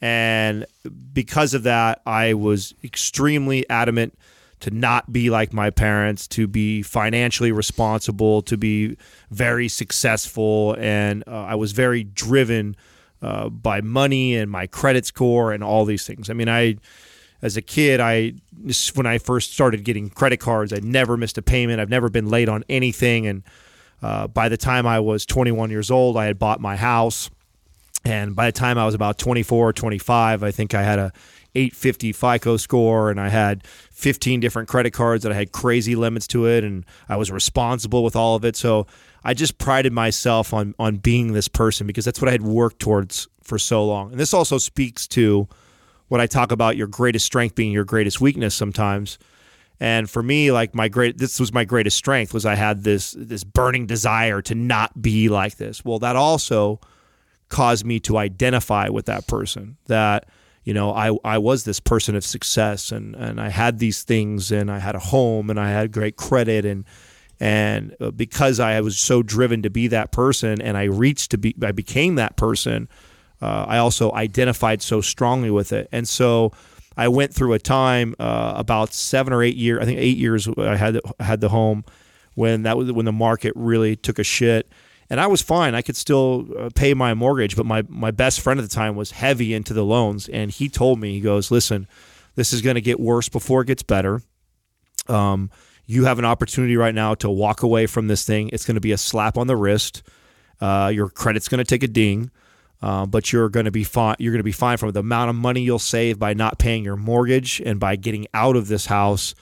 [0.00, 0.66] and
[1.12, 4.16] because of that, I was extremely adamant
[4.60, 8.96] to not be like my parents, to be financially responsible, to be
[9.30, 12.76] very successful, and uh, I was very driven
[13.20, 16.30] uh, by money and my credit score and all these things.
[16.30, 16.76] I mean, I
[17.42, 18.34] as a kid, I
[18.94, 21.80] when I first started getting credit cards, I never missed a payment.
[21.80, 23.42] I've never been late on anything, and
[24.02, 27.30] uh, by the time I was 21 years old, I had bought my house.
[28.04, 31.12] And by the time I was about 24 or 25, I think I had a
[31.54, 36.26] 850 FICO score and I had 15 different credit cards that I had crazy limits
[36.28, 38.56] to it and I was responsible with all of it.
[38.56, 38.88] So
[39.22, 42.80] I just prided myself on on being this person because that's what I had worked
[42.80, 44.12] towards for so long.
[44.12, 45.46] And this also speaks to
[46.12, 49.18] what I talk about your greatest strength being your greatest weakness sometimes.
[49.80, 53.14] And for me, like my great this was my greatest strength was I had this
[53.16, 55.82] this burning desire to not be like this.
[55.86, 56.80] Well, that also
[57.48, 60.28] caused me to identify with that person that
[60.64, 64.52] you know I, I was this person of success and, and I had these things
[64.52, 66.84] and I had a home and I had great credit and
[67.40, 71.38] and uh, because I was so driven to be that person and I reached to
[71.38, 72.90] be I became that person
[73.42, 76.52] uh, I also identified so strongly with it and so
[76.96, 80.48] I went through a time uh, about seven or eight years I think eight years
[80.56, 81.84] I had had the home
[82.34, 84.70] when that was when the market really took a shit
[85.12, 85.74] and I was fine.
[85.74, 88.96] I could still uh, pay my mortgage, but my my best friend at the time
[88.96, 91.86] was heavy into the loans, and he told me, he goes, "Listen,
[92.34, 94.22] this is going to get worse before it gets better.
[95.08, 95.50] Um,
[95.84, 98.48] you have an opportunity right now to walk away from this thing.
[98.54, 100.02] It's going to be a slap on the wrist.
[100.62, 102.30] Uh, your credit's going to take a ding."
[102.82, 104.16] Uh, but you're going to be fine.
[104.18, 106.82] You're going to be fine from the amount of money you'll save by not paying
[106.82, 109.34] your mortgage and by getting out of this house.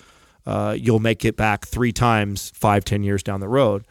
[0.47, 3.85] Uh, you'll make it back three times five, ten years down the road.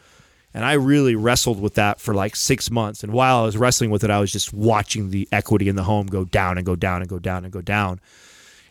[0.54, 3.04] And I really wrestled with that for like six months.
[3.04, 5.84] And while I was wrestling with it, I was just watching the equity in the
[5.84, 8.00] home go down and go down and go down and go down.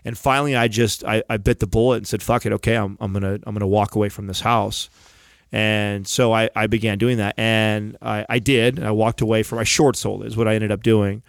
[0.04, 2.96] And finally, I just I, I bit the bullet and said, "Fuck it, okay, I'm,
[3.00, 4.88] I'm gonna I'm gonna walk away from this house."
[5.50, 8.82] And so I, I began doing that, and I, I did.
[8.82, 11.22] I walked away from I short sold is what I ended up doing,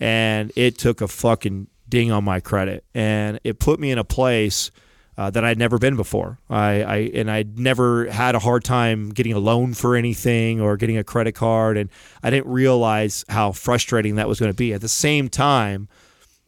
[0.00, 4.04] and it took a fucking ding on my credit, and it put me in a
[4.04, 4.70] place
[5.18, 6.38] uh, that I'd never been before.
[6.48, 10.76] I, I and I'd never had a hard time getting a loan for anything or
[10.76, 11.90] getting a credit card, and
[12.22, 14.72] I didn't realize how frustrating that was going to be.
[14.72, 15.88] At the same time,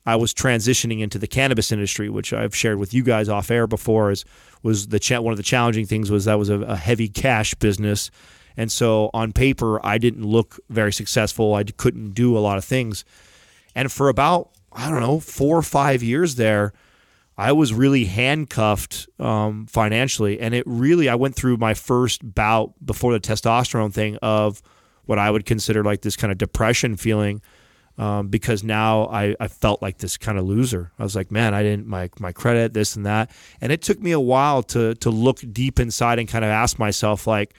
[0.06, 3.66] I was transitioning into the cannabis industry, which I've shared with you guys off air
[3.66, 4.12] before.
[4.12, 4.24] Is
[4.62, 7.54] was the cha- one of the challenging things was that was a, a heavy cash
[7.54, 8.10] business,
[8.56, 11.54] and so on paper I didn't look very successful.
[11.54, 13.04] I couldn't do a lot of things,
[13.74, 16.72] and for about I don't know four or five years there,
[17.36, 22.74] I was really handcuffed um, financially, and it really I went through my first bout
[22.84, 24.62] before the testosterone thing of
[25.06, 27.42] what I would consider like this kind of depression feeling
[27.98, 30.92] um, because now I, I felt like this kind of loser.
[30.98, 33.30] I was like, man, I didn't my my credit, this and that,
[33.60, 36.78] and it took me a while to to look deep inside and kind of ask
[36.78, 37.54] myself like,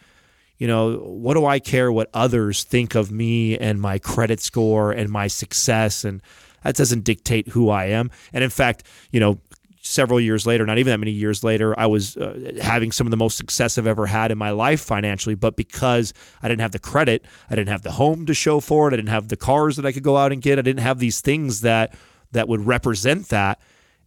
[0.58, 4.92] you know, what do I care what others think of me and my credit score
[4.92, 6.22] and my success and
[6.64, 8.12] that doesn't dictate who I am.
[8.34, 9.40] And in fact, you know,
[9.82, 13.12] several years later, not even that many years later, I was uh, having some of
[13.12, 15.36] the most success I've ever had in my life financially.
[15.36, 18.88] But because I didn't have the credit, I didn't have the home to show for
[18.88, 20.84] it, I didn't have the cars that I could go out and get, I didn't
[20.84, 21.96] have these things that
[22.32, 23.60] that would represent that.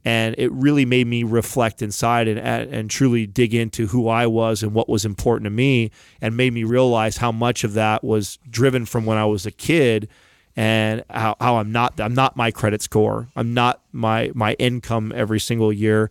[0.06, 4.62] And it really made me reflect inside and and truly dig into who I was
[4.62, 5.90] and what was important to me,
[6.20, 9.50] and made me realize how much of that was driven from when I was a
[9.50, 10.08] kid
[10.56, 13.28] and how, how I'm not I'm not my credit score.
[13.36, 16.10] I'm not my my income every single year.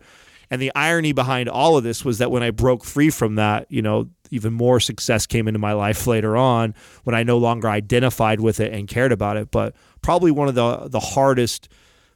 [0.50, 3.66] And the irony behind all of this was that when I broke free from that,
[3.70, 7.68] you know, even more success came into my life later on when I no longer
[7.68, 9.50] identified with it and cared about it.
[9.50, 11.68] But probably one of the the hardest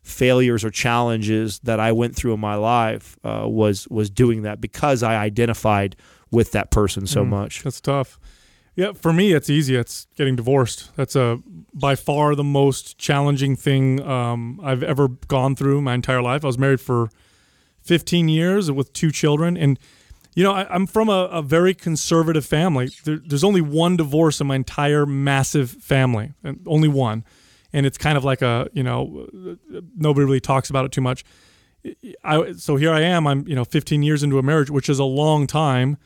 [0.03, 4.61] failures or challenges that I went through in my life uh, was was doing that
[4.61, 5.97] because I identified
[6.31, 7.63] with that person so much.
[7.63, 8.19] That's tough.
[8.79, 9.75] Yeah, for me, it's easy.
[9.75, 10.95] It's getting divorced.
[10.95, 11.43] That's a
[11.75, 16.45] by far the most challenging thing um, I've ever gone through my entire life.
[16.45, 17.11] I was married for
[17.81, 19.81] 15 years with two children, and
[20.37, 22.91] you know I, am from a, a, very conservative family.
[23.03, 27.25] There, there's only one divorce in my entire massive family, and only one,
[27.73, 29.27] and it's kind of like a you know
[29.97, 31.25] nobody really talks about it too much.
[32.23, 33.27] I, so here I am.
[33.27, 35.97] I'm you know 15 years into a marriage, which is a long time,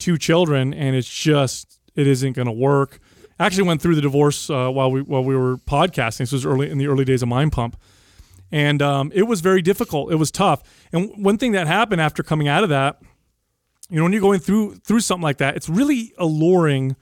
[0.00, 3.00] two children, and it's just it isn't going to work.
[3.38, 6.18] Actually, went through the divorce uh, while we while we were podcasting.
[6.18, 7.76] This was early in the early days of Mind Pump,
[8.50, 10.12] and um, it was very difficult.
[10.12, 10.62] It was tough.
[10.92, 13.02] And one thing that happened after coming out of that,
[13.90, 16.96] you know, when you're going through through something like that, it's really alluring.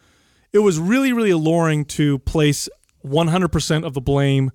[0.53, 2.69] It was really really alluring to place
[3.05, 4.51] 100% of the blame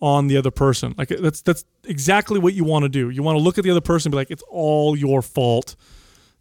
[0.00, 0.94] on the other person.
[0.96, 3.10] Like that's that's exactly what you want to do.
[3.10, 5.76] You want to look at the other person and be like, it's all your fault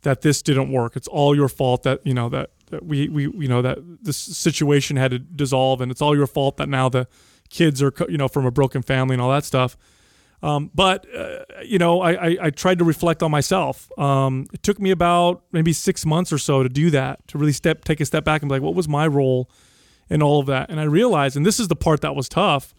[0.04, 0.96] that this didn't work.
[0.96, 4.18] It's all your fault that you know that that we we you know that this
[4.18, 7.08] situation had to dissolve and it's all your fault that now the
[7.50, 9.78] kids are you know from a broken family and all that stuff.
[10.44, 13.90] Um, but uh, you know I, I, I tried to reflect on myself.
[13.98, 17.54] Um, it took me about maybe six months or so to do that to really
[17.54, 19.50] step take a step back and be like what was my role
[20.10, 20.70] in all of that?
[20.70, 22.74] And i realized and this is the part that was tough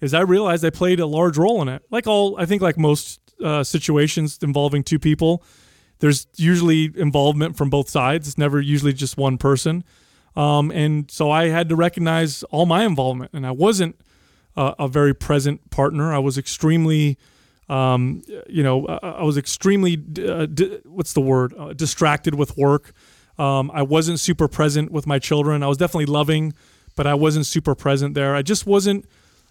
[0.00, 1.82] is i realized i played a large role in it.
[1.90, 5.42] Like all i think like most uh, situations involving two people
[6.00, 8.26] there's usually involvement from both sides.
[8.28, 9.84] It's never usually just one person.
[10.36, 13.96] Um, and so I had to recognize all my involvement, and I wasn't
[14.56, 16.12] a, a very present partner.
[16.12, 17.18] I was extremely,
[17.68, 19.94] um, you know, I was extremely,
[20.26, 22.92] uh, di- what's the word, uh, distracted with work.
[23.38, 25.62] Um, I wasn't super present with my children.
[25.62, 26.52] I was definitely loving,
[26.96, 28.34] but I wasn't super present there.
[28.34, 29.06] I just wasn't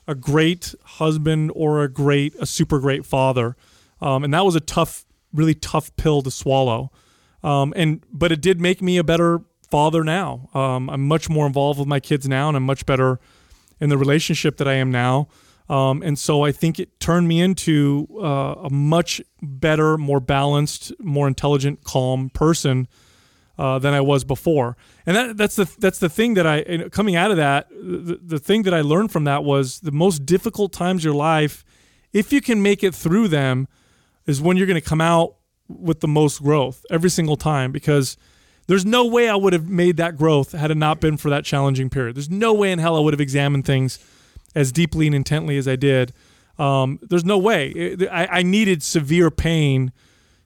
[0.08, 3.56] a great husband or a great, a super great father.
[4.02, 6.92] Um, and that was a tough really tough pill to swallow.
[7.44, 10.50] Um, and but it did make me a better father now.
[10.54, 13.20] Um, I'm much more involved with my kids now, and I'm much better
[13.80, 15.30] in the relationship that I am now.
[15.70, 20.92] Um, and so I think it turned me into uh, a much better, more balanced,
[21.00, 22.88] more intelligent, calm person
[23.60, 24.78] uh, than I was before.
[25.06, 27.70] And that, that's the that's the thing that I coming out of that.
[27.70, 31.64] The, the thing that I learned from that was the most difficult times your life.
[32.12, 33.68] If you can make it through them,
[34.30, 35.36] is when you're going to come out
[35.68, 38.16] with the most growth every single time because
[38.68, 41.44] there's no way I would have made that growth had it not been for that
[41.44, 42.16] challenging period.
[42.16, 43.98] There's no way in hell I would have examined things
[44.54, 46.14] as deeply and intently as I did.
[46.60, 47.98] Um, there's no way.
[48.12, 49.92] I, I needed severe pain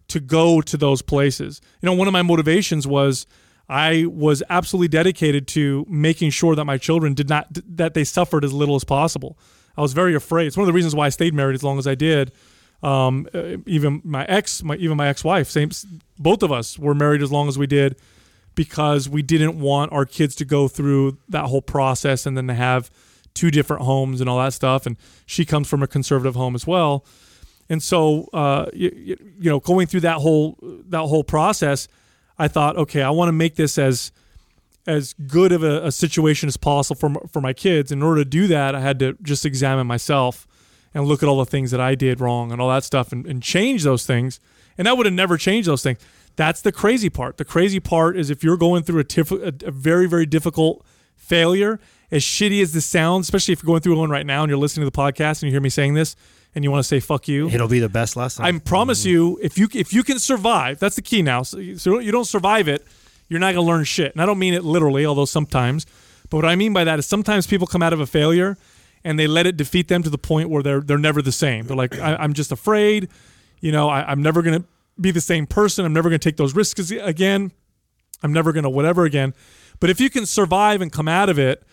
[0.07, 1.60] to go to those places.
[1.81, 3.26] You know, one of my motivations was
[3.68, 8.45] I was absolutely dedicated to making sure that my children did not that they suffered
[8.45, 9.38] as little as possible.
[9.76, 10.47] I was very afraid.
[10.47, 12.31] It's one of the reasons why I stayed married as long as I did
[12.84, 15.72] um, uh, even my ex, my even my ex-wife, same,
[16.19, 17.95] both of us were married as long as we did
[18.55, 22.53] because we didn't want our kids to go through that whole process and then to
[22.53, 22.91] have
[23.34, 24.85] two different homes and all that stuff.
[24.85, 27.05] And she comes from a conservative home as well,
[27.69, 31.88] and so uh, you, you know, going through that whole that whole process,
[32.38, 34.11] I thought, okay, I want to make this as
[34.85, 37.93] as good of a, a situation as possible for for my kids.
[37.93, 40.45] In order to do that, I had to just examine myself
[40.94, 43.26] and look at all the things that I did wrong and all that stuff and,
[43.26, 44.40] and change those things.
[44.78, 45.99] And I would have never changed those things.
[46.36, 47.38] That's the crazy part.
[47.38, 50.86] The crazy part is if you're going through a, tif- a, a very, very difficult
[51.15, 51.80] failure,
[52.11, 54.57] as shitty as this sounds, especially if you're going through one right now and you're
[54.57, 56.15] listening to the podcast and you hear me saying this
[56.56, 57.49] and you want to say fuck you.
[57.49, 58.45] It'll be the best lesson.
[58.45, 59.10] I promise mm-hmm.
[59.10, 61.41] you, if you if you can survive, that's the key now.
[61.41, 62.86] So, you- so you don't survive it,
[63.30, 64.11] you're not gonna learn shit.
[64.14, 65.86] And I don't mean it literally, although sometimes.
[66.30, 68.57] But what I mean by that is sometimes people come out of a failure
[69.04, 71.66] and they let it defeat them to the point where they're they're never the same.
[71.66, 73.10] They're like, I, I'm just afraid.
[73.60, 74.64] You know, I, I'm never gonna
[75.00, 75.86] be the same person.
[75.86, 77.52] I'm never gonna take those risks again.
[78.22, 79.34] I'm never gonna whatever again.
[79.80, 81.64] But if you can survive and come out of it,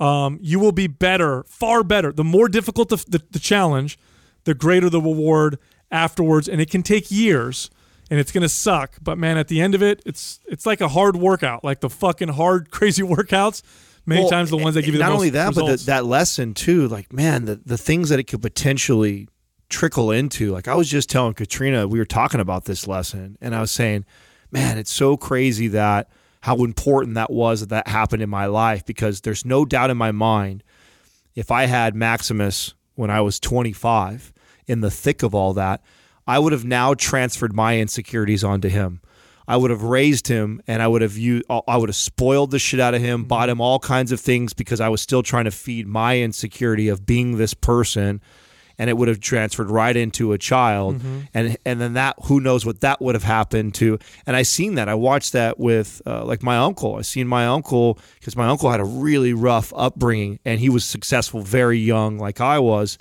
[0.00, 2.12] um, you will be better, far better.
[2.12, 3.98] The more difficult the, the, the challenge,
[4.44, 5.58] the greater the reward
[5.90, 6.48] afterwards.
[6.48, 7.70] And it can take years,
[8.10, 8.96] and it's gonna suck.
[9.02, 11.90] But man, at the end of it, it's it's like a hard workout, like the
[11.90, 13.62] fucking hard, crazy workouts.
[14.08, 15.70] Many Well, times the ones that give you the not only that, results.
[15.70, 16.88] but the, that lesson too.
[16.88, 19.28] Like, man, the the things that it could potentially
[19.68, 20.50] trickle into.
[20.50, 23.70] Like, I was just telling Katrina, we were talking about this lesson, and I was
[23.70, 24.06] saying,
[24.50, 26.08] man, it's so crazy that
[26.40, 29.98] how important that was that that happened in my life because there's no doubt in
[29.98, 30.64] my mind
[31.34, 34.32] if I had Maximus when I was 25
[34.66, 35.82] in the thick of all that,
[36.26, 39.02] I would have now transferred my insecurities onto him.
[39.48, 42.58] I would have raised him and I would have used, I would have spoiled the
[42.58, 45.46] shit out of him, bought him all kinds of things because I was still trying
[45.46, 48.20] to feed my insecurity of being this person
[48.78, 51.00] and it would have transferred right into a child.
[51.34, 53.98] And and then that who knows what that would have happened to.
[54.26, 54.88] And i seen that.
[54.88, 56.96] I watched that with uh, like my uncle.
[56.96, 60.84] I seen my uncle because my uncle had a really rough upbringing and he was
[60.84, 62.98] successful very young like i was.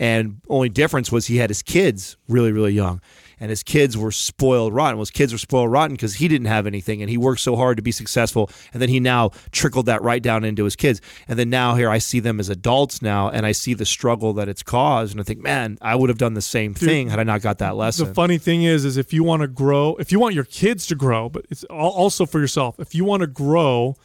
[0.00, 3.00] And only difference was he had his kids really really young
[3.40, 4.96] and his kids were spoiled rotten.
[4.96, 7.56] Well, his kids were spoiled rotten because he didn't have anything, and he worked so
[7.56, 8.50] hard to be successful.
[8.72, 11.00] And then he now trickled that right down into his kids.
[11.28, 14.32] And then now here I see them as adults now, and I see the struggle
[14.34, 17.18] that it's caused, and I think, man, I would have done the same thing had
[17.18, 18.08] I not got that lesson.
[18.08, 20.86] The funny thing is, is if you want to grow, if you want your kids
[20.86, 22.78] to grow, but it's also for yourself.
[22.78, 23.96] If you want to grow,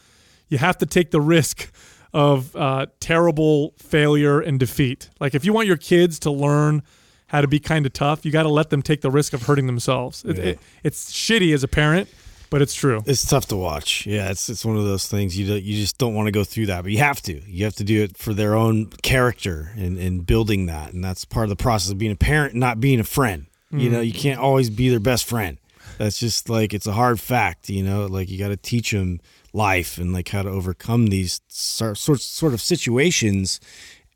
[0.48, 1.72] you have to take the risk
[2.14, 5.10] of uh, terrible failure and defeat.
[5.20, 6.82] Like if you want your kids to learn
[7.30, 9.44] how to be kind of tough, you got to let them take the risk of
[9.44, 10.24] hurting themselves.
[10.26, 12.10] It, it, it's shitty as a parent,
[12.50, 13.02] but it's true.
[13.06, 14.06] It's tough to watch.
[14.06, 16.44] Yeah, it's it's one of those things you don't, you just don't want to go
[16.44, 17.40] through that, but you have to.
[17.50, 21.24] You have to do it for their own character and, and building that, and that's
[21.24, 23.46] part of the process of being a parent, not being a friend.
[23.72, 24.18] You know, you mm.
[24.18, 25.60] can't always be their best friend.
[26.00, 27.70] That's just like it's a hard fact.
[27.70, 29.20] You know, like you got to teach them
[29.54, 33.60] life and like how to overcome these sor- sorts sort of situations.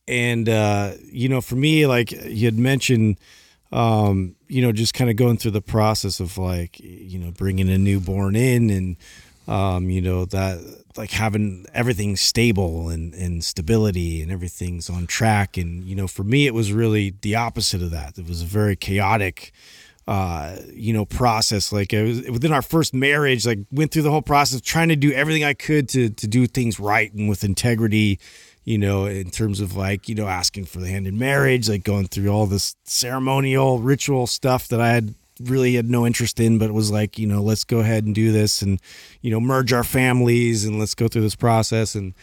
[0.07, 3.17] And uh, you know, for me, like you had mentioned
[3.73, 7.69] um, you know, just kind of going through the process of like, you know, bringing
[7.69, 8.97] a newborn in and,
[9.47, 10.59] um, you know, that
[10.95, 15.57] like having everything stable and, and stability and everything's on track.
[15.57, 18.19] And, you know, for me, it was really the opposite of that.
[18.19, 19.51] It was a very chaotic,
[20.07, 21.73] uh, you know, process.
[21.73, 24.95] Like it was within our first marriage, like went through the whole process trying to
[24.95, 28.19] do everything I could to, to do things right and with integrity
[28.65, 31.84] you know, in terms of like, you know, asking for the hand in marriage, like
[31.84, 36.57] going through all this ceremonial ritual stuff that I had really had no interest in,
[36.57, 38.80] but was like, you know, let's go ahead and do this and,
[39.22, 42.14] you know, merge our families and let's go through this process and,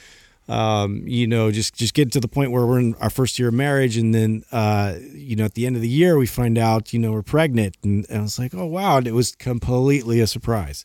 [0.48, 3.48] um, you know, just just get to the point where we're in our first year
[3.48, 6.58] of marriage, and then, uh, you know, at the end of the year, we find
[6.58, 9.36] out, you know, we're pregnant, and, and I was like, oh wow, and it was
[9.36, 10.84] completely a surprise,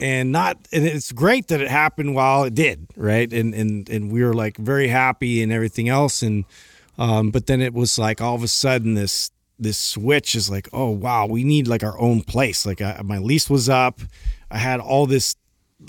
[0.00, 4.12] and not, and it's great that it happened while it did, right, and and and
[4.12, 6.44] we were like very happy and everything else, and
[6.98, 10.68] um, but then it was like all of a sudden this this switch is like,
[10.72, 12.64] oh wow, we need like our own place.
[12.64, 14.00] Like I, my lease was up,
[14.50, 15.36] I had all this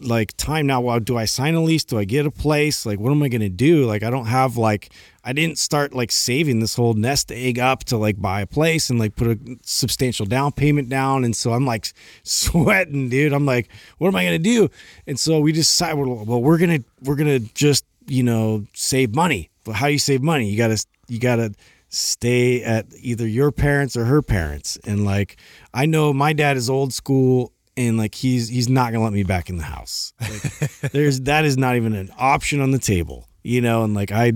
[0.02, 0.81] like time now.
[0.81, 1.84] Well, do I sign a lease?
[1.84, 2.86] Do I get a place?
[2.86, 3.86] Like, what am I gonna do?
[3.86, 4.91] Like, I don't have like
[5.23, 8.89] I didn't start like saving this whole nest egg up to like buy a place
[8.89, 11.23] and like put a substantial down payment down.
[11.23, 11.91] And so I'm like
[12.23, 13.33] sweating, dude.
[13.33, 14.69] I'm like, what am I gonna do?
[15.07, 19.49] And so we decided, well, we're gonna we're gonna just you know save money.
[19.63, 20.49] But how do you save money?
[20.49, 21.53] You gotta you gotta
[21.89, 24.77] stay at either your parents or her parents.
[24.85, 25.37] And like
[25.73, 29.23] I know my dad is old school and like he's he's not gonna let me
[29.23, 30.13] back in the house.
[30.19, 33.83] Like, there's that is not even an option on the table, you know.
[33.83, 34.33] And like I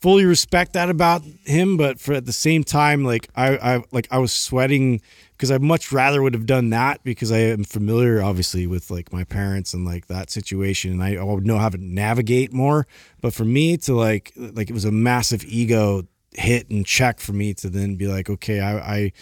[0.00, 4.08] fully respect that about him, but for at the same time, like I I like
[4.10, 5.00] I was sweating
[5.36, 9.12] because I much rather would have done that because I am familiar, obviously, with like
[9.12, 12.86] my parents and like that situation, and I, I would know how to navigate more.
[13.20, 17.32] But for me to like like it was a massive ego hit and check for
[17.32, 18.94] me to then be like, okay, I.
[18.96, 19.12] I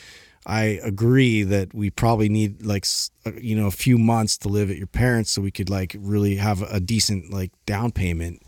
[0.51, 2.87] I agree that we probably need like
[3.27, 5.95] uh, you know a few months to live at your parents so we could like
[5.99, 8.41] really have a decent like down payment.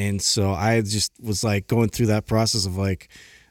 [0.00, 3.08] And so I just was like going through that process of like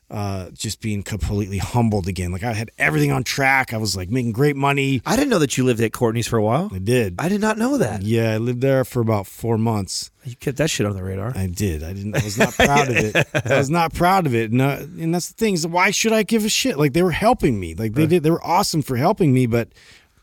[0.10, 2.32] uh, just being completely humbled again.
[2.32, 3.74] Like I had everything on track.
[3.74, 5.04] I was like making great money.
[5.06, 6.72] I didn't know that you lived at Courtney's for a while.
[6.74, 7.16] I did.
[7.20, 8.02] I did not know that.
[8.02, 10.10] yeah, I lived there for about four months.
[10.24, 11.32] You kept that shit on the radar.
[11.36, 11.84] I did.
[11.84, 12.16] I didn't.
[12.16, 13.28] I was not proud of it.
[13.46, 14.52] I was not proud of it.
[14.52, 15.54] No, and that's the thing.
[15.54, 16.80] Is why should I give a shit?
[16.80, 17.76] Like they were helping me.
[17.76, 18.24] Like they did.
[18.24, 19.46] They were awesome for helping me.
[19.46, 19.70] But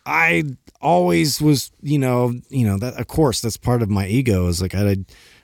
[0.05, 0.43] I
[0.81, 2.94] always was, you know, you know that.
[3.01, 4.48] Of course, that's part of my ego.
[4.48, 4.97] Is like I,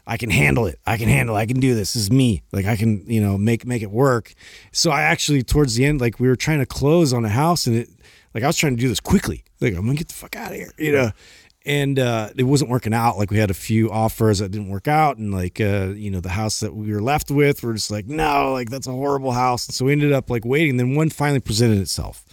[0.06, 0.78] I can handle it.
[0.86, 1.36] I can handle.
[1.36, 1.40] it.
[1.40, 1.94] I can do this.
[1.94, 2.42] This is me.
[2.52, 4.34] Like I can, you know, make make it work.
[4.72, 7.66] So I actually towards the end, like we were trying to close on a house,
[7.66, 7.88] and it,
[8.34, 9.44] like I was trying to do this quickly.
[9.60, 11.12] Like I'm gonna get the fuck out of here, you know
[11.64, 13.18] and uh, it wasn't working out.
[13.18, 16.20] Like we had a few offers that didn't work out, and like uh, you know
[16.20, 19.32] the house that we were left with, we're just like no, like that's a horrible
[19.32, 19.66] house.
[19.66, 20.76] And so we ended up like waiting.
[20.76, 22.24] Then one finally presented itself,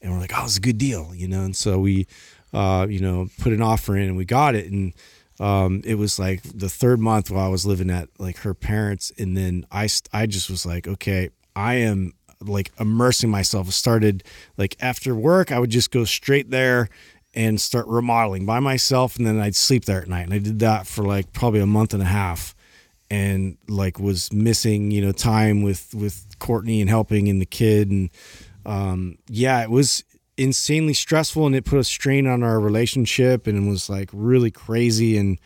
[0.00, 1.42] and we're like, oh, it's a good deal, you know.
[1.42, 2.06] And so we,
[2.52, 4.70] uh, you know, put an offer in, and we got it.
[4.70, 4.94] And
[5.40, 9.12] um, it was like the third month while I was living at like her parents,
[9.18, 13.66] and then I I just was like, okay, I am like immersing myself.
[13.68, 14.24] I started
[14.56, 16.88] like after work, I would just go straight there
[17.34, 20.60] and start remodeling by myself and then I'd sleep there at night and I did
[20.60, 22.54] that for like probably a month and a half
[23.10, 27.90] and like was missing you know time with with Courtney and helping and the kid
[27.90, 28.10] and
[28.64, 30.04] um yeah it was
[30.38, 34.50] insanely stressful and it put a strain on our relationship and it was like really
[34.50, 35.38] crazy and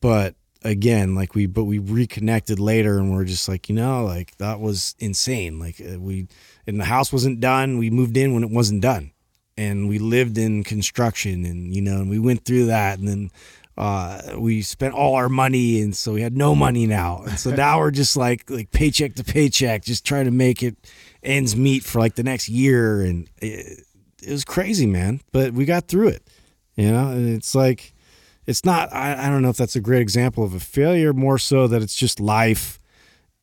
[0.00, 4.36] but again like we but we reconnected later and we're just like you know like
[4.36, 5.58] that was insane.
[5.58, 6.26] Like uh, we
[6.66, 7.78] and the house wasn't done.
[7.78, 9.12] We moved in when it wasn't done.
[9.56, 13.30] And we lived in construction and you know and we went through that and then
[13.78, 17.22] uh, we spent all our money and so we had no money now.
[17.26, 20.76] And so now we're just like like paycheck to paycheck just trying to make it
[21.22, 23.84] ends meet for like the next year and it,
[24.22, 26.22] it was crazy man but we got through it
[26.76, 27.92] you know and it's like
[28.46, 31.38] it's not I, I don't know if that's a great example of a failure more
[31.38, 32.78] so that it's just life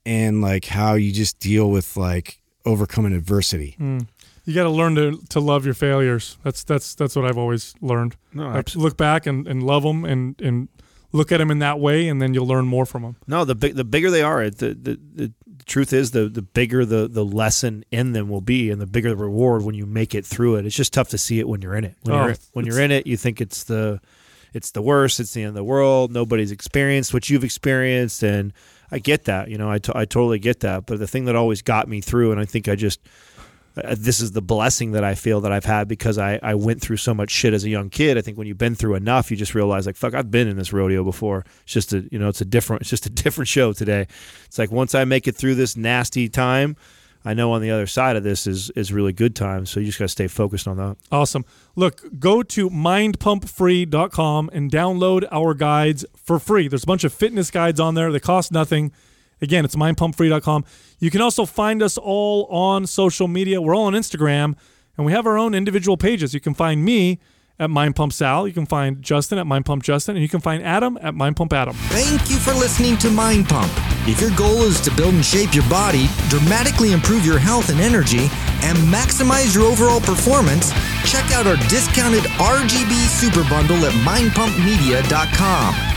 [0.05, 3.99] and like how you just deal with like overcoming adversity hmm.
[4.47, 6.37] You got to learn to to love your failures.
[6.41, 8.15] That's that's that's what I've always learned.
[8.33, 10.69] No, like, look back and, and love them and and
[11.11, 13.17] look at them in that way, and then you'll learn more from them.
[13.27, 15.33] No, the big, the bigger they are, the, the the
[15.65, 19.09] truth is the the bigger the the lesson in them will be, and the bigger
[19.09, 20.65] the reward when you make it through it.
[20.65, 21.95] It's just tough to see it when you're in it.
[22.03, 23.99] When Oh, you're when you're in it, you think it's the
[24.53, 25.19] it's the worst.
[25.19, 26.11] It's the end of the world.
[26.11, 28.53] Nobody's experienced what you've experienced, and
[28.91, 29.49] I get that.
[29.49, 30.85] You know, I, t- I totally get that.
[30.85, 33.01] But the thing that always got me through, and I think I just
[33.83, 36.81] uh, this is the blessing that I feel that I've had because I, I went
[36.81, 38.17] through so much shit as a young kid.
[38.17, 40.57] I think when you've been through enough, you just realize like fuck, I've been in
[40.57, 41.45] this rodeo before.
[41.63, 44.07] It's just a you know it's a different it's just a different show today.
[44.45, 46.75] It's like once I make it through this nasty time,
[47.25, 49.69] I know on the other side of this is is really good times.
[49.69, 50.97] So you just got to stay focused on that.
[51.11, 51.45] Awesome.
[51.75, 56.67] Look, go to mindpumpfree.com and download our guides for free.
[56.67, 58.11] There's a bunch of fitness guides on there.
[58.11, 58.91] They cost nothing.
[59.41, 60.65] Again, it's mindpumpfree.com.
[60.99, 63.61] You can also find us all on social media.
[63.61, 64.55] We're all on Instagram,
[64.97, 66.33] and we have our own individual pages.
[66.33, 67.19] You can find me
[67.59, 68.47] at Mind Pump Sal.
[68.47, 71.35] You can find Justin at Mind Pump Justin, and you can find Adam at Mind
[71.35, 71.75] Pump Adam.
[71.89, 73.71] Thank you for listening to Mind Pump.
[74.07, 77.79] If your goal is to build and shape your body, dramatically improve your health and
[77.79, 78.29] energy,
[78.63, 80.71] and maximize your overall performance,
[81.05, 85.96] check out our discounted RGB Super Bundle at mindpumpmedia.com.